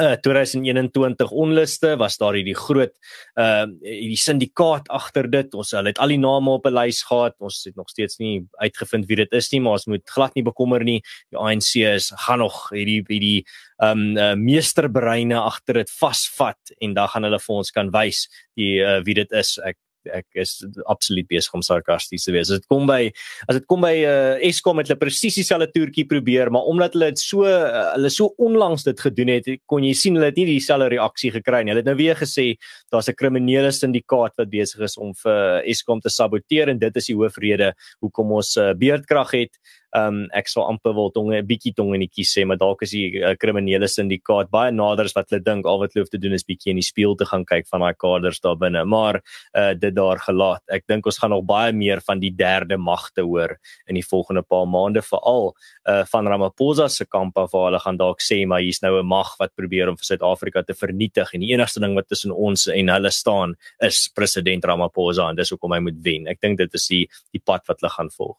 uh 0.00 0.16
2021 0.16 1.30
onluste 1.30 1.96
was 1.96 2.16
daar 2.16 2.32
hierdie 2.38 2.56
groot 2.56 2.92
uh 3.36 3.66
hierdie 3.84 4.20
syndikaat 4.20 4.88
agter 4.88 5.28
dit. 5.30 5.52
Ons 5.54 5.74
hulle 5.76 5.92
het 5.92 6.00
al 6.00 6.14
die 6.14 6.20
name 6.20 6.50
op 6.50 6.66
'n 6.66 6.72
lys 6.72 7.02
gehad. 7.02 7.36
Ons 7.40 7.64
het 7.64 7.76
nog 7.76 7.88
steeds 7.90 8.18
nie 8.18 8.46
uitgevind 8.62 9.06
wie 9.06 9.16
dit 9.16 9.32
is 9.32 9.52
nie, 9.52 9.60
maar 9.60 9.72
ons 9.72 9.86
moet 9.86 10.08
glad 10.08 10.34
nie 10.34 10.44
bekommer 10.44 10.84
nie. 10.84 11.02
Die 11.30 11.38
ANC 11.38 11.76
is 11.76 12.12
gaan 12.16 12.38
nog 12.38 12.70
hierdie 12.70 13.04
hierdie 13.08 13.44
um 13.82 14.16
uh, 14.16 14.34
meesterbreine 14.34 15.36
agter 15.36 15.74
dit 15.74 15.90
vasvat 15.90 16.72
en 16.80 16.94
dan 16.94 17.08
gaan 17.08 17.24
hulle 17.24 17.38
vir 17.38 17.54
ons 17.56 17.70
kan 17.70 17.90
wys 17.90 18.28
die 18.56 18.80
uh, 18.80 19.02
wie 19.04 19.14
dit 19.14 19.32
is. 19.32 19.58
Ek 19.58 19.76
ek 20.10 20.26
is 20.42 20.58
absoluut 20.90 21.28
besig 21.30 21.54
om 21.54 21.62
sarkasties 21.64 22.26
te 22.26 22.34
wees. 22.34 22.50
As 22.50 22.62
dit 22.62 22.68
kom 22.70 22.86
by 22.88 23.10
as 23.48 23.58
dit 23.58 23.66
kom 23.70 23.84
by 23.84 23.92
uh, 24.06 24.36
Eskom 24.48 24.80
het 24.80 24.90
hulle 24.90 25.00
presies 25.00 25.38
dieselfde 25.38 25.70
toertjie 25.74 26.06
probeer, 26.10 26.50
maar 26.54 26.68
omdat 26.70 26.96
hulle 26.96 27.12
dit 27.12 27.22
so 27.22 27.46
uh, 27.48 27.92
hulle 27.94 28.10
so 28.12 28.32
onlangs 28.42 28.86
dit 28.88 29.04
gedoen 29.06 29.34
het, 29.36 29.50
kon 29.70 29.84
jy 29.86 29.94
sien 29.98 30.18
hulle 30.18 30.30
het 30.30 30.40
nie 30.40 30.48
dieselfde 30.54 30.90
reaksie 30.94 31.32
gekry 31.34 31.62
nie. 31.62 31.74
Hulle 31.74 31.84
het 31.84 31.90
nou 31.90 31.98
weer 31.98 32.18
gesê 32.18 32.54
daar's 32.92 33.08
'n 33.08 33.18
kriminele 33.18 33.72
syndikaat 33.72 34.34
wat 34.38 34.50
besig 34.50 34.80
is 34.80 34.96
om 34.96 35.14
vir 35.14 35.62
Eskom 35.66 36.00
te 36.00 36.10
saboteer 36.10 36.68
en 36.68 36.78
dit 36.78 36.96
is 36.96 37.06
die 37.06 37.16
hoofrede 37.16 37.72
hoekom 38.00 38.32
ons 38.32 38.56
uh, 38.56 38.72
beerdkrag 38.74 39.30
het 39.32 39.54
um 39.96 40.24
ek 40.32 40.48
sal 40.48 40.64
amper 40.70 40.94
wil 40.96 41.10
tonge 41.12 41.36
'n 41.36 41.46
bietjie 41.46 41.74
tonge 41.76 41.94
in 41.94 42.04
die 42.04 42.10
kies 42.10 42.32
sê 42.32 42.44
maar 42.46 42.56
dalk 42.56 42.82
is 42.82 42.92
die 42.96 43.20
uh, 43.20 43.34
kriminele 43.36 43.88
syndikaat 43.88 44.50
baie 44.50 44.72
nader 44.72 45.04
as 45.04 45.14
wat 45.16 45.30
hulle 45.30 45.42
dink. 45.44 45.66
Al 45.66 45.78
wat 45.80 45.92
hulle 45.92 46.04
hoef 46.04 46.12
te 46.12 46.18
doen 46.18 46.32
is 46.32 46.44
bietjie 46.44 46.72
in 46.72 46.80
die 46.80 46.86
spieël 46.86 47.16
te 47.16 47.26
gaan 47.28 47.44
kyk 47.44 47.68
van 47.68 47.80
daai 47.84 47.94
kaders 47.94 48.40
daar 48.40 48.56
binne. 48.56 48.84
Maar 48.84 49.20
uh, 49.54 49.74
dit 49.74 49.94
daar 49.94 50.18
gelaat. 50.18 50.62
Ek 50.72 50.86
dink 50.88 51.06
ons 51.06 51.18
gaan 51.18 51.30
nog 51.30 51.44
baie 51.44 51.72
meer 51.72 52.00
van 52.00 52.20
die 52.20 52.32
derde 52.32 52.78
magte 52.78 53.22
hoor 53.22 53.56
in 53.86 53.94
die 53.94 54.06
volgende 54.06 54.42
paar 54.42 54.66
maande 54.66 55.02
veral 55.02 55.52
uh, 55.88 56.04
van 56.12 56.26
Ramaphosa 56.26 56.88
se 56.88 57.04
kamp 57.06 57.36
af 57.38 57.52
waar 57.52 57.70
hulle 57.70 57.82
gaan 57.82 57.98
dalk 58.00 58.22
sê 58.22 58.46
maar 58.46 58.60
hier's 58.60 58.82
nou 58.82 58.98
'n 59.00 59.06
mag 59.06 59.36
wat 59.38 59.54
probeer 59.54 59.88
om 59.88 59.96
vir 59.96 60.04
Suid-Afrika 60.04 60.62
te 60.62 60.74
vernietig. 60.74 61.34
En 61.34 61.40
die 61.40 61.52
enigste 61.52 61.80
ding 61.80 61.94
wat 61.94 62.08
tussen 62.08 62.32
ons 62.32 62.66
en 62.66 62.88
hulle 62.88 63.10
staan 63.10 63.56
is 63.80 64.08
president 64.14 64.64
Ramaphosa 64.64 65.28
en 65.28 65.36
dis 65.36 65.50
hoekom 65.50 65.72
hy 65.72 65.80
moet 65.80 66.00
wen. 66.02 66.26
Ek 66.26 66.40
dink 66.40 66.58
dit 66.58 66.74
is 66.74 66.88
die 66.88 67.08
die 67.32 67.42
pad 67.44 67.66
wat 67.68 67.80
hulle 67.80 67.92
gaan 67.92 68.10
volg 68.10 68.38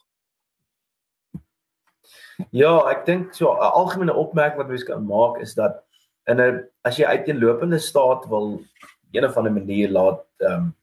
Ja, 2.51 2.89
ek 2.89 3.05
dink 3.05 3.33
so 3.33 3.53
'n 3.53 3.73
algemene 3.79 4.13
opmerking 4.13 4.57
wat 4.57 4.67
mens 4.67 4.83
kan 4.83 5.05
maak 5.05 5.41
is 5.41 5.53
dat 5.53 5.83
in 6.27 6.41
'n 6.41 6.63
as 6.83 6.97
jy 6.97 7.05
uit 7.05 7.27
'n 7.27 7.39
lopende 7.39 7.79
staat 7.79 8.25
wil 8.29 8.61
een 9.11 9.25
of 9.25 9.37
ander 9.37 9.53
manier 9.53 9.89
laat 9.89 10.25
ehm 10.39 10.53
um, 10.53 10.75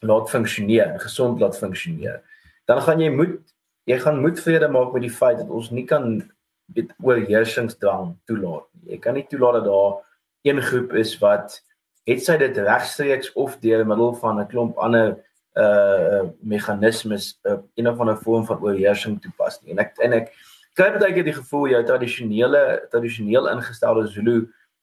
laat 0.00 0.30
funksioneer, 0.30 1.00
gesond 1.00 1.40
laat 1.40 1.58
funksioneer, 1.58 2.22
dan 2.66 2.82
gaan 2.82 3.00
jy 3.00 3.10
moet 3.10 3.38
jy 3.84 3.98
gaan 3.98 4.20
moet 4.20 4.40
vrede 4.40 4.68
maak 4.68 4.92
met 4.92 5.02
die 5.02 5.10
feit 5.10 5.38
dat 5.38 5.50
ons 5.50 5.70
nie 5.70 5.84
kan 5.84 6.30
dit 6.66 6.90
oorheersingsdrang 7.02 8.16
toelaat 8.26 8.66
nie. 8.72 8.92
Jy 8.94 8.98
kan 8.98 9.14
nie 9.14 9.26
toelaat 9.26 9.60
dat 9.60 9.64
daar 9.64 10.02
een 10.42 10.62
groep 10.62 10.92
is 10.92 11.18
wat 11.18 11.60
het 12.06 12.22
sy 12.24 12.36
dit 12.36 12.56
regstreeks 12.58 13.32
of 13.38 13.58
deur 13.62 13.86
middel 13.86 14.14
van 14.14 14.40
'n 14.40 14.46
klomp 14.46 14.78
ander 14.78 15.18
uh 15.54 16.22
meganismes 16.40 17.38
uh, 17.42 17.58
een 17.74 17.88
of 17.88 17.98
ander 18.00 18.16
vorm 18.16 18.44
van 18.46 18.62
oorheersing 18.62 19.20
toepas 19.20 19.60
nie. 19.62 19.72
En 19.74 19.82
ek 19.84 19.98
en 20.00 20.12
ek 20.16 20.30
kry 20.78 20.88
baie 20.96 21.12
keer 21.12 21.26
die 21.26 21.36
gevoel 21.36 21.66
jou 21.74 21.82
tradisionele 21.84 22.62
tradisioneel 22.90 23.50
ingestelde 23.52 24.06
Zulu 24.08 24.36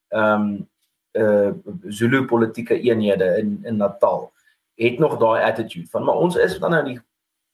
ehm 0.09 0.45
um, 0.45 0.67
uh 1.17 1.51
Zulu 1.89 2.25
politieke 2.25 2.77
eenhede 2.81 3.37
in 3.41 3.57
in 3.65 3.77
Natal 3.81 4.31
het 4.79 4.99
nog 4.99 5.17
daai 5.17 5.43
attitude 5.43 5.89
van 5.89 6.03
maar 6.03 6.21
ons 6.21 6.35
is 6.35 6.59
dan 6.59 6.71
nou 6.71 6.83
die 6.85 6.99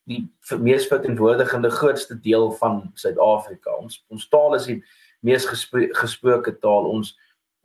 die 0.05 0.21
mees 0.61 0.85
verteenwoordigende 0.87 1.69
grootste 1.69 2.19
deel 2.19 2.51
van 2.51 2.91
Suid-Afrika. 2.93 3.73
Ons 3.73 4.03
ons 4.07 4.27
taal 4.29 4.53
is 4.55 4.67
die 4.69 4.83
mees 5.25 5.47
gespro 5.49 5.87
gesproke 5.97 6.53
taal. 6.61 6.85
Ons 6.91 7.15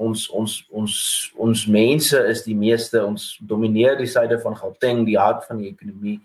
ons 0.01 0.27
ons 0.33 0.57
ons 0.73 0.95
ons 1.37 1.67
mense 1.69 2.21
is 2.33 2.43
die 2.47 2.57
meeste 2.57 3.03
ons 3.05 3.35
domineer 3.53 3.99
die 4.01 4.09
suide 4.09 4.39
van 4.43 4.57
Gauteng 4.57 5.05
die 5.09 5.19
hart 5.21 5.45
van 5.49 5.61
die 5.61 5.71
ekonomie. 5.73 6.19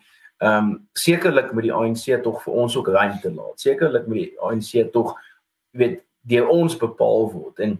Ehm 0.43 0.71
um, 0.71 0.71
sekerlik 0.99 1.51
moet 1.53 1.67
die 1.67 1.75
ANC 1.75 2.07
tog 2.23 2.41
vir 2.43 2.57
ons 2.63 2.75
ook 2.79 2.91
ruimte 2.95 3.31
laat. 3.31 3.59
Sekerlik 3.59 4.07
moet 4.07 4.21
die 4.23 4.39
ANC 4.39 4.91
tog 4.93 5.15
weet 5.75 6.01
deur 6.27 6.49
ons 6.49 6.77
bepaal 6.79 7.29
word 7.33 7.61
en 7.63 7.77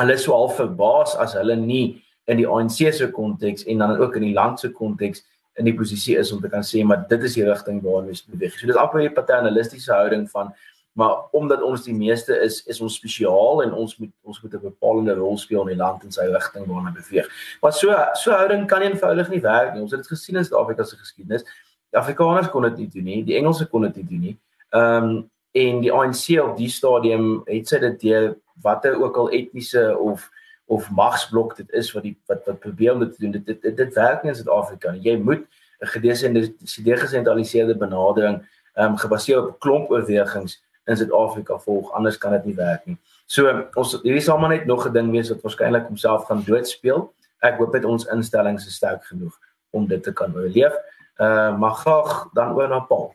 hulle 0.00 0.16
is 0.18 0.24
so 0.26 0.34
half 0.34 0.56
verbaas 0.58 1.14
as 1.22 1.36
hulle 1.38 1.56
nie 1.60 2.02
in 2.30 2.40
die 2.40 2.48
ANC 2.48 2.80
se 2.96 3.10
konteks 3.12 3.66
en 3.70 3.84
dan 3.84 3.96
ook 4.00 4.16
in 4.16 4.28
die 4.30 4.36
land 4.36 4.60
se 4.60 4.70
konteks 4.72 5.22
in 5.60 5.68
die 5.68 5.74
posisie 5.76 6.16
is 6.18 6.32
om 6.34 6.40
te 6.42 6.50
kan 6.50 6.64
sê 6.66 6.82
maar 6.86 7.04
dit 7.10 7.26
is 7.28 7.36
die 7.38 7.44
rigting 7.46 7.82
waarna 7.82 8.14
ons 8.14 8.24
beweeg. 8.26 8.54
So 8.58 8.66
dis 8.66 8.80
amper 8.80 9.02
'n 9.02 9.14
paternalistiese 9.14 9.92
houding 9.92 10.30
van 10.30 10.54
maar 10.94 11.16
omdat 11.30 11.62
ons 11.62 11.82
die 11.82 11.94
meeste 11.94 12.36
is 12.40 12.60
is 12.70 12.80
ons 12.80 12.94
spesiaal 12.94 13.62
en 13.64 13.72
ons 13.74 13.96
moet 13.98 14.10
ons 14.22 14.40
moet 14.42 14.54
'n 14.54 14.60
bepalende 14.62 15.14
rol 15.14 15.38
speel 15.38 15.60
in 15.62 15.72
die 15.74 15.82
land 15.82 16.02
en 16.04 16.12
sy 16.12 16.26
rigting 16.30 16.66
waarna 16.66 16.92
beweeg. 16.94 17.28
Maar 17.60 17.72
so 17.72 17.96
so 18.14 18.30
houding 18.30 18.66
kan 18.66 18.82
eenvoudig 18.82 19.28
nie 19.28 19.40
werk 19.40 19.74
nie. 19.74 19.82
Ons 19.82 19.90
het 19.90 20.00
dit 20.00 20.08
gesien 20.08 20.36
in 20.36 20.44
Suid-Afrika 20.44 20.84
se 20.84 20.96
geskiedenis. 20.96 21.42
Die 21.90 21.98
Afrikaners 21.98 22.50
kon 22.50 22.62
dit 22.62 22.76
nie 22.76 22.88
doen 22.88 23.04
nie, 23.04 23.24
die 23.24 23.36
Engelse 23.36 23.66
kon 23.66 23.82
dit 23.82 23.96
nie 23.96 24.06
doen 24.06 24.20
nie. 24.20 24.38
Ehm 24.70 25.04
um, 25.04 25.30
en 25.54 25.80
die 25.80 25.92
ANC 25.92 26.40
op 26.42 26.56
die 26.56 26.68
stadium 26.68 27.42
het 27.46 27.68
sy 27.68 27.78
dit 27.78 28.00
deur 28.00 28.36
watter 28.62 29.02
ook 29.02 29.16
al 29.16 29.30
etniese 29.30 29.98
of 29.98 30.30
of 30.66 30.90
magsblok 30.90 31.56
dit 31.56 31.70
is 31.70 31.92
wat 31.92 32.02
die 32.02 32.16
wat 32.26 32.46
wat 32.46 32.58
probeer 32.60 32.92
om 32.92 33.00
dit 33.00 33.12
te 33.14 33.20
doen. 33.20 33.30
Dit 33.30 33.46
dit, 33.46 33.62
dit, 33.62 33.76
dit 33.76 33.94
werk 33.94 34.22
nie 34.22 34.30
in 34.30 34.36
Suid-Afrika 34.36 34.90
nie. 34.90 35.02
Jy 35.02 35.16
moet 35.16 35.46
'n 35.80 35.86
gedesentraliseerde 35.86 37.76
benadering 37.76 38.42
ehm 38.74 38.90
um, 38.90 38.96
gebaseer 38.96 39.46
op 39.46 39.58
klomp 39.60 39.90
oorwegings 39.90 40.62
in 40.86 40.96
Suid-Afrika 40.96 41.58
volg, 41.58 41.92
anders 41.92 42.18
kan 42.18 42.32
dit 42.32 42.44
nie 42.44 42.56
werk 42.58 42.86
nie. 42.86 42.98
So 43.26 43.48
ons 43.80 43.96
hierdie 44.02 44.22
sal 44.24 44.38
maar 44.38 44.52
net 44.52 44.66
nog 44.66 44.86
'n 44.86 44.92
ding 44.92 45.10
wees 45.10 45.30
wat 45.32 45.42
waarskynlik 45.42 45.86
homself 45.88 46.24
gaan 46.28 46.44
doodspeel. 46.44 47.12
Ek 47.42 47.58
hoop 47.58 47.72
dit 47.72 47.84
ons 47.84 48.06
instellings 48.06 48.66
is 48.66 48.74
sterk 48.74 49.04
genoeg 49.04 49.34
om 49.70 49.86
dit 49.86 50.02
te 50.02 50.12
kan 50.12 50.34
oorleef. 50.34 50.74
Uh 51.18 51.56
maar 51.58 51.74
graag 51.74 52.28
dan 52.34 52.54
oor 52.54 52.68
na 52.68 52.80
Paul. 52.80 53.14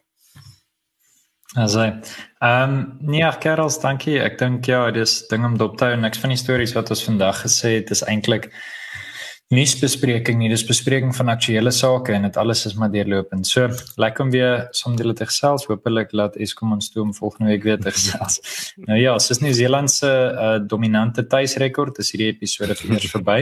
Also, 1.55 1.80
ehm 1.82 2.03
um, 2.39 2.97
nee, 3.01 3.38
Karels, 3.39 3.80
dankie. 3.80 4.20
Ek 4.22 4.38
dink 4.38 4.65
ja, 4.65 4.91
dis 4.91 5.28
ding 5.28 5.45
om 5.45 5.57
dop 5.57 5.78
te 5.78 5.86
hou 5.86 5.93
en 5.93 6.05
ek 6.05 6.15
van 6.22 6.30
die 6.30 6.38
stories 6.38 6.76
wat 6.78 6.91
ons 6.93 7.01
vandag 7.03 7.41
gesê 7.41 7.80
het, 7.80 7.89
is 7.89 8.03
eintlik 8.05 8.51
nuusbespreking 9.49 10.37
nie, 10.37 10.49
dis 10.51 10.61
bespreking 10.65 11.09
van 11.17 11.31
aktuelle 11.33 11.71
sake 11.73 12.13
en 12.13 12.27
dit 12.27 12.35
alles 12.37 12.67
is 12.69 12.75
maar 12.77 12.91
deurlopend. 12.93 13.47
So, 13.49 13.65
lekker 13.97 14.27
om 14.27 14.33
weer 14.33 14.67
saam 14.77 14.97
deel 14.99 15.15
te 15.17 15.25
gesels. 15.25 15.65
Hoopelik 15.65 16.13
laat 16.13 16.37
Eskom 16.37 16.75
ons 16.75 16.91
toe 16.93 17.01
om 17.07 17.15
volgende 17.17 17.49
week 17.49 17.65
weer 17.65 17.79
te 17.81 17.89
gesels. 17.95 18.37
nou 18.89 18.99
ja, 18.99 19.15
dis 19.17 19.41
Nieu-Seeland 19.41 19.89
se 19.89 20.11
uh, 20.11 20.51
dominante 20.61 21.25
tuisrekord. 21.25 21.97
Dis 21.97 22.13
hierdie 22.13 22.29
episode 22.35 22.77
eers 22.91 23.09
verby. 23.15 23.39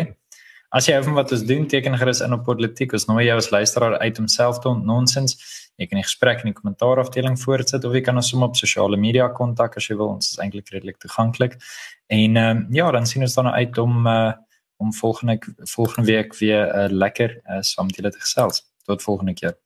As 0.71 0.87
jy 0.87 0.95
hou 0.95 1.03
van 1.09 1.19
wat 1.19 1.31
ons 1.35 1.43
doen, 1.47 1.67
teken 1.67 1.99
gerus 1.99 2.23
in 2.23 2.35
op 2.35 2.47
politiek. 2.47 2.95
Ons 2.95 3.07
nooi 3.11 3.25
jou 3.27 3.37
as 3.39 3.51
luisteraar 3.51 3.99
uit 3.99 4.23
om 4.23 4.31
self 4.31 4.63
te 4.63 4.71
nonsens. 4.71 5.35
Jy 5.77 5.91
kan 5.91 5.99
'n 5.99 6.07
gesprek 6.07 6.39
in 6.43 6.53
die 6.53 6.57
kommentaarafdeling 6.57 7.35
voortsit 7.37 7.83
of 7.85 7.93
jy 7.93 8.01
kan 8.01 8.15
ons 8.15 8.29
sommer 8.29 8.47
op 8.47 8.55
sosiale 8.55 8.97
media 8.97 9.27
kontak 9.29 9.77
as 9.77 9.87
jy 9.87 9.95
wil. 9.95 10.15
Ons 10.15 10.31
is 10.31 10.39
eintlik 10.39 10.71
redelik 10.71 10.97
toeganklik. 10.97 11.59
En 12.07 12.37
ehm 12.37 12.57
uh, 12.57 12.65
ja, 12.71 12.91
dan 12.91 13.05
sien 13.05 13.21
ons 13.21 13.35
dan 13.35 13.47
uit 13.47 13.77
om 13.77 14.07
uh, 14.07 14.33
om 14.78 14.93
volgende 14.93 15.39
volgende 15.55 16.11
week 16.11 16.38
weer 16.38 16.75
uh, 16.75 16.89
lekker 16.89 17.41
uh, 17.45 17.57
saam 17.61 17.86
met 17.86 17.95
julle 17.95 18.11
te 18.11 18.19
gesels. 18.19 18.65
Tot 18.84 19.01
volgende 19.01 19.34
keer. 19.34 19.57